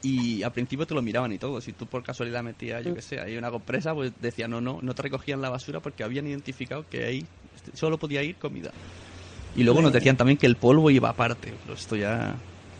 Y 0.01 0.43
al 0.43 0.53
principio 0.53 0.87
te 0.87 0.93
lo 0.93 1.01
miraban 1.01 1.31
y 1.33 1.37
todo. 1.37 1.59
Si 1.59 1.73
tú 1.73 1.85
por 1.85 2.03
casualidad 2.03 2.41
metías, 2.41 2.85
yo 2.85 2.95
que 2.95 3.01
sé, 3.01 3.19
ahí 3.19 3.35
una 3.37 3.51
compresa, 3.51 3.93
pues 3.93 4.13
decían 4.21 4.51
no, 4.51 4.61
no, 4.61 4.79
no 4.81 4.95
te 4.95 5.01
recogían 5.01 5.41
la 5.41 5.49
basura 5.49 5.81
porque 5.81 6.03
habían 6.03 6.25
identificado 6.27 6.85
que 6.89 7.05
ahí 7.05 7.25
solo 7.73 7.97
podía 7.97 8.23
ir 8.23 8.35
comida. 8.35 8.71
Y 9.55 9.63
luego 9.63 9.81
nos 9.81 9.91
decían 9.91 10.15
también 10.15 10.37
que 10.37 10.45
el 10.45 10.55
polvo 10.55 10.89
iba 10.89 11.09
aparte. 11.09 11.53
Pero 11.63 11.73
esto 11.73 11.95
ya. 11.95 12.35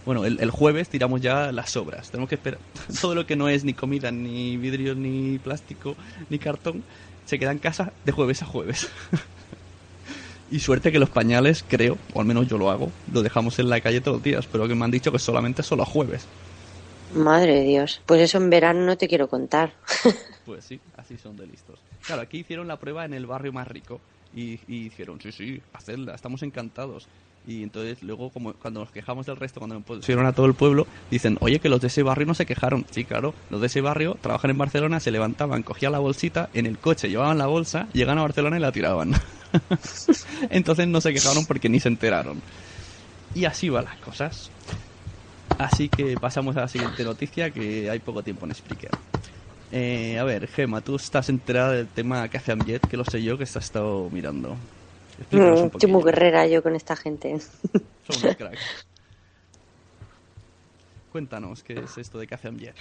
Bueno, 0.05 0.25
el, 0.25 0.49
jueves 0.49 0.89
tiramos 0.89 1.21
ya 1.21 1.51
las 1.51 1.71
sobras. 1.71 2.10
Tenemos 2.10 2.29
que 2.29 2.36
esperar. 2.36 2.60
Todo 3.01 3.15
lo 3.15 3.25
que 3.25 3.36
no 3.36 3.49
es 3.49 3.63
ni 3.63 3.73
comida, 3.73 4.12
ni 4.12 4.58
vidrio, 4.58 4.95
ni 4.95 5.39
plástico, 5.39 5.95
ni 6.29 6.39
cartón, 6.39 6.84
se 7.25 7.38
queda 7.38 7.51
en 7.51 7.60
casa 7.60 7.91
de 8.05 8.12
jueves 8.12 8.41
a 8.41 8.45
jueves. 8.45 8.89
y 10.51 10.60
suerte 10.60 10.91
que 10.91 10.99
los 10.99 11.10
pañales, 11.10 11.63
creo, 11.67 11.97
o 12.13 12.21
al 12.21 12.25
menos 12.25 12.47
yo 12.47 12.58
lo 12.58 12.71
hago, 12.71 12.91
lo 13.12 13.21
dejamos 13.21 13.60
en 13.60 13.69
la 13.69 13.82
calle 13.82 14.01
todos 14.01 14.17
los 14.17 14.23
días. 14.23 14.47
Pero 14.51 14.67
que 14.67 14.75
me 14.75 14.86
han 14.86 14.91
dicho 14.91 15.12
que 15.12 15.19
solamente 15.19 15.63
solo 15.63 15.84
a 15.84 15.86
jueves. 15.86 16.25
Madre 17.13 17.56
de 17.56 17.63
Dios, 17.63 18.02
pues 18.06 18.22
eso 18.22 18.38
en 18.38 18.50
verano 18.50 18.86
no 18.86 18.98
te 18.98 19.08
quiero 19.08 19.28
contar. 19.28 19.74
Pues 20.45 20.65
sí, 20.65 20.80
así 20.98 21.15
son 21.15 21.38
de 21.38 21.45
listos. 21.45 21.80
Claro, 22.04 22.24
aquí 22.24 22.39
hicieron 22.39 22.67
la 22.67 22.80
prueba 22.80 23.06
en 23.06 23.13
el 23.13 23.28
barrio 23.28 23.54
más 23.54 23.67
rico. 23.67 24.02
Y, 24.36 24.60
y 24.67 24.86
dijeron, 24.86 25.22
sí, 25.22 25.32
sí, 25.32 25.62
hacedla, 25.74 26.15
estamos 26.15 26.41
encantados. 26.41 27.08
Y 27.48 27.63
entonces 27.63 28.04
luego, 28.04 28.30
como 28.30 28.54
cuando 28.54 28.82
nos 28.82 28.91
quejamos 28.91 29.26
del 29.26 29.38
resto, 29.38 29.60
cuando 29.60 29.80
pusieron 29.82 30.26
a 30.26 30.34
todo 30.34 30.45
el 30.45 30.54
pueblo, 30.54 30.88
dicen, 31.10 31.38
oye, 31.41 31.60
que 31.60 31.69
los 31.69 31.82
de 31.82 31.88
ese 31.88 32.04
barrio 32.04 32.28
no 32.28 32.34
se 32.34 32.45
quejaron. 32.45 32.86
Sí, 32.91 33.06
claro, 33.06 33.34
los 33.50 33.62
de 33.62 33.67
ese 33.67 33.82
barrio 33.82 34.17
trabajan 34.22 34.52
en 34.52 34.58
Barcelona, 34.58 35.00
se 35.00 35.12
levantaban, 35.12 35.63
cogían 35.63 35.91
la 35.91 36.00
bolsita, 36.00 36.50
en 36.54 36.65
el 36.65 36.78
coche 36.78 37.10
llevaban 37.10 37.38
la 37.38 37.48
bolsa, 37.48 37.88
llegan 37.93 38.17
a 38.17 38.24
Barcelona 38.24 38.58
y 38.58 38.60
la 38.60 38.72
tiraban. 38.72 39.13
entonces 40.50 40.88
no 40.88 41.02
se 41.02 41.13
quejaron 41.13 41.45
porque 41.45 41.69
ni 41.69 41.80
se 41.80 41.89
enteraron. 41.89 42.41
Y 43.34 43.45
así 43.45 43.69
van 43.69 43.86
las 43.86 43.98
cosas. 43.98 44.52
Así 45.60 45.89
que 45.89 46.15
pasamos 46.17 46.56
a 46.56 46.62
la 46.62 46.67
siguiente 46.69 47.04
noticia, 47.04 47.52
que 47.52 47.89
hay 47.89 48.00
poco 48.00 48.24
tiempo 48.24 48.45
en 48.45 48.56
Spreaker. 48.56 48.91
Eh, 49.72 50.17
a 50.17 50.24
ver, 50.24 50.48
Gema, 50.48 50.82
tú 50.82 50.95
estás 50.95 51.28
enterada 51.28 51.74
del 51.74 51.88
tema 51.88 52.28
que 52.30 52.38
hace 52.38 52.54
Amjet, 52.54 52.88
que 52.88 52.95
lo 52.95 53.04
sé 53.04 53.22
yo, 53.22 53.38
que 53.38 53.43
ha 53.43 53.60
estado 53.60 54.10
mirando. 54.10 54.56
Explícanos 55.17 55.62
un 55.62 55.67
Mm, 55.67 55.72
Estoy 55.74 55.91
muy 55.91 56.04
guerrera 56.04 56.48
yo 56.48 56.63
con 56.63 56.76
esta 56.76 56.95
gente. 56.95 57.38
Son 58.08 58.17
unos 58.17 58.36
cracks. 58.38 58.88
Cuéntanos, 61.12 61.62
¿qué 61.63 61.74
es 61.74 61.98
esto 61.98 62.19
de 62.19 62.28
que 62.28 62.36
hace 62.36 62.48
Amjet? 62.48 62.76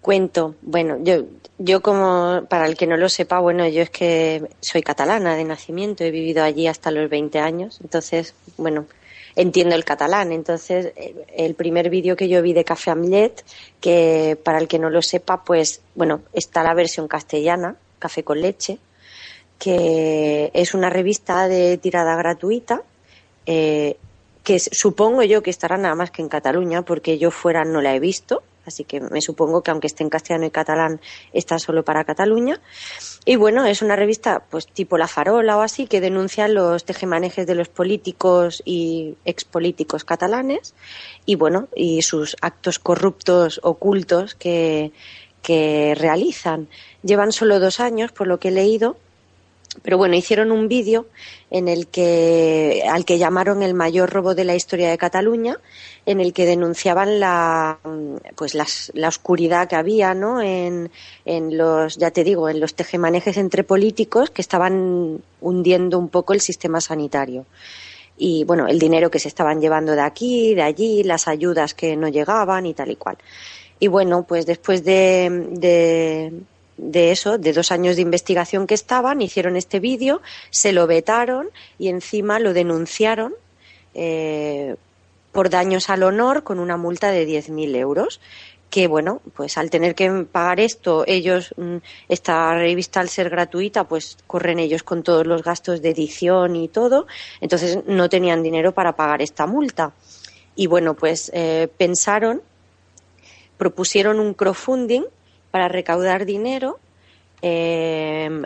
Cuento, 0.00 0.54
bueno, 0.60 0.98
yo, 1.02 1.24
yo 1.56 1.80
como, 1.80 2.46
para 2.50 2.66
el 2.66 2.76
que 2.76 2.86
no 2.86 2.98
lo 2.98 3.08
sepa, 3.08 3.40
bueno, 3.40 3.66
yo 3.68 3.80
es 3.80 3.88
que 3.90 4.42
soy 4.60 4.82
catalana 4.82 5.34
de 5.34 5.44
nacimiento, 5.44 6.04
he 6.04 6.10
vivido 6.10 6.44
allí 6.44 6.66
hasta 6.66 6.90
los 6.90 7.08
20 7.08 7.38
años, 7.38 7.80
entonces, 7.82 8.34
bueno, 8.58 8.86
entiendo 9.36 9.74
el 9.74 9.84
catalán. 9.84 10.32
Entonces, 10.32 10.92
eh, 10.96 11.14
el 11.36 11.54
primer 11.54 11.90
vídeo 11.90 12.16
que 12.16 12.28
yo 12.28 12.42
vi 12.42 12.52
de 12.52 12.64
Café 12.64 12.90
Amlet, 12.90 13.44
que 13.80 14.38
para 14.42 14.58
el 14.58 14.68
que 14.68 14.78
no 14.78 14.90
lo 14.90 15.02
sepa, 15.02 15.44
pues, 15.44 15.80
bueno, 15.94 16.22
está 16.32 16.62
la 16.62 16.74
versión 16.74 17.08
castellana, 17.08 17.76
Café 17.98 18.22
con 18.22 18.40
leche, 18.40 18.78
que 19.58 20.50
es 20.52 20.74
una 20.74 20.90
revista 20.90 21.48
de 21.48 21.78
tirada 21.78 22.16
gratuita, 22.16 22.82
eh, 23.46 23.96
que 24.42 24.58
supongo 24.58 25.22
yo 25.22 25.42
que 25.42 25.50
estará 25.50 25.78
nada 25.78 25.94
más 25.94 26.10
que 26.10 26.20
en 26.20 26.28
Cataluña, 26.28 26.82
porque 26.82 27.18
yo 27.18 27.30
fuera 27.30 27.64
no 27.64 27.80
la 27.80 27.94
he 27.94 28.00
visto, 28.00 28.42
así 28.66 28.84
que 28.84 29.00
me 29.00 29.20
supongo 29.20 29.62
que 29.62 29.70
aunque 29.70 29.86
esté 29.86 30.02
en 30.02 30.10
castellano 30.10 30.46
y 30.46 30.50
catalán, 30.50 31.00
está 31.32 31.58
solo 31.58 31.84
para 31.84 32.04
Cataluña. 32.04 32.60
Y 33.24 33.36
bueno, 33.36 33.64
es 33.66 33.82
una 33.82 33.96
revista 33.96 34.44
pues 34.50 34.66
tipo 34.66 34.98
La 34.98 35.08
Farola 35.08 35.56
o 35.56 35.62
así, 35.62 35.86
que 35.86 36.00
denuncia 36.00 36.48
los 36.48 36.84
tejemanejes 36.84 37.46
de 37.46 37.54
los 37.54 37.68
políticos 37.68 38.62
y 38.64 39.16
expolíticos 39.24 40.04
catalanes 40.04 40.74
y 41.26 41.36
bueno, 41.36 41.68
y 41.74 42.02
sus 42.02 42.36
actos 42.40 42.78
corruptos 42.78 43.60
ocultos 43.62 44.34
que, 44.34 44.92
que 45.42 45.94
realizan. 45.96 46.68
Llevan 47.02 47.32
solo 47.32 47.60
dos 47.60 47.80
años, 47.80 48.12
por 48.12 48.26
lo 48.26 48.38
que 48.38 48.48
he 48.48 48.52
leído, 48.52 48.96
pero 49.82 49.98
bueno, 49.98 50.14
hicieron 50.14 50.52
un 50.52 50.68
vídeo 50.68 51.06
en 51.50 51.68
el 51.68 51.86
que 51.86 52.82
al 52.88 53.04
que 53.04 53.18
llamaron 53.18 53.62
el 53.62 53.74
mayor 53.74 54.10
robo 54.10 54.34
de 54.34 54.44
la 54.44 54.54
historia 54.54 54.90
de 54.90 54.98
Cataluña, 54.98 55.58
en 56.06 56.20
el 56.20 56.32
que 56.32 56.46
denunciaban 56.46 57.20
la 57.20 57.78
pues 58.36 58.54
la 58.54 59.08
oscuridad 59.08 59.68
que 59.68 59.76
había, 59.76 60.14
¿no? 60.14 60.40
En, 60.42 60.90
en 61.24 61.56
los 61.56 61.96
ya 61.96 62.10
te 62.10 62.24
digo, 62.24 62.48
en 62.48 62.60
los 62.60 62.74
tejemanejes 62.74 63.36
entre 63.36 63.64
políticos 63.64 64.30
que 64.30 64.42
estaban 64.42 65.22
hundiendo 65.40 65.98
un 65.98 66.08
poco 66.08 66.32
el 66.32 66.40
sistema 66.40 66.80
sanitario. 66.80 67.46
Y 68.16 68.44
bueno, 68.44 68.68
el 68.68 68.78
dinero 68.78 69.10
que 69.10 69.18
se 69.18 69.28
estaban 69.28 69.60
llevando 69.60 69.92
de 69.92 70.02
aquí, 70.02 70.54
de 70.54 70.62
allí, 70.62 71.02
las 71.02 71.26
ayudas 71.26 71.74
que 71.74 71.96
no 71.96 72.08
llegaban 72.08 72.66
y 72.66 72.74
tal 72.74 72.90
y 72.90 72.96
cual. 72.96 73.18
Y 73.80 73.88
bueno, 73.88 74.22
pues 74.22 74.46
después 74.46 74.84
de, 74.84 75.48
de, 75.50 76.32
de 76.76 77.12
eso, 77.12 77.38
de 77.38 77.52
dos 77.52 77.70
años 77.70 77.96
de 77.96 78.02
investigación 78.02 78.66
que 78.66 78.74
estaban, 78.74 79.22
hicieron 79.22 79.56
este 79.56 79.80
vídeo, 79.80 80.22
se 80.50 80.72
lo 80.72 80.86
vetaron 80.86 81.50
y 81.78 81.88
encima 81.88 82.38
lo 82.38 82.52
denunciaron 82.52 83.34
eh, 83.94 84.76
por 85.32 85.50
daños 85.50 85.90
al 85.90 86.02
honor 86.02 86.42
con 86.42 86.58
una 86.58 86.76
multa 86.76 87.10
de 87.10 87.26
10.000 87.26 87.76
euros. 87.76 88.20
Que 88.70 88.88
bueno, 88.88 89.22
pues 89.36 89.56
al 89.56 89.70
tener 89.70 89.94
que 89.94 90.10
pagar 90.30 90.58
esto, 90.58 91.04
ellos, 91.06 91.54
mm, 91.56 91.76
esta 92.08 92.54
revista 92.54 92.98
al 92.98 93.08
ser 93.08 93.30
gratuita, 93.30 93.84
pues 93.84 94.18
corren 94.26 94.58
ellos 94.58 94.82
con 94.82 95.04
todos 95.04 95.26
los 95.26 95.44
gastos 95.44 95.80
de 95.80 95.90
edición 95.90 96.56
y 96.56 96.66
todo, 96.66 97.06
entonces 97.40 97.78
no 97.86 98.08
tenían 98.08 98.42
dinero 98.42 98.72
para 98.72 98.96
pagar 98.96 99.22
esta 99.22 99.46
multa. 99.46 99.92
Y 100.56 100.66
bueno, 100.66 100.94
pues 100.94 101.30
eh, 101.34 101.68
pensaron 101.76 102.42
propusieron 103.56 104.20
un 104.20 104.34
crowdfunding 104.34 105.04
para 105.54 105.68
recaudar 105.68 106.26
dinero 106.26 106.80
eh, 107.40 108.42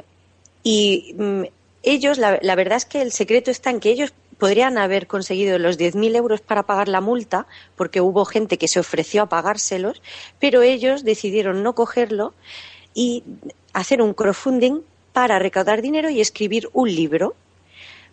y 0.62 1.14
mm, 1.16 1.42
ellos, 1.82 2.18
la, 2.18 2.54
verdad 2.54 2.76
es 2.76 2.84
que 2.84 3.00
el 3.00 3.12
secreto 3.12 3.50
está 3.50 3.70
en 3.70 3.80
que 3.80 3.88
ellos 3.88 4.12
podrían 4.36 4.76
haber 4.76 5.06
conseguido 5.06 5.58
los 5.58 5.78
10.000 5.78 6.16
euros 6.16 6.42
para 6.42 6.64
pagar 6.64 6.86
la 6.86 7.00
multa, 7.00 7.46
porque 7.76 8.02
hubo 8.02 8.26
gente 8.26 8.58
que 8.58 8.68
se 8.68 8.78
ofreció 8.78 9.22
a 9.22 9.28
pagárselos, 9.30 10.02
pero 10.38 10.60
ellos 10.60 11.02
decidieron 11.02 11.62
no 11.62 11.74
cogerlo 11.74 12.34
y 12.92 13.24
hacer 13.72 14.02
un 14.02 14.12
crowdfunding 14.12 14.82
para 15.14 15.38
recaudar 15.38 15.80
dinero 15.80 16.10
y 16.10 16.20
escribir 16.20 16.68
un 16.74 16.94
libro 16.94 17.34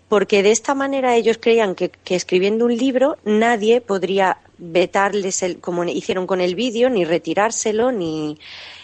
porque 0.08 0.42
de 0.42 0.52
esta 0.52 0.74
manera 0.74 1.16
ellos 1.16 1.38
creían 1.38 1.76
que, 1.76 1.92
escribiendo 2.06 2.64
un 2.64 2.78
libro 2.78 3.18
nadie 3.26 3.82
podría 3.82 4.38
vetarles 4.58 5.44
el, 5.44 5.60
como 5.60 5.84
hicieron 5.84 6.28
con 6.28 6.42
el 6.42 6.56
vídeo, 6.56 6.90
ni 6.90 7.06
retirárselo, 7.06 7.92
ni 7.92 8.38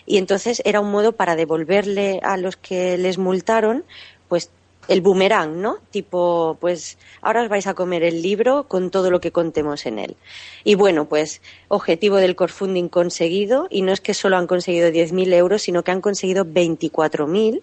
y 0.05 0.17
entonces 0.17 0.61
era 0.65 0.81
un 0.81 0.91
modo 0.91 1.13
para 1.13 1.35
devolverle 1.35 2.19
a 2.23 2.37
los 2.37 2.57
que 2.57 2.97
les 2.97 3.17
multaron, 3.17 3.83
pues 4.27 4.49
el 4.87 5.01
boomerang, 5.01 5.61
¿no? 5.61 5.77
Tipo, 5.91 6.57
pues 6.59 6.97
ahora 7.21 7.43
os 7.43 7.49
vais 7.49 7.67
a 7.67 7.75
comer 7.75 8.03
el 8.03 8.21
libro 8.21 8.67
con 8.67 8.89
todo 8.89 9.11
lo 9.11 9.21
que 9.21 9.31
contemos 9.31 9.85
en 9.85 9.99
él. 9.99 10.15
Y 10.63 10.75
bueno, 10.75 11.05
pues 11.05 11.41
objetivo 11.67 12.17
del 12.17 12.35
crowdfunding 12.35 12.89
conseguido, 12.89 13.67
y 13.69 13.83
no 13.83 13.93
es 13.93 14.01
que 14.01 14.13
solo 14.13 14.37
han 14.37 14.47
conseguido 14.47 14.89
10.000 14.89 15.33
euros, 15.33 15.61
sino 15.61 15.83
que 15.83 15.91
han 15.91 16.01
conseguido 16.01 16.45
24.000 16.45 17.61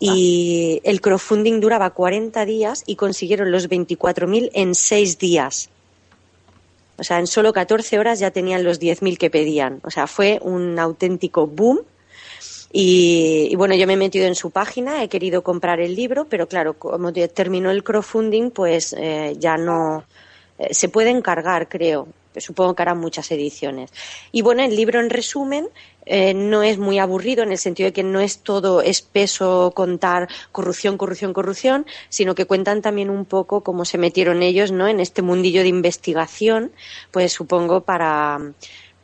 y 0.00 0.80
el 0.84 1.00
crowdfunding 1.00 1.60
duraba 1.60 1.90
40 1.90 2.44
días 2.44 2.82
y 2.86 2.96
consiguieron 2.96 3.52
los 3.52 3.68
24.000 3.68 4.50
en 4.52 4.74
6 4.74 5.18
días. 5.18 5.70
O 6.98 7.04
sea, 7.04 7.18
en 7.18 7.26
solo 7.26 7.52
14 7.52 7.98
horas 7.98 8.18
ya 8.18 8.30
tenían 8.30 8.64
los 8.64 8.80
10.000 8.80 9.18
que 9.18 9.30
pedían. 9.30 9.80
O 9.84 9.90
sea, 9.90 10.06
fue 10.06 10.38
un 10.42 10.78
auténtico 10.78 11.46
boom. 11.46 11.80
Y, 12.72 13.54
bueno, 13.56 13.74
yo 13.74 13.86
me 13.86 13.94
he 13.94 13.96
metido 13.96 14.26
en 14.26 14.34
su 14.34 14.50
página, 14.50 15.02
he 15.02 15.08
querido 15.08 15.42
comprar 15.42 15.80
el 15.80 15.94
libro, 15.94 16.26
pero 16.26 16.48
claro, 16.48 16.74
como 16.74 17.12
terminó 17.12 17.70
el 17.70 17.82
crowdfunding, 17.82 18.50
pues 18.50 18.94
eh, 18.98 19.36
ya 19.38 19.56
no. 19.56 20.04
Eh, 20.58 20.74
se 20.74 20.88
puede 20.88 21.10
encargar, 21.10 21.68
creo. 21.68 22.08
Supongo 22.36 22.74
que 22.74 22.82
harán 22.82 22.98
muchas 22.98 23.30
ediciones. 23.30 23.90
Y 24.32 24.42
bueno, 24.42 24.62
el 24.62 24.76
libro 24.76 25.00
en 25.00 25.10
resumen 25.10 25.68
eh, 26.08 26.34
no 26.34 26.62
es 26.62 26.78
muy 26.78 26.98
aburrido 26.98 27.42
en 27.42 27.52
el 27.52 27.58
sentido 27.58 27.88
de 27.88 27.92
que 27.92 28.02
no 28.02 28.20
es 28.20 28.38
todo 28.38 28.80
espeso 28.80 29.72
contar 29.74 30.28
corrupción, 30.52 30.96
corrupción, 30.96 31.32
corrupción, 31.32 31.86
sino 32.08 32.34
que 32.34 32.46
cuentan 32.46 32.82
también 32.82 33.10
un 33.10 33.24
poco 33.24 33.62
cómo 33.62 33.84
se 33.84 33.98
metieron 33.98 34.42
ellos 34.42 34.72
¿no? 34.72 34.88
en 34.88 35.00
este 35.00 35.22
mundillo 35.22 35.62
de 35.62 35.68
investigación, 35.68 36.72
pues 37.10 37.32
supongo 37.32 37.82
para 37.82 38.40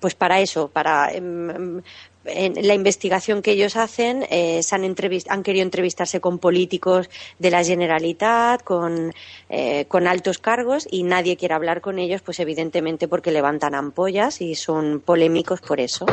pues 0.01 0.15
para 0.15 0.41
eso, 0.41 0.69
para 0.69 1.11
em, 1.13 1.81
en 2.25 2.67
la 2.67 2.75
investigación 2.75 3.43
que 3.43 3.53
ellos 3.53 3.77
hacen, 3.77 4.25
eh, 4.31 4.61
han, 4.71 4.85
han, 4.85 5.43
querido 5.43 5.63
entrevistarse 5.63 6.21
con 6.21 6.39
políticos 6.39 7.11
de 7.39 7.51
la 7.51 7.63
Generalitat, 7.63 8.63
con, 8.63 9.13
eh, 9.49 9.85
con, 9.89 10.07
altos 10.07 10.39
cargos 10.39 10.89
y 10.91 11.03
nadie 11.03 11.37
quiere 11.37 11.55
hablar 11.55 11.81
con 11.81 11.99
ellos, 11.99 12.23
pues 12.23 12.41
evidentemente 12.41 13.09
porque 13.09 13.31
levantan 13.31 13.75
ampollas 13.75 14.41
y 14.41 14.55
son 14.55 15.01
polémicos 15.01 15.61
por 15.61 15.81
eso. 15.81 16.07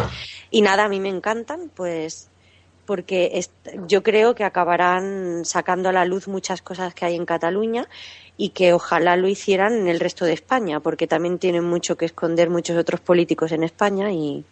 Y 0.50 0.62
nada, 0.62 0.86
a 0.86 0.90
mí 0.90 1.00
me 1.00 1.10
encantan, 1.10 1.72
pues 1.74 2.30
porque 2.86 3.46
yo 3.88 4.04
creo 4.04 4.36
que 4.36 4.44
acabarán 4.44 5.46
sacando 5.46 5.88
a 5.88 5.94
la 5.94 6.04
luz 6.04 6.28
muchas 6.28 6.62
cosas 6.62 6.94
que 6.94 7.06
hay 7.06 7.16
en 7.16 7.26
Cataluña 7.26 7.88
y 8.36 8.50
que 8.50 8.74
ojalá 8.74 9.16
lo 9.16 9.30
hicieran 9.30 9.74
en 9.74 9.88
el 9.88 10.00
resto 10.00 10.26
de 10.26 10.34
España, 10.34 10.82
porque 10.82 11.08
también 11.08 11.38
tienen 11.38 11.64
mucho 11.64 11.96
que 11.96 12.06
esconder 12.06 12.50
muchos 12.50 12.76
otros 12.76 13.00
políticos 13.00 13.52
en 13.54 13.64
España 13.64 14.12
y, 14.12 14.44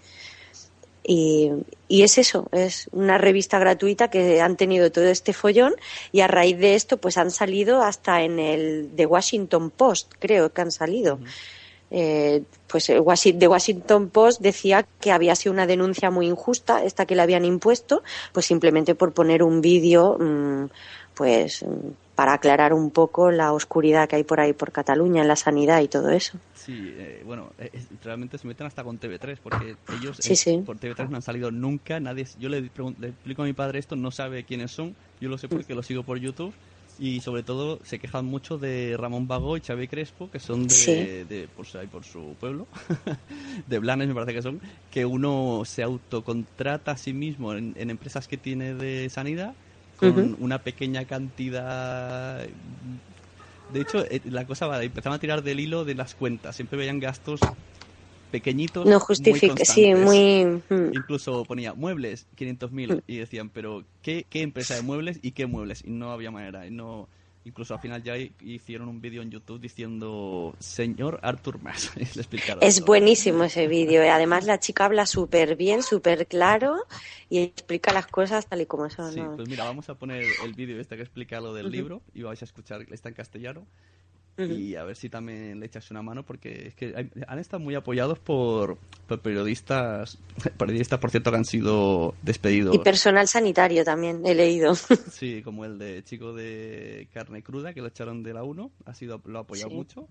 y, 1.12 2.04
es 2.04 2.20
eso, 2.20 2.48
es 2.52 2.88
una 2.92 3.18
revista 3.18 3.58
gratuita 3.58 4.12
que 4.12 4.42
han 4.42 4.58
tenido 4.58 4.92
todo 4.92 5.06
este 5.06 5.34
follón 5.34 5.74
y 6.12 6.22
a 6.22 6.28
raíz 6.28 6.60
de 6.60 6.76
esto 6.76 6.98
pues 6.98 7.18
han 7.18 7.32
salido 7.32 7.82
hasta 7.82 8.22
en 8.22 8.38
el 8.38 8.92
The 8.96 9.08
Washington 9.08 9.72
Post, 9.72 10.14
creo 10.20 10.54
que 10.54 10.62
han 10.62 10.72
salido. 10.72 11.20
Eh, 11.92 12.44
pues 12.68 12.86
The 12.86 13.48
Washington 13.48 14.10
Post 14.10 14.42
decía 14.42 14.86
que 15.02 15.12
había 15.12 15.36
sido 15.36 15.54
una 15.54 15.66
denuncia 15.66 16.12
muy 16.12 16.28
injusta, 16.28 16.84
esta 16.84 17.06
que 17.06 17.16
le 17.16 17.22
habían 17.22 17.46
impuesto, 17.46 18.04
pues 18.32 18.46
simplemente 18.46 18.96
por 18.96 19.14
poner 19.14 19.42
un 19.42 19.62
vídeo, 19.62 20.18
mm, 20.20 20.66
pues 21.16 21.66
para 22.20 22.34
aclarar 22.34 22.74
un 22.74 22.92
poco 22.92 23.32
la 23.32 23.54
oscuridad 23.54 24.10
que 24.10 24.18
hay 24.18 24.26
por 24.26 24.42
ahí 24.42 24.52
por 24.52 24.74
Cataluña 24.74 25.22
en 25.22 25.28
la 25.30 25.38
sanidad 25.38 25.82
y 25.82 25.88
todo 25.88 26.10
eso. 26.10 26.38
Sí, 26.54 26.94
eh, 26.98 27.24
bueno, 27.26 27.54
eh, 27.58 27.72
realmente 28.04 28.38
se 28.38 28.46
meten 28.46 28.68
hasta 28.68 28.84
con 28.84 29.00
TV3 29.00 29.38
porque 29.42 29.78
ellos 29.98 30.18
sí, 30.20 30.62
por 30.66 30.78
TV3 30.78 31.08
no 31.08 31.16
han 31.16 31.22
salido 31.22 31.50
nunca, 31.50 32.00
nadie, 32.02 32.28
yo 32.38 32.50
le, 32.50 32.58
explico 32.58 33.44
a 33.44 33.46
mi 33.46 33.54
padre 33.54 33.80
esto, 33.80 33.96
no 33.96 34.12
sabe 34.12 34.44
quiénes 34.44 34.72
son, 34.72 34.96
yo 35.22 35.30
lo 35.30 35.38
sé 35.38 35.48
porque 35.48 35.74
lo 35.74 35.82
sigo 35.82 36.04
por 36.04 36.20
YouTube 36.20 36.54
y 37.00 37.22
sobre 37.22 37.44
todo 37.44 37.80
se 37.84 38.00
quejan 38.00 38.26
mucho 38.26 38.58
de 38.58 38.96
Ramón 38.98 39.28
Vago 39.28 39.58
y 39.58 39.62
Xavi 39.62 39.88
Crespo, 39.88 40.30
que 40.30 40.40
son 40.40 40.68
de, 40.68 41.26
de 41.26 41.48
por, 41.48 41.66
por 41.88 42.04
su 42.04 42.36
pueblo, 42.40 42.68
de 43.68 43.80
Blanes 43.80 44.08
me 44.08 44.14
parece 44.14 44.34
que 44.34 44.42
son, 44.42 44.60
que 44.92 45.06
uno 45.06 45.64
se 45.66 45.84
autocontrata 45.84 46.92
a 46.92 46.98
sí 46.98 47.14
mismo 47.14 47.54
en 47.54 47.90
empresas 47.90 48.28
que 48.28 48.38
tiene 48.38 48.74
de 48.74 49.10
sanidad 49.10 49.54
con 50.00 50.38
una 50.40 50.60
pequeña 50.60 51.06
cantidad. 51.06 52.46
De 53.74 53.82
hecho, 53.82 54.06
eh, 54.06 54.22
la 54.26 54.46
cosa 54.46 54.68
va, 54.68 54.82
empezaron 54.84 55.18
a 55.18 55.20
tirar 55.20 55.44
del 55.44 55.60
hilo 55.60 55.86
de 55.86 55.96
las 55.96 56.16
cuentas. 56.16 56.56
Siempre 56.56 56.78
veían 56.78 57.00
gastos 57.00 57.42
pequeñitos. 58.32 58.86
No 58.86 59.00
justifica, 59.00 59.66
sí, 59.66 59.94
muy. 59.96 60.46
Mm. 60.70 60.94
Incluso 60.94 61.44
ponía 61.46 61.74
muebles, 61.74 62.28
500.000, 62.38 62.96
mm. 62.96 63.02
y 63.08 63.18
decían, 63.18 63.50
pero 63.50 63.84
¿qué, 64.02 64.26
¿qué 64.30 64.42
empresa 64.42 64.76
de 64.76 64.82
muebles 64.82 65.20
y 65.22 65.32
qué 65.32 65.46
muebles? 65.46 65.84
Y 65.86 65.92
no 65.92 66.12
había 66.12 66.32
manera. 66.32 66.66
Y 66.66 66.72
no 66.72 67.08
Incluso 67.46 67.74
al 67.74 67.80
final 67.80 68.04
ya 68.04 68.18
hicieron 68.18 68.90
un 68.90 69.00
vídeo 69.00 69.22
en 69.22 69.32
YouTube 69.32 69.62
diciendo 69.62 70.54
Señor 70.60 71.20
Arthur 71.24 71.60
Mas. 71.62 71.92
es 72.62 72.82
buenísimo 72.82 73.46
ese 73.46 73.68
vídeo. 73.68 74.04
Además 74.12 74.46
la 74.46 74.60
chica 74.60 74.86
habla 74.86 75.06
súper 75.06 75.56
bien, 75.56 75.82
súper 75.82 76.28
claro 76.28 76.86
y 77.30 77.40
explica 77.40 77.94
las 77.94 78.08
cosas 78.08 78.46
tal 78.46 78.62
y 78.62 78.66
como 78.66 78.90
son. 78.90 79.14
Sí, 79.14 79.22
pues 79.36 79.48
mira, 79.48 79.64
vamos 79.64 79.90
a 79.90 79.96
poner 79.96 80.26
el 80.44 80.54
vídeo 80.54 80.80
este 80.82 80.98
que 80.98 81.02
explica 81.02 81.40
lo 81.40 81.54
del 81.54 81.72
libro 81.72 82.02
y 82.14 82.24
vais 82.24 82.42
a 82.42 82.46
escuchar, 82.46 82.86
está 82.92 83.10
en 83.10 83.16
castellano 83.16 83.66
y 84.48 84.76
a 84.76 84.84
ver 84.84 84.96
si 84.96 85.10
también 85.10 85.60
le 85.60 85.66
echas 85.66 85.90
una 85.92 86.02
mano 86.02 86.24
porque 86.24 86.68
es 86.68 86.76
que 86.76 87.10
han 87.28 87.40
estado 87.40 87.62
muy 87.62 87.76
apoyados 87.76 88.20
por, 88.20 88.78
periodistas, 89.22 90.18
periodistas 90.58 91.00
por 91.00 91.12
cierto 91.12 91.32
que 91.32 91.38
han 91.38 91.46
sido 91.46 92.16
despedidos. 92.22 92.76
Y 92.76 92.80
personal 92.80 93.28
sanitario 93.28 93.84
también, 93.84 94.22
he 94.26 94.36
leído. 94.36 94.74
Sí, 95.12 95.42
como 95.44 95.66
el 95.66 95.78
de 95.78 96.04
chico 96.04 96.34
de 96.34 97.08
carne 97.14 97.42
cruda 97.44 97.74
que 97.74 97.82
lo 97.82 97.88
echaron 97.88 98.24
de 98.24 98.34
la 98.34 98.44
1, 98.44 98.72
ha 98.86 98.94
sido, 98.94 99.22
lo 99.26 99.40
ha 99.40 99.42
apoyado 99.42 99.72
mucho. 99.72 100.08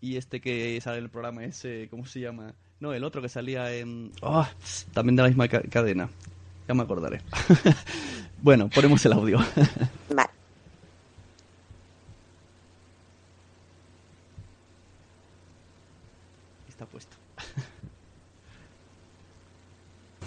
Y 0.00 0.16
este 0.16 0.40
que 0.40 0.80
sale 0.80 0.98
en 0.98 1.04
el 1.04 1.10
programa 1.10 1.44
ese, 1.44 1.88
¿cómo 1.90 2.06
se 2.06 2.20
llama? 2.20 2.54
No, 2.78 2.92
el 2.92 3.02
otro 3.02 3.20
que 3.20 3.28
salía 3.28 3.74
en... 3.74 4.12
Oh, 4.22 4.46
también 4.92 5.16
de 5.16 5.22
la 5.22 5.28
misma 5.28 5.48
cadena. 5.48 6.08
Ya 6.68 6.74
me 6.74 6.82
acordaré. 6.82 7.20
bueno, 8.42 8.68
ponemos 8.68 9.04
el 9.06 9.12
audio. 9.14 9.38
Vale. 10.14 10.27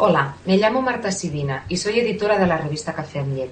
Hola, 0.04 0.36
me 0.48 0.58
llamo 0.58 0.82
Marta 0.82 1.12
Sidina 1.12 1.64
y 1.70 1.78
soy 1.78 2.00
editora 2.00 2.40
de 2.40 2.48
la 2.48 2.58
revista 2.58 2.92
Café 2.92 3.20
Amiet. 3.20 3.52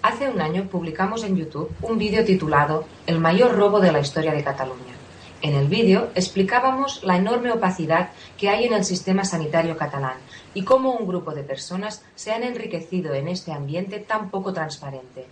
Hace 0.00 0.28
un 0.28 0.40
año 0.40 0.68
publicamos 0.70 1.24
en 1.24 1.34
YouTube 1.36 1.74
un 1.82 1.98
vídeo 1.98 2.24
titulado 2.24 2.84
El 3.04 3.18
mayor 3.18 3.56
robo 3.56 3.80
de 3.80 3.90
la 3.90 3.98
historia 3.98 4.32
de 4.32 4.44
Cataluña. 4.44 4.94
En 5.42 5.56
el 5.56 5.66
vídeo 5.66 6.10
explicábamos 6.14 7.02
la 7.02 7.16
enorme 7.16 7.50
opacidad 7.50 8.10
que 8.38 8.48
hay 8.48 8.66
en 8.66 8.74
el 8.74 8.84
sistema 8.84 9.24
sanitario 9.24 9.76
catalán 9.76 10.18
y 10.54 10.62
cómo 10.62 10.92
un 10.92 11.04
grupo 11.04 11.32
de 11.32 11.42
personas 11.42 12.04
se 12.14 12.30
han 12.30 12.44
enriquecido 12.44 13.12
en 13.14 13.26
este 13.26 13.50
ambiente 13.50 13.98
tan 13.98 14.30
poco 14.30 14.52
transparente. 14.52 15.26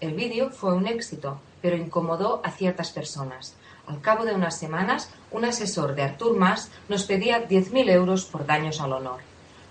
El 0.00 0.14
vídeo 0.14 0.48
fue 0.48 0.72
un 0.72 0.86
éxito, 0.86 1.38
pero 1.60 1.76
incomodó 1.76 2.40
a 2.42 2.50
ciertas 2.50 2.92
personas. 2.92 3.56
Al 3.86 4.00
cabo 4.00 4.24
de 4.24 4.34
unas 4.34 4.58
semanas, 4.58 5.10
un 5.30 5.44
asesor 5.44 5.94
de 5.94 6.04
Artur 6.04 6.34
Mas 6.34 6.70
nos 6.88 7.04
pedía 7.04 7.46
10.000 7.46 7.90
euros 7.90 8.24
por 8.24 8.46
daños 8.46 8.80
al 8.80 8.94
honor. 8.94 9.27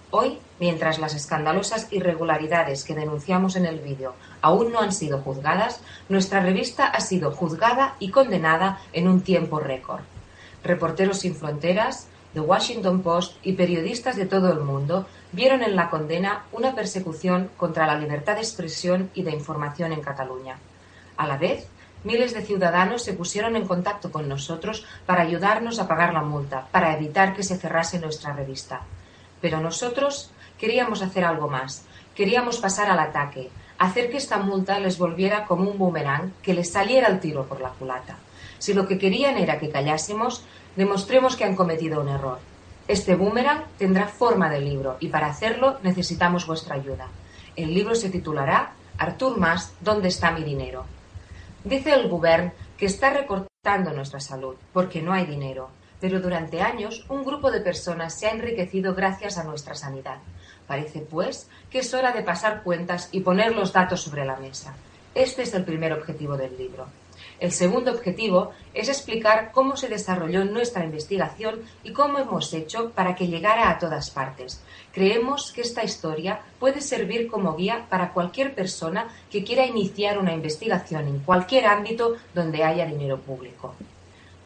Hoy, 0.09 0.39
mientras 0.57 0.99
las 0.99 1.13
escandalosas 1.15 1.91
irregularidades 1.91 2.85
que 2.85 2.95
denunciamos 2.95 3.57
en 3.57 3.65
el 3.65 3.81
vídeo 3.81 4.13
aún 4.41 4.71
no 4.71 4.79
han 4.79 4.93
sido 4.93 5.19
juzgadas, 5.19 5.81
nuestra 6.07 6.39
revista 6.39 6.87
ha 6.87 7.01
sido 7.01 7.31
juzgada 7.31 7.95
y 7.99 8.09
condenada 8.09 8.79
en 8.93 9.09
un 9.09 9.19
tiempo 9.19 9.59
récord. 9.59 9.99
Reporteros 10.63 11.19
sin 11.19 11.35
Fronteras, 11.35 12.07
The 12.33 12.39
Washington 12.39 13.01
Post 13.01 13.35
y 13.43 13.53
periodistas 13.53 14.15
de 14.15 14.25
todo 14.25 14.49
el 14.53 14.61
mundo 14.61 15.05
vieron 15.33 15.61
en 15.61 15.75
la 15.75 15.89
condena 15.89 16.45
una 16.53 16.73
persecución 16.73 17.49
contra 17.57 17.85
la 17.85 17.99
libertad 17.99 18.35
de 18.35 18.41
expresión 18.41 19.09
y 19.13 19.23
de 19.23 19.31
información 19.31 19.91
en 19.91 20.01
Cataluña. 20.01 20.57
A 21.17 21.27
la 21.27 21.37
vez, 21.37 21.67
miles 22.05 22.33
de 22.33 22.43
ciudadanos 22.43 23.03
se 23.03 23.11
pusieron 23.11 23.57
en 23.57 23.67
contacto 23.67 24.09
con 24.09 24.29
nosotros 24.29 24.85
para 25.05 25.23
ayudarnos 25.23 25.79
a 25.79 25.87
pagar 25.89 26.13
la 26.13 26.21
multa, 26.21 26.67
para 26.71 26.95
evitar 26.95 27.33
que 27.33 27.43
se 27.43 27.57
cerrase 27.57 27.99
nuestra 27.99 28.31
revista. 28.31 28.83
Pero 29.41 29.59
nosotros 29.61 30.31
queríamos 30.57 31.01
hacer 31.01 31.23
algo 31.23 31.47
más. 31.47 31.85
Queríamos 32.15 32.57
pasar 32.57 32.89
al 32.89 32.99
ataque, 32.99 33.49
hacer 33.77 34.09
que 34.09 34.17
esta 34.17 34.37
multa 34.37 34.79
les 34.79 34.97
volviera 34.97 35.45
como 35.45 35.69
un 35.69 35.77
boomerang, 35.77 36.33
que 36.41 36.53
les 36.53 36.71
saliera 36.71 37.07
el 37.07 37.19
tiro 37.19 37.45
por 37.45 37.61
la 37.61 37.69
culata. 37.69 38.17
Si 38.59 38.73
lo 38.73 38.87
que 38.87 38.97
querían 38.97 39.37
era 39.37 39.59
que 39.59 39.69
callásemos, 39.69 40.43
demostremos 40.75 41.35
que 41.35 41.43
han 41.43 41.55
cometido 41.55 42.01
un 42.01 42.09
error. 42.09 42.39
Este 42.87 43.15
boomerang 43.15 43.65
tendrá 43.77 44.07
forma 44.07 44.49
de 44.49 44.61
libro 44.61 44.97
y 44.99 45.09
para 45.09 45.27
hacerlo 45.27 45.77
necesitamos 45.83 46.47
vuestra 46.47 46.75
ayuda. 46.75 47.07
El 47.55 47.73
libro 47.73 47.95
se 47.95 48.09
titulará 48.09 48.73
Artur 48.97 49.37
Mas, 49.37 49.73
¿dónde 49.81 50.07
está 50.07 50.31
mi 50.31 50.43
dinero? 50.43 50.85
Dice 51.63 51.93
el 51.93 52.07
gobierno 52.07 52.53
que 52.77 52.85
está 52.85 53.09
recortando 53.09 53.91
nuestra 53.91 54.19
salud 54.19 54.55
porque 54.71 55.01
no 55.01 55.11
hay 55.13 55.25
dinero, 55.25 55.69
pero 55.99 56.19
durante 56.19 56.61
años 56.61 57.05
un 57.09 57.23
grupo 57.23 57.51
de 57.51 57.61
personas 57.61 58.13
se 58.13 58.27
ha 58.27 58.31
enriquecido 58.31 58.93
gracias 58.93 59.37
a 59.37 59.43
nuestra 59.43 59.75
sanidad. 59.75 60.17
Parece, 60.67 60.99
pues, 60.99 61.49
que 61.69 61.79
es 61.79 61.93
hora 61.93 62.11
de 62.11 62.23
pasar 62.23 62.63
cuentas 62.63 63.09
y 63.11 63.21
poner 63.21 63.55
los 63.55 63.73
datos 63.73 64.01
sobre 64.01 64.25
la 64.25 64.35
mesa. 64.35 64.75
Este 65.15 65.43
es 65.43 65.53
el 65.53 65.63
primer 65.63 65.93
objetivo 65.93 66.37
del 66.37 66.57
libro. 66.57 66.87
El 67.39 67.51
segundo 67.51 67.91
objetivo 67.91 68.51
es 68.73 68.89
explicar 68.89 69.51
cómo 69.51 69.77
se 69.77 69.87
desarrolló 69.87 70.43
nuestra 70.43 70.83
investigación 70.83 71.61
y 71.83 71.93
cómo 71.93 72.17
hemos 72.17 72.51
hecho 72.53 72.91
para 72.91 73.15
que 73.15 73.27
llegara 73.27 73.69
a 73.69 73.77
todas 73.77 74.09
partes. 74.09 74.61
Creemos 74.91 75.51
que 75.51 75.61
esta 75.61 75.83
historia 75.83 76.39
puede 76.59 76.81
servir 76.81 77.27
como 77.27 77.55
guía 77.55 77.85
para 77.89 78.11
cualquier 78.11 78.55
persona 78.55 79.07
que 79.29 79.43
quiera 79.43 79.67
iniciar 79.67 80.17
una 80.17 80.33
investigación 80.33 81.07
en 81.07 81.19
cualquier 81.19 81.67
ámbito 81.67 82.15
donde 82.33 82.63
haya 82.63 82.87
dinero 82.87 83.19
público. 83.19 83.75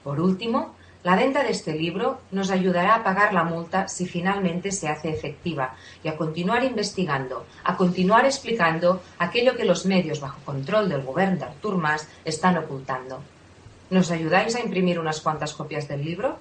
Por 0.03 0.19
último, 0.19 0.75
la 1.03 1.15
venta 1.15 1.43
de 1.43 1.49
este 1.49 1.73
libro 1.73 2.21
nos 2.31 2.51
ayudará 2.51 2.93
a 2.95 3.03
pagar 3.03 3.33
la 3.33 3.43
multa 3.43 3.87
si 3.87 4.05
finalmente 4.05 4.71
se 4.71 4.87
hace 4.87 5.09
efectiva 5.09 5.75
y 6.03 6.09
a 6.09 6.15
continuar 6.15 6.63
investigando, 6.63 7.47
a 7.63 7.75
continuar 7.75 8.25
explicando 8.25 9.01
aquello 9.17 9.55
que 9.55 9.65
los 9.65 9.87
medios 9.87 10.19
bajo 10.19 10.39
control 10.45 10.89
del 10.89 11.01
gobierno 11.01 11.37
de 11.37 11.45
Artur 11.45 11.77
Mas 11.77 12.07
están 12.23 12.57
ocultando. 12.57 13.23
¿Nos 13.89 14.11
ayudáis 14.11 14.55
a 14.55 14.61
imprimir 14.61 14.99
unas 14.99 15.21
cuantas 15.21 15.53
copias 15.53 15.87
del 15.87 16.05
libro? 16.05 16.37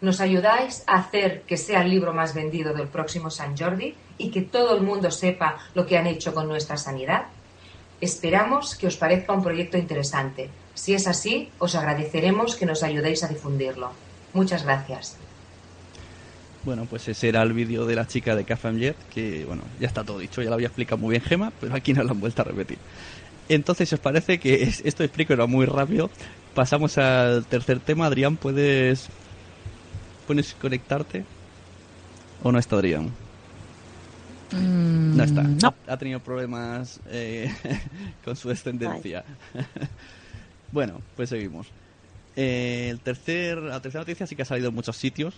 ¿Nos 0.00 0.20
ayudáis 0.20 0.82
a 0.88 0.96
hacer 0.96 1.42
que 1.42 1.56
sea 1.56 1.82
el 1.82 1.90
libro 1.90 2.12
más 2.12 2.34
vendido 2.34 2.74
del 2.74 2.88
próximo 2.88 3.30
San 3.30 3.56
Jordi 3.56 3.94
y 4.18 4.30
que 4.30 4.42
todo 4.42 4.74
el 4.74 4.82
mundo 4.82 5.10
sepa 5.10 5.58
lo 5.74 5.86
que 5.86 5.96
han 5.96 6.08
hecho 6.08 6.34
con 6.34 6.48
nuestra 6.48 6.76
sanidad? 6.76 7.26
Esperamos 8.00 8.74
que 8.74 8.88
os 8.88 8.96
parezca 8.96 9.34
un 9.34 9.42
proyecto 9.42 9.78
interesante. 9.78 10.50
Si 10.80 10.94
es 10.94 11.06
así, 11.06 11.50
os 11.58 11.74
agradeceremos 11.74 12.56
que 12.56 12.64
nos 12.64 12.82
ayudéis 12.82 13.22
a 13.22 13.28
difundirlo. 13.28 13.92
Muchas 14.32 14.64
gracias. 14.64 15.14
Bueno, 16.64 16.86
pues 16.88 17.06
ese 17.06 17.28
era 17.28 17.42
el 17.42 17.52
vídeo 17.52 17.84
de 17.84 17.94
la 17.96 18.06
chica 18.06 18.34
de 18.34 18.44
Café 18.44 18.72
Jet, 18.72 18.96
que 19.12 19.44
bueno, 19.44 19.62
ya 19.78 19.88
está 19.88 20.04
todo 20.04 20.18
dicho, 20.18 20.40
ya 20.40 20.48
lo 20.48 20.54
había 20.54 20.68
explicado 20.68 20.96
muy 20.96 21.10
bien 21.10 21.22
Gema, 21.22 21.52
pero 21.60 21.74
aquí 21.74 21.92
nos 21.92 22.06
lo 22.06 22.12
han 22.12 22.20
vuelto 22.20 22.40
a 22.40 22.46
repetir. 22.46 22.78
Entonces, 23.50 23.90
si 23.90 23.94
os 23.94 24.00
parece 24.00 24.40
que 24.40 24.62
es- 24.62 24.80
esto 24.86 25.04
explico 25.04 25.34
era 25.34 25.44
muy 25.46 25.66
rápido, 25.66 26.08
pasamos 26.54 26.96
al 26.96 27.44
tercer 27.44 27.80
tema. 27.80 28.06
Adrián, 28.06 28.38
¿puedes, 28.38 29.08
¿puedes 30.26 30.54
conectarte? 30.54 31.24
¿O 32.42 32.50
no 32.52 32.58
está 32.58 32.76
Adrián? 32.76 33.10
Mm, 34.52 35.16
No 35.16 35.24
está. 35.24 35.42
no. 35.42 35.74
Ha 35.86 35.96
tenido 35.98 36.20
problemas 36.20 37.00
eh, 37.10 37.52
con 38.24 38.34
su 38.34 38.48
descendencia. 38.48 39.24
bueno, 40.72 41.00
pues 41.16 41.28
seguimos. 41.28 41.66
Eh, 42.36 42.88
el 42.90 43.00
tercer, 43.00 43.58
la 43.58 43.80
tercera 43.80 44.02
noticia 44.02 44.26
sí 44.26 44.36
que 44.36 44.42
ha 44.42 44.46
salido 44.46 44.68
en 44.68 44.74
muchos 44.74 44.96
sitios. 44.96 45.34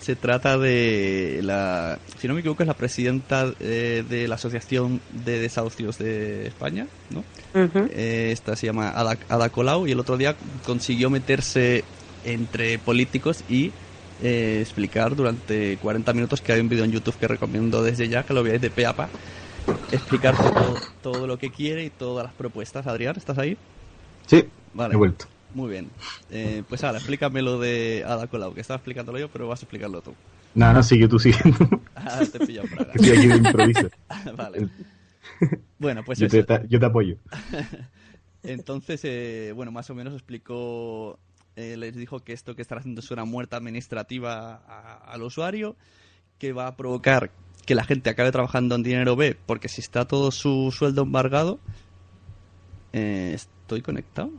Se 0.00 0.14
trata 0.14 0.58
de 0.58 1.40
la, 1.42 1.98
si 2.18 2.28
no 2.28 2.34
me 2.34 2.40
equivoco, 2.40 2.62
es 2.62 2.66
la 2.66 2.74
presidenta 2.74 3.52
eh, 3.60 4.04
de 4.08 4.28
la 4.28 4.34
Asociación 4.34 5.00
de 5.24 5.40
Desahucios 5.40 5.98
de 5.98 6.46
España, 6.46 6.86
¿no? 7.10 7.24
Eh, 7.54 8.28
esta 8.30 8.54
se 8.56 8.66
llama 8.66 8.90
Ada, 8.90 9.16
Ada 9.28 9.48
Colau 9.48 9.86
y 9.86 9.92
el 9.92 10.00
otro 10.00 10.18
día 10.18 10.36
consiguió 10.66 11.08
meterse 11.08 11.82
entre 12.24 12.78
políticos 12.78 13.42
y 13.48 13.72
eh, 14.22 14.58
explicar 14.60 15.16
durante 15.16 15.76
40 15.78 16.12
minutos 16.12 16.40
que 16.40 16.52
hay 16.52 16.60
un 16.60 16.68
vídeo 16.68 16.84
en 16.84 16.92
YouTube 16.92 17.16
que 17.16 17.28
recomiendo 17.28 17.82
desde 17.82 18.08
ya 18.08 18.22
que 18.24 18.34
lo 18.34 18.42
veáis 18.42 18.60
de 18.60 18.70
pe 18.70 18.86
a 18.86 18.94
pa 18.94 19.08
explicar 19.92 20.36
todo, 20.36 20.74
todo 21.02 21.26
lo 21.26 21.38
que 21.38 21.50
quiere 21.50 21.84
y 21.84 21.90
todas 21.90 22.24
las 22.24 22.34
propuestas. 22.34 22.86
Adrián, 22.86 23.16
¿estás 23.16 23.38
ahí? 23.38 23.56
Sí, 24.26 24.44
Vale. 24.76 24.94
he 24.94 24.96
vuelto. 24.96 25.26
Muy 25.54 25.70
bien. 25.70 25.90
Eh, 26.30 26.62
pues 26.68 26.82
ahora, 26.84 26.98
explícame 26.98 27.40
lo 27.42 27.58
de 27.58 28.04
Ada 28.06 28.26
Colau, 28.26 28.52
que 28.52 28.60
estaba 28.60 28.76
explicándolo 28.76 29.18
yo, 29.18 29.28
pero 29.28 29.48
vas 29.48 29.60
a 29.60 29.64
explicarlo 29.64 30.00
tú. 30.02 30.12
Nada, 30.54 30.72
no, 30.74 30.82
sigue 30.82 31.08
tú 31.08 31.18
siguiendo. 31.18 31.58
Ah, 31.98 32.22
te 32.30 32.36
he 32.38 32.46
pillado. 32.46 32.68
Estoy 32.94 33.10
aquí 33.18 33.26
de 33.26 33.36
improviso. 33.36 33.88
vale. 34.36 34.68
Bueno, 35.78 36.04
pues 36.04 36.18
yo, 36.18 36.26
eso. 36.26 36.44
te, 36.44 36.60
yo 36.68 36.78
te 36.78 36.86
apoyo. 36.86 37.16
Entonces, 38.42 39.00
eh, 39.04 39.52
bueno, 39.56 39.72
más 39.72 39.88
o 39.90 39.94
menos 39.94 40.12
explicó, 40.12 41.18
eh, 41.56 41.76
les 41.76 41.96
dijo 41.96 42.20
que 42.20 42.32
esto 42.34 42.54
que 42.54 42.62
están 42.62 42.78
haciendo 42.78 43.00
es 43.00 43.10
una 43.10 43.24
muerte 43.24 43.56
administrativa 43.56 44.60
a- 44.68 45.10
al 45.10 45.22
usuario, 45.22 45.74
que 46.38 46.52
va 46.52 46.66
a 46.68 46.76
provocar 46.76 47.30
que 47.64 47.74
la 47.74 47.82
gente 47.84 48.10
acabe 48.10 48.30
trabajando 48.30 48.74
en 48.74 48.82
dinero 48.82 49.16
B, 49.16 49.36
porque 49.46 49.68
si 49.68 49.80
está 49.80 50.04
todo 50.04 50.30
su 50.30 50.70
sueldo 50.70 51.02
embargado, 51.02 51.58
eh, 52.92 53.32
¿estoy 53.34 53.82
conectado? 53.82 54.30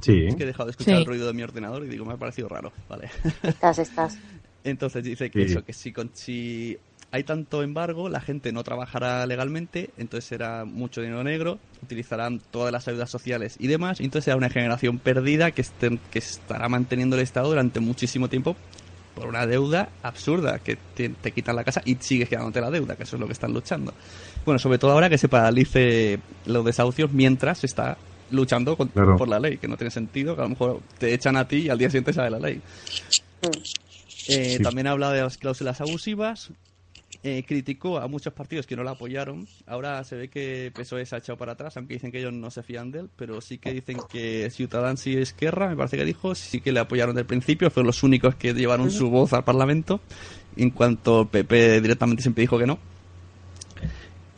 Sí. 0.00 0.26
Es 0.26 0.34
que 0.36 0.42
he 0.42 0.46
dejado 0.46 0.66
de 0.66 0.70
escuchar 0.72 0.94
Sí. 0.96 1.00
el 1.00 1.06
ruido 1.06 1.26
de 1.26 1.32
mi 1.34 1.42
ordenador 1.42 1.84
y 1.84 1.88
digo, 1.88 2.04
me 2.04 2.14
ha 2.14 2.16
parecido 2.16 2.48
raro. 2.48 2.72
Vale. 2.88 3.10
Estás, 3.42 3.78
estás. 3.78 4.18
Entonces 4.64 5.02
dice 5.04 5.30
que 5.30 5.46
Sí. 5.46 5.52
eso, 5.52 5.64
que 5.64 5.72
si, 5.72 5.92
con- 5.92 6.10
si 6.12 6.76
hay 7.12 7.24
tanto 7.24 7.62
embargo, 7.62 8.08
la 8.08 8.20
gente 8.20 8.52
no 8.52 8.62
trabajará 8.62 9.26
legalmente, 9.26 9.90
entonces 9.98 10.26
será 10.28 10.64
mucho 10.64 11.00
dinero 11.00 11.24
negro, 11.24 11.58
utilizarán 11.82 12.40
todas 12.52 12.70
las 12.70 12.86
ayudas 12.86 13.10
sociales 13.10 13.56
y 13.58 13.66
demás, 13.66 14.00
y 14.00 14.04
entonces 14.04 14.26
será 14.26 14.36
una 14.36 14.48
generación 14.50 14.98
perdida 14.98 15.50
que, 15.50 15.62
estén, 15.62 15.98
que 16.12 16.20
estará 16.20 16.68
manteniendo 16.68 17.16
el 17.16 17.22
Estado 17.22 17.48
durante 17.48 17.80
muchísimo 17.80 18.28
tiempo 18.28 18.54
por 19.16 19.26
una 19.26 19.44
deuda 19.44 19.88
absurda, 20.04 20.60
que 20.60 20.76
te, 20.94 21.08
te 21.08 21.32
quitan 21.32 21.56
la 21.56 21.64
casa 21.64 21.82
y 21.84 21.96
sigues 21.98 22.28
quedándote 22.28 22.60
la 22.60 22.70
deuda, 22.70 22.94
que 22.94 23.02
eso 23.02 23.16
es 23.16 23.20
lo 23.20 23.26
que 23.26 23.32
están 23.32 23.52
luchando. 23.52 23.92
Bueno, 24.44 24.60
sobre 24.60 24.78
todo 24.78 24.92
ahora 24.92 25.08
que 25.10 25.18
se 25.18 25.28
paralice 25.28 26.20
los 26.46 26.64
desahucios 26.64 27.10
mientras 27.12 27.58
se 27.58 27.66
está 27.66 27.98
luchando 28.30 28.76
con- 28.76 28.88
Claro. 28.88 29.16
por 29.16 29.28
la 29.28 29.38
ley, 29.40 29.58
que 29.58 29.68
no 29.68 29.76
tiene 29.76 29.90
sentido, 29.90 30.34
que 30.34 30.40
a 30.42 30.44
lo 30.44 30.50
mejor 30.50 30.80
te 30.98 31.12
echan 31.14 31.36
a 31.36 31.46
ti 31.46 31.56
y 31.58 31.68
al 31.68 31.78
día 31.78 31.88
siguiente 31.88 32.12
sale 32.12 32.30
la 32.30 32.38
ley. 32.38 32.60
Eh, 34.28 34.56
Sí. 34.56 34.62
También 34.62 34.86
habla 34.86 35.12
de 35.12 35.22
las 35.22 35.38
cláusulas 35.38 35.80
abusivas. 35.80 36.50
Eh, 37.22 37.44
criticó 37.46 37.98
a 37.98 38.06
muchos 38.08 38.32
partidos 38.32 38.66
que 38.66 38.76
no 38.76 38.82
la 38.84 38.92
apoyaron. 38.92 39.46
Ahora 39.66 40.02
se 40.04 40.16
ve 40.16 40.28
que 40.28 40.72
PSOE 40.74 41.04
se 41.04 41.16
ha 41.16 41.18
echado 41.18 41.36
para 41.36 41.52
atrás, 41.52 41.76
aunque 41.76 41.94
dicen 41.94 42.10
que 42.10 42.18
ellos 42.20 42.32
no 42.32 42.50
se 42.50 42.62
fían 42.62 42.90
de 42.92 43.00
él, 43.00 43.10
pero 43.16 43.40
sí 43.42 43.58
que 43.58 43.74
dicen 43.74 43.98
que 44.10 44.48
Ciudadanos 44.50 45.06
y 45.06 45.16
Esquerra, 45.18 45.68
me 45.68 45.76
parece 45.76 45.98
que 45.98 46.04
dijo, 46.06 46.34
sí 46.34 46.60
que 46.62 46.72
le 46.72 46.80
apoyaron 46.80 47.14
desde 47.14 47.22
el 47.22 47.26
principio, 47.26 47.70
fueron 47.70 47.88
los 47.88 48.02
únicos 48.02 48.36
que 48.36 48.54
llevaron 48.54 48.90
su 48.90 49.10
voz 49.10 49.34
al 49.34 49.44
Parlamento. 49.44 50.00
En 50.56 50.70
cuanto 50.70 51.26
PP 51.28 51.82
directamente 51.82 52.22
siempre 52.22 52.40
dijo 52.42 52.58
que 52.58 52.66
no. 52.66 52.78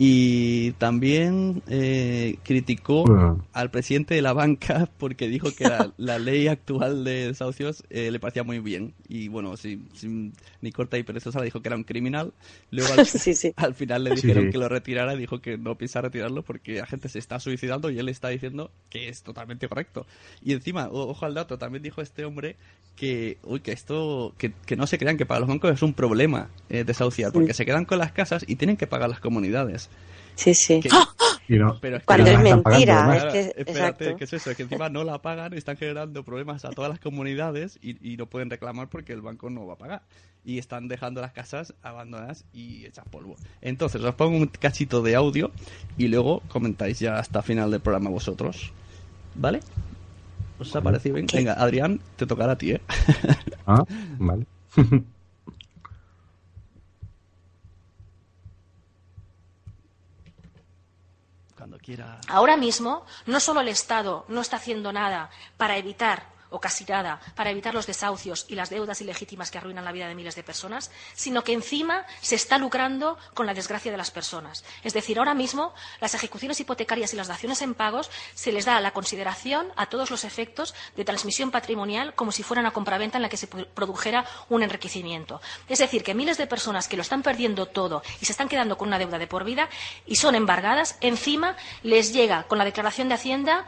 Y 0.05 0.71
también 0.73 1.63
eh, 1.69 2.35
criticó 2.43 3.05
Bueno. 3.05 3.45
al 3.53 3.71
presidente 3.71 4.13
de 4.13 4.21
la 4.21 4.33
banca 4.33 4.89
porque 4.97 5.29
dijo 5.29 5.55
que 5.55 5.63
la, 5.63 5.93
la 5.95 6.19
ley 6.19 6.49
actual 6.49 7.05
de 7.05 7.27
desahucios 7.27 7.85
eh, 7.89 8.11
le 8.11 8.19
parecía 8.19 8.43
muy 8.43 8.59
bien. 8.59 8.93
Y 9.07 9.29
bueno, 9.29 9.55
sin, 9.55 9.87
sin- 9.93 10.33
ni 10.59 10.73
corta 10.73 10.97
y 10.97 11.03
perezosa 11.03 11.39
le 11.39 11.45
dijo 11.45 11.61
que 11.61 11.69
era 11.69 11.77
un 11.77 11.85
criminal. 11.85 12.33
Luego 12.69 12.91
al, 12.91 13.05
Sí, 13.05 13.33
sí. 13.33 13.53
al 13.55 13.75
final 13.75 14.03
le 14.03 14.13
dijeron 14.15 14.45
sí. 14.47 14.51
que 14.51 14.57
lo 14.57 14.67
retirara 14.67 15.13
y 15.13 15.19
dijo 15.19 15.39
que 15.39 15.57
no 15.57 15.77
piensa 15.77 16.01
retirarlo 16.01 16.41
porque 16.41 16.79
la 16.79 16.85
gente 16.85 17.07
se 17.07 17.19
está 17.19 17.39
suicidando 17.39 17.89
y 17.89 17.97
él 17.97 18.09
está 18.09 18.27
diciendo 18.27 18.71
que 18.89 19.07
es 19.07 19.23
totalmente 19.23 19.69
correcto. 19.69 20.05
Y 20.43 20.51
encima, 20.51 20.89
o- 20.89 21.07
ojo 21.11 21.25
al 21.25 21.33
dato, 21.33 21.57
también 21.57 21.81
dijo 21.81 22.01
este 22.01 22.25
hombre 22.25 22.57
que, 22.97 23.37
uy, 23.43 23.61
que 23.61 23.71
esto, 23.71 24.33
que, 24.37 24.51
que 24.65 24.75
no 24.75 24.85
se 24.85 24.97
crean 24.97 25.15
que 25.17 25.25
para 25.25 25.39
los 25.39 25.47
bancos 25.49 25.71
es 25.71 25.81
un 25.81 25.93
problema 25.93 26.49
eh, 26.69 26.83
desahuciar, 26.83 27.31
porque 27.31 27.53
se 27.53 27.65
quedan 27.65 27.85
con 27.85 27.97
las 27.99 28.11
casas 28.11 28.43
y 28.47 28.57
tienen 28.57 28.75
que 28.75 28.85
pagar 28.85 29.09
las 29.09 29.19
comunidades. 29.21 29.89
Sí, 30.35 30.53
sí. 30.53 30.79
Que- 30.79 30.89
Y 31.49 31.57
no- 31.57 31.77
pero 31.81 31.97
es 31.97 32.03
Cuando 32.05 32.25
que 32.25 32.31
es 32.33 32.39
mentira, 32.39 33.17
es 33.17 33.23
que- 33.33 33.39
Espérate, 33.61 33.71
exacto. 33.71 34.15
que 34.17 34.23
es 34.23 34.33
eso, 34.33 34.51
es 34.51 34.57
que 34.57 34.63
encima 34.63 34.89
no 34.89 35.03
la 35.03 35.21
pagan, 35.21 35.53
están 35.53 35.75
generando 35.77 36.23
problemas 36.23 36.63
a 36.65 36.69
todas 36.69 36.89
las 36.89 36.99
comunidades 36.99 37.77
y, 37.81 38.13
y 38.13 38.15
no 38.17 38.27
pueden 38.27 38.49
reclamar 38.49 38.87
porque 38.89 39.11
el 39.13 39.21
banco 39.21 39.49
no 39.49 39.65
va 39.67 39.73
a 39.73 39.77
pagar. 39.77 40.01
Y 40.45 40.57
están 40.57 40.87
dejando 40.87 41.21
las 41.21 41.31
casas 41.33 41.73
abandonadas 41.83 42.45
y 42.53 42.85
hechas 42.85 43.05
polvo. 43.09 43.35
Entonces, 43.61 44.01
os 44.01 44.15
pongo 44.15 44.37
un 44.37 44.47
cachito 44.47 45.01
de 45.01 45.15
audio 45.15 45.51
y 45.97 46.07
luego 46.07 46.41
comentáis 46.49 46.99
ya 46.99 47.17
hasta 47.19 47.41
final 47.41 47.71
del 47.71 47.81
programa 47.81 48.09
vosotros. 48.09 48.71
¿Vale? 49.35 49.59
¿Os 50.59 50.73
ha 50.75 50.81
parecido 50.81 51.15
bien? 51.15 51.27
Venga, 51.33 51.53
Adrián, 51.53 51.99
te 52.15 52.25
tocará 52.25 52.53
a 52.53 52.57
ti, 52.57 52.71
¿eh? 52.71 52.81
Ah, 53.67 53.83
vale. 54.19 54.45
Cuando 61.57 61.72
Ahora 62.27 62.57
mismo, 62.57 63.05
no 63.25 63.39
solo 63.39 63.61
el 63.61 63.67
Estado 63.67 64.25
no 64.27 64.41
está 64.41 64.57
haciendo 64.57 64.93
nada 64.93 65.29
para 65.57 65.77
evitar 65.77 66.32
o 66.53 66.61
casi 66.61 66.85
nada 66.85 67.19
para 67.35 67.49
evitar 67.49 67.73
los 67.73 67.87
desahucios 67.87 68.45
y 68.47 68.55
las 68.55 68.69
deudas 68.69 69.01
ilegítimas 69.01 69.49
que 69.49 69.57
arruinan 69.57 69.83
la 69.83 69.91
vida 69.91 70.07
de 70.07 70.15
miles 70.15 70.35
de 70.35 70.43
personas, 70.43 70.91
sino 71.15 71.43
que 71.43 71.51
encima 71.51 72.05
se 72.21 72.35
está 72.35 72.59
lucrando 72.59 73.17
con 73.33 73.47
la 73.47 73.55
desgracia 73.55 73.91
de 73.91 73.97
las 73.97 74.11
personas. 74.11 74.63
Es 74.83 74.93
decir, 74.93 75.17
ahora 75.17 75.33
mismo 75.33 75.73
las 75.99 76.13
ejecuciones 76.13 76.59
hipotecarias 76.59 77.11
y 77.13 77.17
las 77.17 77.27
daciones 77.27 77.61
en 77.63 77.73
pagos 77.73 78.11
se 78.35 78.51
les 78.51 78.65
da 78.65 78.79
la 78.81 78.91
consideración 78.91 79.71
a 79.75 79.87
todos 79.87 80.11
los 80.11 80.23
efectos 80.23 80.75
de 80.95 81.03
transmisión 81.03 81.49
patrimonial 81.49 82.13
como 82.13 82.31
si 82.31 82.43
fuera 82.43 82.61
una 82.61 82.71
compraventa 82.71 83.17
en 83.17 83.23
la 83.23 83.29
que 83.29 83.37
se 83.37 83.47
produjera 83.47 84.25
un 84.49 84.61
enriquecimiento. 84.61 85.41
Es 85.67 85.79
decir, 85.79 86.03
que 86.03 86.13
miles 86.13 86.37
de 86.37 86.45
personas 86.45 86.87
que 86.87 86.97
lo 86.97 87.01
están 87.01 87.23
perdiendo 87.23 87.65
todo 87.65 88.03
y 88.21 88.25
se 88.25 88.31
están 88.31 88.47
quedando 88.47 88.77
con 88.77 88.89
una 88.89 88.99
deuda 88.99 89.17
de 89.17 89.27
por 89.27 89.43
vida 89.43 89.69
y 90.05 90.17
son 90.17 90.35
embargadas, 90.35 90.97
encima 91.01 91.57
les 91.81 92.13
llega 92.13 92.43
con 92.43 92.59
la 92.59 92.65
declaración 92.65 93.09
de 93.09 93.15
Hacienda 93.15 93.65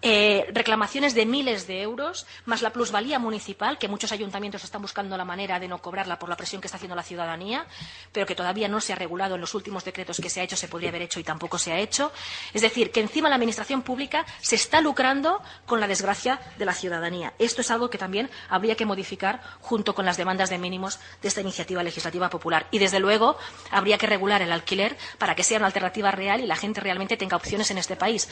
eh, 0.00 0.46
reclamaciones 0.52 1.14
de 1.14 1.26
miles 1.26 1.66
de 1.66 1.82
euros, 1.82 2.26
más 2.44 2.62
la 2.62 2.70
plusvalía 2.70 3.18
municipal, 3.18 3.78
que 3.78 3.88
muchos 3.88 4.12
ayuntamientos 4.12 4.62
están 4.62 4.80
buscando 4.80 5.16
la 5.16 5.24
manera 5.24 5.58
de 5.58 5.66
no 5.66 5.82
cobrarla 5.82 6.18
por 6.20 6.28
la 6.28 6.36
presión 6.36 6.60
que 6.60 6.68
está 6.68 6.76
haciendo 6.76 6.94
la 6.94 7.02
ciudadanía, 7.02 7.66
pero 8.12 8.24
que 8.24 8.36
todavía 8.36 8.68
no 8.68 8.80
se 8.80 8.92
ha 8.92 8.96
regulado 8.96 9.34
en 9.34 9.40
los 9.40 9.54
últimos 9.54 9.84
decretos 9.84 10.20
que 10.20 10.30
se 10.30 10.40
ha 10.40 10.44
hecho, 10.44 10.56
se 10.56 10.68
podría 10.68 10.90
haber 10.90 11.02
hecho 11.02 11.18
y 11.18 11.24
tampoco 11.24 11.58
se 11.58 11.72
ha 11.72 11.78
hecho. 11.78 12.12
Es 12.54 12.62
decir, 12.62 12.92
que 12.92 13.00
encima 13.00 13.28
la 13.28 13.34
Administración 13.34 13.82
pública 13.82 14.24
se 14.40 14.54
está 14.54 14.80
lucrando 14.80 15.42
con 15.66 15.80
la 15.80 15.88
desgracia 15.88 16.40
de 16.58 16.64
la 16.64 16.74
ciudadanía. 16.74 17.34
Esto 17.38 17.62
es 17.62 17.70
algo 17.72 17.90
que 17.90 17.98
también 17.98 18.30
habría 18.48 18.76
que 18.76 18.86
modificar 18.86 19.40
junto 19.60 19.96
con 19.96 20.06
las 20.06 20.16
demandas 20.16 20.50
de 20.50 20.58
mínimos 20.58 21.00
de 21.22 21.28
esta 21.28 21.40
iniciativa 21.40 21.82
legislativa 21.82 22.30
popular. 22.30 22.68
Y, 22.70 22.78
desde 22.78 23.00
luego, 23.00 23.36
habría 23.72 23.98
que 23.98 24.06
regular 24.06 24.42
el 24.42 24.52
alquiler 24.52 24.96
para 25.18 25.34
que 25.34 25.42
sea 25.42 25.58
una 25.58 25.66
alternativa 25.66 26.12
real 26.12 26.40
y 26.40 26.46
la 26.46 26.56
gente 26.56 26.80
realmente 26.80 27.16
tenga 27.16 27.36
opciones 27.36 27.70
en 27.72 27.78
este 27.78 27.96
país. 27.96 28.28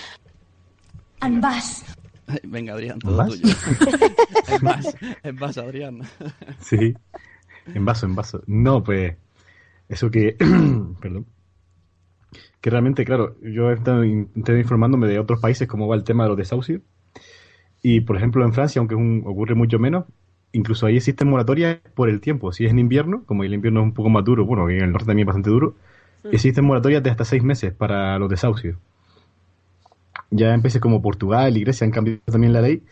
En 1.23 1.41
vas. 1.41 1.85
Venga, 2.45 2.75
Adrián, 2.75 2.99
todo 2.99 3.27
tuyo. 3.27 3.43
en 4.49 4.63
vas, 4.63 4.97
en 5.23 5.37
vas, 5.37 5.59
Adrián. 5.59 6.01
Sí, 6.61 6.95
en 7.75 7.85
vaso, 7.85 8.07
en 8.07 8.15
vaso. 8.15 8.43
No, 8.47 8.83
pues, 8.83 9.17
eso 9.89 10.11
que, 10.11 10.37
perdón, 11.01 11.27
que 12.61 12.71
realmente, 12.71 13.05
claro, 13.05 13.37
yo 13.43 13.71
he 13.71 13.75
estado, 13.75 14.05
informándome 14.05 15.07
de 15.07 15.19
otros 15.19 15.41
países 15.41 15.69
cómo 15.69 15.87
va 15.87 15.95
el 15.95 16.05
tema 16.05 16.25
de 16.25 16.31
los 16.31 16.39
desahucios. 16.39 16.83
Y, 17.83 18.01
por 18.01 18.17
ejemplo, 18.17 18.45
en 18.45 18.53
Francia, 18.53 18.81
aunque 18.81 18.97
ocurre 18.97 19.55
mucho 19.55 19.79
menos, 19.79 20.07
incluso 20.53 20.87
ahí 20.87 20.97
existen 20.97 21.29
moratorias 21.29 21.79
por 21.95 22.09
el 22.09 22.21
tiempo. 22.21 22.53
Si 22.53 22.65
es 22.65 22.73
en 22.73 22.81
invierno, 22.81 23.23
como 23.25 23.45
el 23.45 23.55
invierno 23.55 23.81
es 23.81 23.85
un 23.85 23.95
poco 23.95 24.09
más 24.09 24.25
duro, 24.25 24.45
bueno, 24.45 24.69
en 24.69 24.83
el 24.83 24.91
norte 24.91 25.07
también 25.07 25.29
es 25.29 25.35
bastante 25.35 25.51
duro, 25.51 25.77
existen 26.33 26.65
moratorias 26.65 27.03
de 27.05 27.11
hasta 27.11 27.25
seis 27.25 27.45
meses 27.45 27.73
para 27.73 28.19
los 28.19 28.29
desahucios 28.29 28.77
ya 30.31 30.55
en 30.55 30.63
como 30.81 31.03
Portugal 31.03 31.57
y 31.57 31.61
Grecia 31.61 31.85
han 31.85 31.91
cambiado 31.91 32.21
también 32.27 32.53
la 32.53 32.61
ley. 32.61 32.83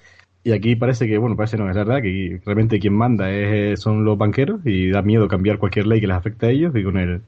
Y 0.44 0.52
aquí 0.52 0.76
parece 0.76 1.06
que, 1.06 1.18
bueno, 1.18 1.36
parece 1.36 1.56
no, 1.56 1.68
es 1.70 1.76
verdad 1.76 2.02
que 2.02 2.40
realmente 2.44 2.78
quien 2.78 2.94
manda 2.94 3.30
es, 3.30 3.80
son 3.80 4.04
los 4.04 4.18
banqueros 4.18 4.60
y 4.64 4.90
da 4.90 5.02
miedo 5.02 5.26
cambiar 5.28 5.58
cualquier 5.58 5.86
ley 5.86 6.00
que 6.00 6.06
les 6.06 6.16
afecte 6.16 6.46
a 6.46 6.50
ellos 6.50 6.74
y 6.76 6.84
con 6.84 6.98
el... 6.98 7.22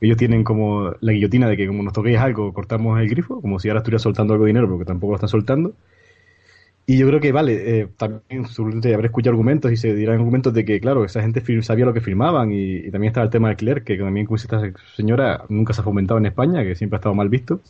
Ellos 0.00 0.18
tienen 0.18 0.44
como 0.44 0.92
la 1.00 1.12
guillotina 1.12 1.48
de 1.48 1.56
que 1.56 1.66
como 1.66 1.82
nos 1.82 1.92
toquéis 1.92 2.18
algo, 2.18 2.52
cortamos 2.52 3.00
el 3.00 3.08
grifo, 3.08 3.40
como 3.40 3.58
si 3.58 3.68
ahora 3.68 3.80
estuviera 3.80 3.98
soltando 3.98 4.34
algo 4.34 4.44
de 4.44 4.50
dinero, 4.50 4.68
porque 4.68 4.84
tampoco 4.84 5.12
lo 5.12 5.16
están 5.16 5.28
soltando. 5.28 5.74
Y 6.88 6.98
yo 6.98 7.08
creo 7.08 7.20
que, 7.20 7.32
vale, 7.32 7.80
eh, 7.80 7.88
también 7.96 8.46
seguramente 8.46 8.94
habré 8.94 9.06
escuchado 9.06 9.32
argumentos 9.32 9.72
y 9.72 9.76
se 9.76 9.92
dirán 9.94 10.16
argumentos 10.16 10.54
de 10.54 10.64
que, 10.64 10.80
claro, 10.80 11.04
esa 11.04 11.20
gente 11.20 11.42
sabía 11.62 11.84
lo 11.84 11.92
que 11.92 12.00
firmaban 12.00 12.52
y, 12.52 12.90
también 12.92 13.10
estaba 13.10 13.24
el 13.24 13.30
tema 13.30 13.48
del 13.48 13.54
alquiler, 13.54 13.82
que 13.82 13.96
también, 13.96 14.26
como 14.26 14.36
dice 14.36 14.46
esta 14.46 14.62
señora, 14.94 15.44
nunca 15.48 15.72
se 15.72 15.80
ha 15.80 15.84
fomentado 15.84 16.18
en 16.18 16.26
España, 16.26 16.62
que 16.62 16.76
siempre 16.76 16.96
ha 16.96 16.98
estado 16.98 17.14
mal 17.14 17.28
visto. 17.28 17.60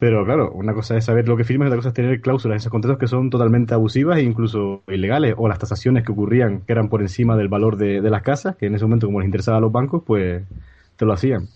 Pero 0.00 0.24
claro, 0.24 0.50
una 0.52 0.72
cosa 0.72 0.96
es 0.96 1.04
saber 1.04 1.28
lo 1.28 1.36
que 1.36 1.44
firmas 1.44 1.66
y 1.66 1.68
otra 1.68 1.76
cosa 1.76 1.88
es 1.88 1.94
tener 1.94 2.22
cláusulas 2.22 2.54
en 2.54 2.60
esos 2.60 2.72
contratos 2.72 2.98
que 2.98 3.06
son 3.06 3.28
totalmente 3.28 3.74
abusivas 3.74 4.16
e 4.16 4.22
incluso 4.22 4.82
ilegales, 4.88 5.34
o 5.36 5.46
las 5.46 5.58
tasaciones 5.58 6.06
que 6.06 6.12
ocurrían 6.12 6.62
que 6.62 6.72
eran 6.72 6.88
por 6.88 7.02
encima 7.02 7.36
del 7.36 7.48
valor 7.48 7.76
de, 7.76 8.00
las 8.00 8.22
casas, 8.22 8.56
que 8.56 8.64
en 8.64 8.74
ese 8.74 8.86
momento, 8.86 9.06
como 9.06 9.20
les 9.20 9.26
interesaba 9.26 9.58
a 9.58 9.60
los 9.60 9.70
bancos, 9.70 10.02
pues 10.06 10.42
te 10.96 11.04
lo 11.04 11.12
hacían. 11.12 11.48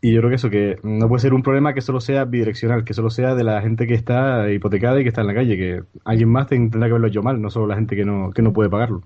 Y 0.00 0.14
yo 0.14 0.20
creo 0.20 0.30
que 0.30 0.36
eso, 0.36 0.48
que 0.48 0.76
no 0.82 1.08
puede 1.08 1.20
ser 1.20 1.34
un 1.34 1.42
problema 1.42 1.74
que 1.74 1.82
solo 1.82 2.00
sea 2.00 2.24
bidireccional, 2.24 2.84
que 2.84 2.94
solo 2.94 3.10
sea 3.10 3.34
de 3.34 3.44
la 3.44 3.60
gente 3.60 3.86
que 3.86 3.92
está 3.92 4.50
hipotecada 4.50 4.98
y 4.98 5.02
que 5.02 5.10
está 5.10 5.20
en 5.20 5.26
la 5.26 5.34
calle, 5.34 5.58
que 5.58 5.82
alguien 6.06 6.30
más 6.30 6.46
tendrá 6.46 6.86
que 6.86 6.92
verlo 6.92 7.08
yo 7.08 7.22
mal, 7.22 7.42
no 7.42 7.50
solo 7.50 7.66
la 7.66 7.74
gente 7.74 7.94
que 7.96 8.06
no, 8.06 8.30
que 8.30 8.40
no 8.40 8.54
puede 8.54 8.70
pagarlo. 8.70 9.02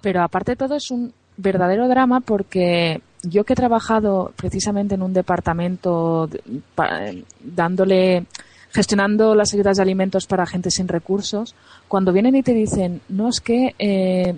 Pero 0.00 0.22
aparte 0.22 0.52
de 0.52 0.56
todo 0.56 0.76
es 0.76 0.92
un 0.92 1.12
verdadero 1.36 1.88
drama 1.88 2.20
porque 2.20 3.00
yo 3.22 3.44
que 3.44 3.52
he 3.52 3.56
trabajado 3.56 4.32
precisamente 4.36 4.94
en 4.94 5.02
un 5.02 5.12
departamento 5.12 6.28
dándole 7.40 8.26
gestionando 8.72 9.34
las 9.34 9.52
ayudas 9.52 9.76
de 9.76 9.82
alimentos 9.82 10.26
para 10.26 10.46
gente 10.46 10.70
sin 10.70 10.88
recursos, 10.88 11.54
cuando 11.88 12.12
vienen 12.12 12.36
y 12.36 12.42
te 12.42 12.54
dicen, 12.54 13.02
no 13.10 13.28
es 13.28 13.40
que, 13.40 13.74
eh, 13.78 14.34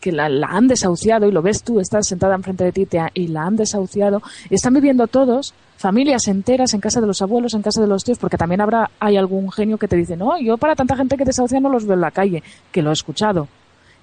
que 0.00 0.12
la, 0.12 0.26
han 0.48 0.68
desahuciado, 0.68 1.26
y 1.26 1.32
lo 1.32 1.42
ves 1.42 1.64
tú, 1.64 1.80
estás 1.80 2.06
sentada 2.06 2.36
enfrente 2.36 2.62
de 2.64 2.72
ti 2.72 2.86
y 3.14 3.26
la 3.26 3.42
han 3.42 3.56
desahuciado, 3.56 4.22
y 4.48 4.54
están 4.54 4.74
viviendo 4.74 5.08
todos, 5.08 5.54
familias 5.76 6.28
enteras, 6.28 6.72
en 6.72 6.80
casa 6.80 7.00
de 7.00 7.08
los 7.08 7.20
abuelos, 7.20 7.54
en 7.54 7.62
casa 7.62 7.80
de 7.80 7.88
los 7.88 8.04
tíos, 8.04 8.18
porque 8.18 8.36
también 8.36 8.60
habrá, 8.60 8.90
hay 9.00 9.16
algún 9.16 9.50
genio 9.50 9.76
que 9.76 9.88
te 9.88 9.96
dice, 9.96 10.16
no, 10.16 10.38
yo 10.40 10.56
para 10.56 10.76
tanta 10.76 10.94
gente 10.94 11.16
que 11.16 11.24
desahucia 11.24 11.58
no 11.58 11.68
los 11.68 11.84
veo 11.84 11.94
en 11.94 12.00
la 12.00 12.12
calle, 12.12 12.44
que 12.70 12.80
lo 12.80 12.90
he 12.90 12.92
escuchado 12.92 13.48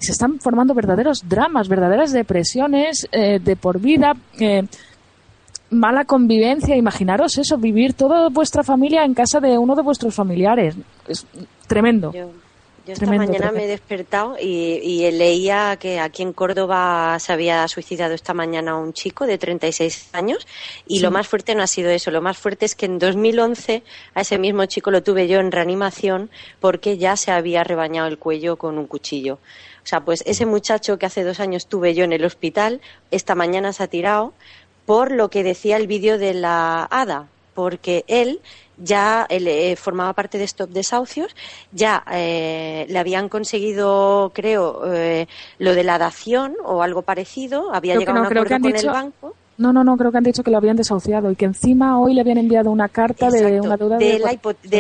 se 0.02 0.12
están 0.12 0.40
formando 0.40 0.74
verdaderos 0.74 1.28
dramas, 1.28 1.68
verdaderas 1.68 2.12
depresiones 2.12 3.08
eh, 3.12 3.40
de 3.40 3.56
por 3.56 3.80
vida, 3.80 4.14
eh, 4.40 4.64
mala 5.70 6.06
convivencia. 6.06 6.76
Imaginaros 6.76 7.38
eso, 7.38 7.58
vivir 7.58 7.94
toda 7.94 8.30
vuestra 8.30 8.64
familia 8.64 9.06
en 9.06 9.14
casa 9.14 9.40
de 9.40 9.58
uno 9.58 9.76
de 9.76 9.84
vuestros 9.84 10.16
familiares. 10.16 10.76
Es 11.08 11.26
tremendo. 11.68 12.12
Yo, 12.14 12.32
esta 12.88 13.06
mañana 13.06 13.52
me 13.52 13.66
he 13.66 13.68
despertado 13.68 14.38
y, 14.42 15.10
leía 15.12 15.78
que 15.80 16.00
aquí 16.00 16.24
en 16.24 16.34
Córdoba 16.34 17.18
se 17.20 17.32
había 17.32 17.68
suicidado 17.68 18.16
esta 18.16 18.34
mañana 18.34 18.76
un 18.76 18.94
chico 18.94 19.28
de 19.28 19.38
36 19.38 20.10
años 20.14 20.48
y 20.88 21.00
lo 21.00 21.12
más 21.12 21.28
fuerte 21.28 21.54
no 21.54 21.62
ha 21.62 21.68
sido 21.68 21.92
eso, 21.92 22.10
lo 22.10 22.22
más 22.22 22.38
fuerte 22.38 22.66
es 22.66 22.76
que 22.76 22.88
en 22.88 22.98
2011 22.98 23.84
a 24.16 24.22
ese 24.22 24.40
mismo 24.40 24.66
chico 24.66 24.90
lo 24.90 25.04
tuve 25.04 25.28
yo 25.28 25.40
en 25.40 25.52
reanimación 25.52 26.32
porque 26.60 26.98
ya 26.98 27.16
se 27.18 27.32
había 27.32 27.64
rebañado 27.64 28.08
el 28.08 28.18
cuello 28.18 28.58
con 28.58 28.78
un 28.78 28.88
cuchillo. 28.88 29.38
O 29.84 29.88
sea, 29.88 30.02
pues 30.02 30.24
ese 30.26 30.46
muchacho 30.46 30.98
que 30.98 31.06
hace 31.06 31.24
dos 31.24 31.40
años 31.40 31.68
tuve 31.68 31.94
yo 31.94 32.04
en 32.04 32.14
el 32.14 32.24
hospital, 32.24 32.82
esta 33.10 33.36
mañana 33.36 33.74
se 33.74 33.84
ha 33.84 33.88
tirado 33.88 34.34
por 34.86 35.12
lo 35.12 35.30
que 35.30 35.44
decía 35.44 35.78
el 35.78 35.88
vídeo 35.88 36.18
de 36.18 36.34
la 36.34 36.88
hada, 36.90 37.28
porque 37.54 38.04
él 38.08 38.42
ya 38.78 39.28
eh, 39.30 39.76
formaba 39.76 40.14
parte 40.14 40.38
de 40.38 40.46
Stop 40.46 40.72
Desahucios, 40.72 41.36
ya 41.72 42.04
eh, 42.12 42.86
le 42.90 43.00
habían 43.00 43.30
conseguido, 43.30 44.32
creo, 44.34 44.94
eh, 44.94 45.28
lo 45.60 45.76
de 45.76 45.84
la 45.84 45.98
dación 45.98 46.56
o 46.64 46.82
algo 46.82 47.04
parecido, 47.04 47.74
había 47.74 47.96
llegado 47.96 48.20
a 48.20 48.22
un 48.22 48.28
acuerdo 48.28 48.60
con 48.60 48.76
el 48.76 48.88
banco. 48.88 49.36
No, 49.62 49.72
no, 49.72 49.84
no, 49.84 49.96
creo 49.96 50.12
que 50.12 50.18
han 50.18 50.24
dicho 50.24 50.42
que 50.42 50.50
lo 50.50 50.58
habían 50.58 50.76
desahuciado 50.76 51.30
y 51.30 51.36
que 51.36 51.46
encima 51.46 52.00
hoy 52.00 52.16
le 52.16 52.22
habían 52.22 52.40
enviado 52.40 52.72
una 52.72 52.90
carta 52.90 53.30
de 53.30 53.62
una 53.62 53.78
deuda 53.78 53.98
de, 54.00 54.18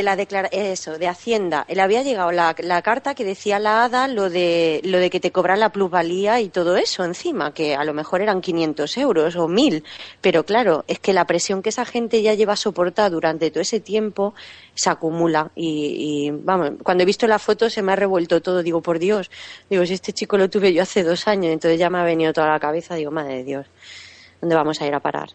la, 0.01 0.15
de 0.15 0.27
la 0.31 0.41
eso, 0.51 0.97
de 0.97 1.07
Hacienda. 1.07 1.67
Le 1.69 1.79
había 1.83 2.01
llegado 2.01 2.31
la, 2.31 2.81
carta 2.81 3.13
que 3.13 3.23
decía 3.23 3.59
la 3.59 3.83
ADA 3.83 4.07
lo 4.07 4.31
de 4.31 4.81
lo 4.83 4.97
de 4.97 5.11
que 5.11 5.19
te 5.19 5.31
cobran 5.31 5.59
la 5.59 5.69
plusvalía 5.69 6.41
y 6.41 6.49
todo 6.49 6.77
eso 6.77 7.03
encima, 7.03 7.53
que 7.53 7.75
a 7.75 7.83
lo 7.83 7.93
mejor 7.93 8.21
eran 8.21 8.41
500 8.41 8.97
euros 8.97 9.35
o 9.35 9.47
1000, 9.47 9.83
pero 10.19 10.47
claro, 10.47 10.83
es 10.87 10.97
que 10.97 11.13
la 11.13 11.25
presión 11.25 11.61
que 11.61 11.69
esa 11.69 11.85
gente 11.85 12.23
ya 12.23 12.33
lleva 12.33 12.55
soportada 12.55 13.11
durante 13.11 13.51
todo 13.51 13.61
ese 13.61 13.81
tiempo 13.81 14.33
se 14.73 14.89
acumula 14.89 15.51
y, 15.53 16.25
y 16.25 16.31
vamos, 16.31 16.71
cuando 16.81 17.03
he 17.03 17.05
visto 17.05 17.27
la 17.27 17.37
foto 17.37 17.69
se 17.69 17.83
me 17.83 17.91
ha 17.91 17.95
revuelto 17.95 18.41
todo, 18.41 18.63
digo, 18.63 18.81
por 18.81 18.97
Dios, 18.97 19.29
digo, 19.69 19.85
si 19.85 19.93
este 19.93 20.11
chico 20.11 20.39
lo 20.39 20.49
tuve 20.49 20.73
yo 20.73 20.81
hace 20.81 21.03
dos 21.03 21.27
años, 21.27 21.53
entonces 21.53 21.79
ya 21.79 21.91
me 21.91 21.99
ha 21.99 22.03
venido 22.03 22.33
toda 22.33 22.47
la 22.47 22.59
cabeza, 22.59 22.95
digo, 22.95 23.11
madre 23.11 23.35
de 23.35 23.43
Dios 23.43 23.67
dónde 24.41 24.55
vamos 24.55 24.81
a 24.81 24.87
ir 24.87 24.93
a 24.93 24.99
parar. 24.99 25.29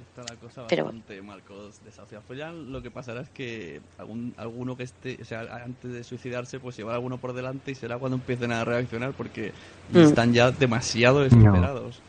Está 0.00 0.34
la 0.34 0.40
cosa 0.40 0.62
bastante 0.62 1.22
Marcos 1.22 1.80
desahuciado. 1.84 2.22
Pues 2.26 2.38
ya 2.38 2.52
lo 2.52 2.82
que 2.82 2.90
pasará 2.90 3.22
es 3.22 3.28
que 3.30 3.80
algún, 3.98 4.34
alguno 4.36 4.76
que 4.76 4.84
esté, 4.84 5.18
o 5.20 5.24
sea, 5.24 5.40
antes 5.64 5.92
de 5.92 6.04
suicidarse, 6.04 6.60
pues 6.60 6.76
llevar 6.76 6.94
alguno 6.94 7.18
por 7.18 7.32
delante 7.32 7.70
y 7.70 7.74
será 7.74 7.98
cuando 7.98 8.16
empiecen 8.16 8.52
a 8.52 8.64
reaccionar 8.64 9.12
porque 9.12 9.52
mm. 9.92 9.98
están 9.98 10.32
ya 10.32 10.50
demasiado 10.50 11.20
desesperados. 11.20 12.00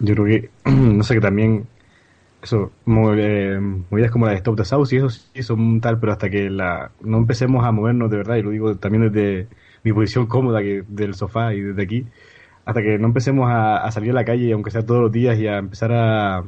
Yo 0.00 0.14
creo 0.14 0.26
que, 0.26 0.50
no 0.70 1.04
sé, 1.04 1.14
que 1.14 1.20
también 1.20 1.66
eso, 2.42 2.72
eh, 3.16 3.60
movidas 3.90 4.10
como 4.10 4.26
la 4.26 4.32
de 4.32 4.38
Stop 4.38 4.56
the 4.56 4.64
South 4.64 4.88
y 4.90 4.96
eso 4.96 5.10
sí 5.10 5.42
son 5.42 5.80
tal, 5.80 6.00
pero 6.00 6.12
hasta 6.12 6.28
que 6.28 6.50
la 6.50 6.90
no 7.00 7.18
empecemos 7.18 7.64
a 7.64 7.70
movernos 7.70 8.10
de 8.10 8.16
verdad, 8.16 8.36
y 8.36 8.42
lo 8.42 8.50
digo 8.50 8.76
también 8.76 9.12
desde 9.12 9.46
mi 9.84 9.92
posición 9.92 10.26
cómoda 10.26 10.60
que 10.60 10.82
del 10.88 11.14
sofá 11.14 11.54
y 11.54 11.60
desde 11.60 11.82
aquí, 11.82 12.06
hasta 12.64 12.82
que 12.82 12.98
no 12.98 13.06
empecemos 13.08 13.48
a, 13.50 13.90
salir 13.90 14.10
a 14.12 14.14
la 14.14 14.24
calle, 14.24 14.52
aunque 14.52 14.70
sea 14.70 14.84
todos 14.86 15.02
los 15.02 15.12
días, 15.12 15.38
y 15.38 15.46
a 15.46 15.58
empezar 15.58 15.92
a, 15.92 16.38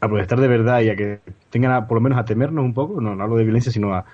a 0.00 0.08
protestar 0.08 0.40
de 0.40 0.48
verdad 0.48 0.80
y 0.80 0.90
a 0.90 0.96
que 0.96 1.20
tengan 1.50 1.86
por 1.86 1.96
lo 1.96 2.00
menos 2.00 2.18
a 2.18 2.24
temernos 2.24 2.64
un 2.64 2.74
poco, 2.74 3.00
no, 3.00 3.20
hablo 3.22 3.36
de 3.36 3.44
violencia, 3.44 3.72
sino 3.72 3.94
a, 3.94 4.04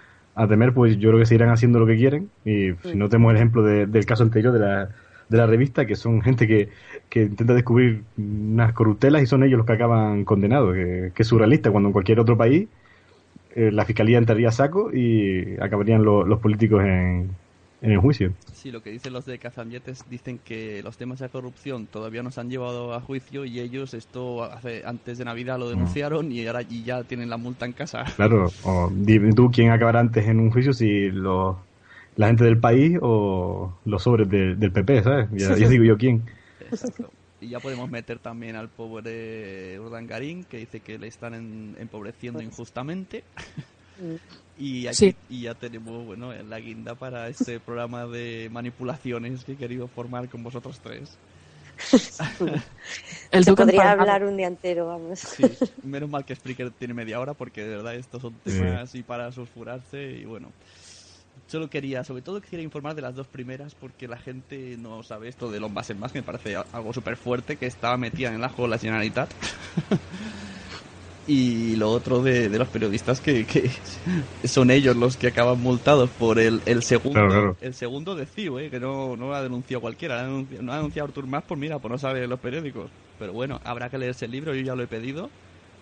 temer, 0.48 0.72
pues 0.74 0.98
yo 0.98 1.11
creo 1.11 1.20
que 1.20 1.26
seguirán 1.26 1.50
haciendo 1.50 1.78
lo 1.78 1.86
que 1.86 1.96
quieren. 1.96 2.30
Y 2.44 2.72
si 2.82 2.96
no 2.96 3.09
tenemos 3.09 3.30
el 3.30 3.36
ejemplo 3.36 3.62
del 3.62 4.07
caso 4.07 4.22
anterior 4.24 4.52
de 4.52 4.59
la, 4.61 4.88
de 5.28 5.38
la 5.38 5.46
revista, 5.46 5.86
que 5.86 5.94
son 5.94 6.22
gente 6.22 6.46
que, 6.48 6.70
que 7.09 7.22
intenta 7.22 7.55
descubrir 7.55 8.02
unas 8.16 8.72
corruptelas 8.72 9.22
y 9.22 9.26
son 9.26 9.44
ellos 9.44 9.59
los 9.59 9.66
que 9.66 9.74
acaban 9.74 10.24
condenados, 10.24 10.74
que, 10.74 11.12
es 11.16 11.26
surrealista, 11.26 11.70
cuando 11.70 11.88
en 11.90 11.92
cualquier 11.92 12.18
otro 12.20 12.36
país 12.36 12.68
eh, 13.55 13.70
la 13.72 13.84
fiscalía 13.84 14.18
entraría 14.18 14.48
a 14.48 14.52
saco 14.52 14.90
y 14.92 15.57
acabarían 15.61 16.05
lo- 16.05 16.24
los 16.26 16.40
políticos 16.40 16.84
en, 16.84 17.30
en 17.85 17.93
el 17.93 17.99
juicio. 17.99 18.32
Sí, 18.53 18.70
lo 18.70 18.82
que 18.82 18.91
dicen 18.91 19.12
los 19.12 19.26
de 19.26 19.39
Cazamietes 19.39 20.05
dicen 20.09 20.39
que 20.39 20.82
los 20.82 20.97
temas 20.97 21.18
de 21.18 21.28
corrupción 21.28 21.87
todavía 21.87 22.22
no 22.22 22.30
se 22.30 22.41
han 22.41 22.49
llevado 22.49 22.95
a 22.95 23.01
juicio 23.01 23.45
y 23.45 23.61
ellos 23.61 23.93
esto 23.95 24.43
hace 24.43 24.82
antes 24.87 25.18
de 25.18 25.24
Navidad 25.24 25.59
lo 25.59 25.68
denunciaron 25.68 26.32
y 26.32 26.47
ahora 26.47 26.62
y 26.62 26.82
ya 26.82 27.05
tienen 27.05 27.28
la 27.30 27.37
multa 27.37 27.66
en 27.66 27.72
casa. 27.72 28.05
Claro, 28.16 28.53
o 28.62 28.91
dime 28.93 29.32
tú 29.32 29.51
quién 29.51 29.70
acabará 29.70 30.01
antes 30.01 30.26
en 30.26 30.41
un 30.41 30.51
juicio, 30.51 30.72
si 30.72 31.11
los, 31.11 31.57
la 32.16 32.28
gente 32.28 32.45
del 32.45 32.59
país 32.59 32.97
o 33.03 33.72
los 33.85 34.03
sobres 34.03 34.28
de- 34.28 34.55
del 34.55 34.72
PP, 34.72 35.03
¿sabes? 35.03 35.28
Ya, 35.32 35.57
ya 35.57 35.68
digo 35.68 35.85
yo 35.85 35.97
quién. 35.97 36.22
Exacto. 36.61 37.11
Y 37.41 37.49
ya 37.49 37.61
podemos 37.61 37.91
meter 37.91 38.18
también 38.18 38.57
al 38.57 38.68
pobre 38.70 39.78
Urdangarín, 39.78 40.45
que 40.45 40.59
dice 40.59 40.80
que 40.80 40.99
le 40.99 41.09
están 41.09 41.35
en- 41.35 41.76
empobreciendo 41.78 42.41
injustamente. 42.41 43.24
Y 44.59 44.86
aquí 44.86 44.97
Sí. 44.97 45.16
y 45.28 45.42
ya 45.42 45.55
tenemos, 45.55 46.05
bueno, 46.07 46.32
la 46.32 46.61
guinda 46.61 46.95
para 46.95 47.28
este 47.28 47.59
programa 47.61 48.07
de 48.07 48.49
manipulaciones 48.53 49.45
que 49.45 49.53
he 49.53 49.57
querido 49.57 49.88
formar 49.88 50.28
con 50.28 50.42
vosotros 50.42 50.80
tres. 50.82 51.16
El 53.32 53.45
Se 53.45 53.53
podría 53.53 53.92
hablar 53.92 54.24
un 54.24 54.36
día 54.36 54.47
entero, 54.47 54.86
vamos. 54.86 55.18
Sí, 55.18 55.42
menos 55.82 56.09
mal 56.09 56.24
que 56.24 56.36
Spreaker 56.36 56.70
tiene 56.70 56.95
media 56.95 57.18
hora 57.18 57.34
porque 57.34 57.62
de 57.62 57.76
verdad 57.76 57.97
estos 57.97 58.22
son 58.22 58.32
temas 58.45 58.82
así 58.82 59.03
para 59.03 59.32
sulfurarse 59.32 60.03
y 60.12 60.24
bueno. 60.24 60.53
Solo 61.49 61.68
quería, 61.68 62.05
sobre 62.05 62.22
todo 62.22 62.40
quería 62.40 62.62
informar 62.62 62.95
de 62.95 63.03
las 63.03 63.16
dos 63.16 63.26
primeras 63.26 63.74
porque 63.74 64.07
la 64.07 64.16
gente 64.18 64.76
no 64.78 65.03
sabe 65.03 65.28
esto 65.28 65.51
de 65.51 65.59
Lombas 65.61 65.90
en 65.90 65.99
más, 65.99 66.12
que 66.12 66.20
me 66.20 66.22
parece 66.24 66.55
algo 66.55 66.92
súper 66.92 67.16
fuerte, 67.16 67.57
que 67.57 67.66
estaba 67.66 67.97
metida 67.97 68.28
en 68.28 68.36
el 68.36 68.45
ajo 68.45 68.68
la 68.68 68.78
Generalitat. 68.78 69.30
y 71.27 71.77
lo 71.77 71.91
otro 71.91 72.22
de, 72.22 72.49
de 72.49 72.59
los 72.59 72.68
periodistas 72.68 73.20
que, 73.20 73.47
que 73.47 73.70
son 74.47 74.70
ellos 74.70 74.97
los 74.97 75.16
que 75.16 75.29
acaban 75.29 75.61
multados 75.61 76.11
por 76.11 76.39
el, 76.39 76.62
el 76.66 76.83
segundo 76.83 77.12
Claro, 77.12 77.29
claro. 77.29 77.57
el 77.61 77.75
segundo 77.75 78.14
de 78.14 78.27
CIO, 78.27 78.59
eh, 78.59 78.70
que 78.70 78.81
no, 78.81 79.16
no 79.16 79.29
lo 79.29 79.35
ha 79.35 79.43
denunciado 79.43 79.81
cualquiera, 79.81 80.16
lo 80.16 80.20
ha 80.20 80.25
denunciado, 80.25 80.62
no 80.64 80.72
ha 80.72 80.77
denunciado 80.77 81.07
Artur 81.09 81.27
Mas 81.27 81.45
por 81.45 81.57
mira, 81.59 81.79
por 81.79 81.91
no 81.91 81.99
saber 81.99 82.29
los 82.29 82.41
periódicos. 82.41 82.91
Pero 83.18 83.33
bueno, 83.33 83.61
habrá 83.64 83.89
que 83.91 83.99
leerse 83.99 84.25
el 84.27 84.33
libro, 84.33 84.55
yo 84.55 84.62
ya 84.62 84.75
lo 84.75 84.83
he 84.83 84.89
pedido, 84.89 85.31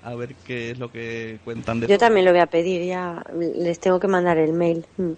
a 0.02 0.14
ver 0.14 0.36
qué 0.44 0.70
es 0.70 0.78
lo 0.78 0.90
que 0.90 1.40
cuentan 1.44 1.80
de 1.80 1.88
Yo 1.88 1.98
todo. 1.98 1.98
también 1.98 2.24
lo 2.26 2.32
voy 2.32 2.40
a 2.40 2.46
pedir, 2.46 2.84
ya 2.86 3.22
les 3.32 3.80
tengo 3.80 3.98
que 4.00 4.08
mandar 4.08 4.38
el 4.38 4.52
mail. 4.52 4.86
Mm. 4.96 5.12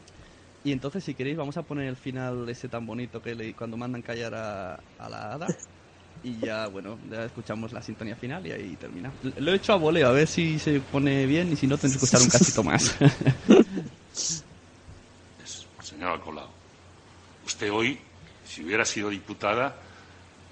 Y 0.62 0.72
entonces, 0.72 1.04
si 1.04 1.14
queréis, 1.14 1.36
vamos 1.36 1.56
a 1.58 1.62
poner 1.62 1.86
el 1.88 1.96
final 1.96 2.48
ese 2.48 2.68
tan 2.68 2.86
bonito 2.86 3.20
que 3.20 3.34
le, 3.34 3.54
cuando 3.54 3.76
mandan 3.76 4.02
callar 4.02 4.34
a, 4.34 4.74
a 4.98 5.08
la 5.10 5.32
hada. 5.34 5.46
Y 6.24 6.38
ya, 6.38 6.66
bueno, 6.68 6.98
ya 7.10 7.26
escuchamos 7.26 7.72
la 7.72 7.82
sintonía 7.82 8.16
final 8.16 8.46
y 8.46 8.52
ahí 8.52 8.76
termina. 8.76 9.12
Lo 9.36 9.52
he 9.52 9.56
hecho 9.56 9.74
a 9.74 9.76
voleo, 9.76 10.08
a 10.08 10.12
ver 10.12 10.26
si 10.26 10.58
se 10.58 10.80
pone 10.80 11.26
bien 11.26 11.52
y 11.52 11.56
si 11.56 11.66
no, 11.66 11.76
tendré 11.76 11.98
que 11.98 12.04
escuchar 12.06 12.22
un 12.22 12.30
cachito 12.30 12.64
más. 12.64 12.96
Señora 15.82 16.18
Colau, 16.18 16.48
usted 17.44 17.70
hoy, 17.70 17.98
si 18.46 18.64
hubiera 18.64 18.86
sido 18.86 19.10
diputada, 19.10 19.76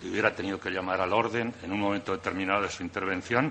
le 0.02 0.10
hubiera 0.10 0.34
tenido 0.34 0.60
que 0.60 0.70
llamar 0.70 1.00
al 1.00 1.14
orden 1.14 1.54
en 1.62 1.72
un 1.72 1.80
momento 1.80 2.12
determinado 2.12 2.60
de 2.62 2.70
su 2.70 2.82
intervención 2.82 3.50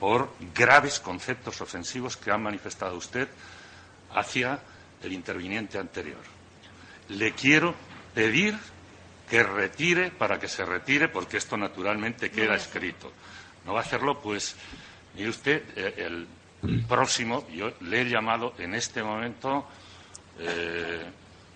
por 0.00 0.32
graves 0.52 0.98
conceptos 0.98 1.60
ofensivos 1.60 2.16
que 2.16 2.32
ha 2.32 2.38
manifestado 2.38 2.96
usted 2.96 3.28
hacia 4.14 4.58
el 5.00 5.12
interviniente 5.12 5.78
anterior. 5.78 6.18
Le 7.08 7.32
quiero 7.32 7.74
pedir 8.14 8.58
que 9.32 9.42
retire 9.42 10.10
para 10.10 10.38
que 10.38 10.46
se 10.46 10.62
retire, 10.62 11.08
porque 11.08 11.38
esto 11.38 11.56
naturalmente 11.56 12.30
queda 12.30 12.54
escrito. 12.54 13.10
No 13.64 13.72
va 13.72 13.80
a 13.80 13.82
hacerlo, 13.82 14.20
pues, 14.20 14.54
mire 15.16 15.30
usted, 15.30 15.62
eh, 15.74 15.94
el 16.04 16.26
próximo, 16.86 17.46
yo 17.48 17.72
le 17.80 18.02
he 18.02 18.04
llamado 18.04 18.52
en 18.58 18.74
este 18.74 19.02
momento, 19.02 19.66
eh, 20.38 21.00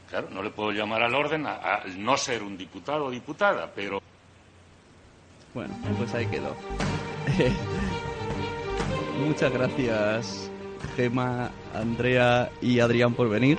claro, 0.09 0.29
no 0.31 0.43
le 0.43 0.49
puedo 0.53 0.72
llamar 0.72 1.03
al 1.03 1.14
orden 1.14 1.47
a- 1.47 1.83
no 1.99 2.16
ser 2.16 2.43
un 2.43 2.57
diputado 2.57 3.05
o 3.05 3.11
diputada, 3.11 3.70
pero 3.74 3.99
Bueno, 5.53 5.74
pues 5.99 6.14
ahí 6.14 6.24
quedó. 6.29 6.57
Muchas 9.18 9.53
gracias, 9.53 10.51
Gema, 10.97 11.51
Andrea 11.74 12.51
y 12.62 12.81
Adrián 12.81 13.12
por 13.12 13.29
venir. 13.29 13.59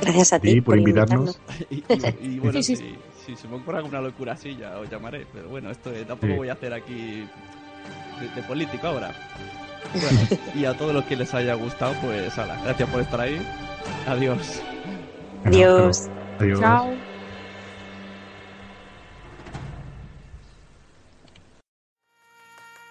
Gracias 0.00 0.32
a 0.32 0.38
ti 0.40 0.52
Sí, 0.52 0.60
por 0.60 0.78
invitarnos. 0.78 1.38
Y, 1.70 1.76
y- 1.88 2.16
y 2.34 2.38
bueno, 2.38 2.52
Sí, 2.62 2.76
si, 2.76 2.76
sí. 2.76 2.94
si 3.26 3.36
se 3.36 3.48
me 3.48 3.56
ocurre 3.56 3.78
alguna 3.78 4.00
locura 4.00 4.32
así, 4.34 4.56
ya 4.56 4.78
os 4.78 4.88
llamaré. 4.90 5.26
Pero 5.32 5.48
bueno, 5.48 5.70
esto 5.70 5.90
eh, 5.92 6.04
tampoco 6.06 6.32
Sí. 6.32 6.38
voy 6.38 6.48
a 6.48 6.52
hacer 6.54 6.72
aquí 6.72 7.26
de, 8.20 8.28
de 8.34 8.42
político 8.46 8.86
ahora. 8.86 9.12
Bueno, 9.92 10.20
y 10.54 10.64
a 10.64 10.74
todos 10.74 10.94
los 10.94 11.04
que 11.04 11.16
les 11.16 11.32
haya 11.34 11.54
gustado, 11.54 11.94
pues 12.02 12.36
ala, 12.38 12.56
gracias 12.64 12.88
por 12.88 13.00
estar 13.00 13.20
ahí. 13.20 13.40
Adiós. 14.06 14.62
Adiós. 15.44 16.08
Adiós. 16.38 16.60
Chao. 16.60 17.09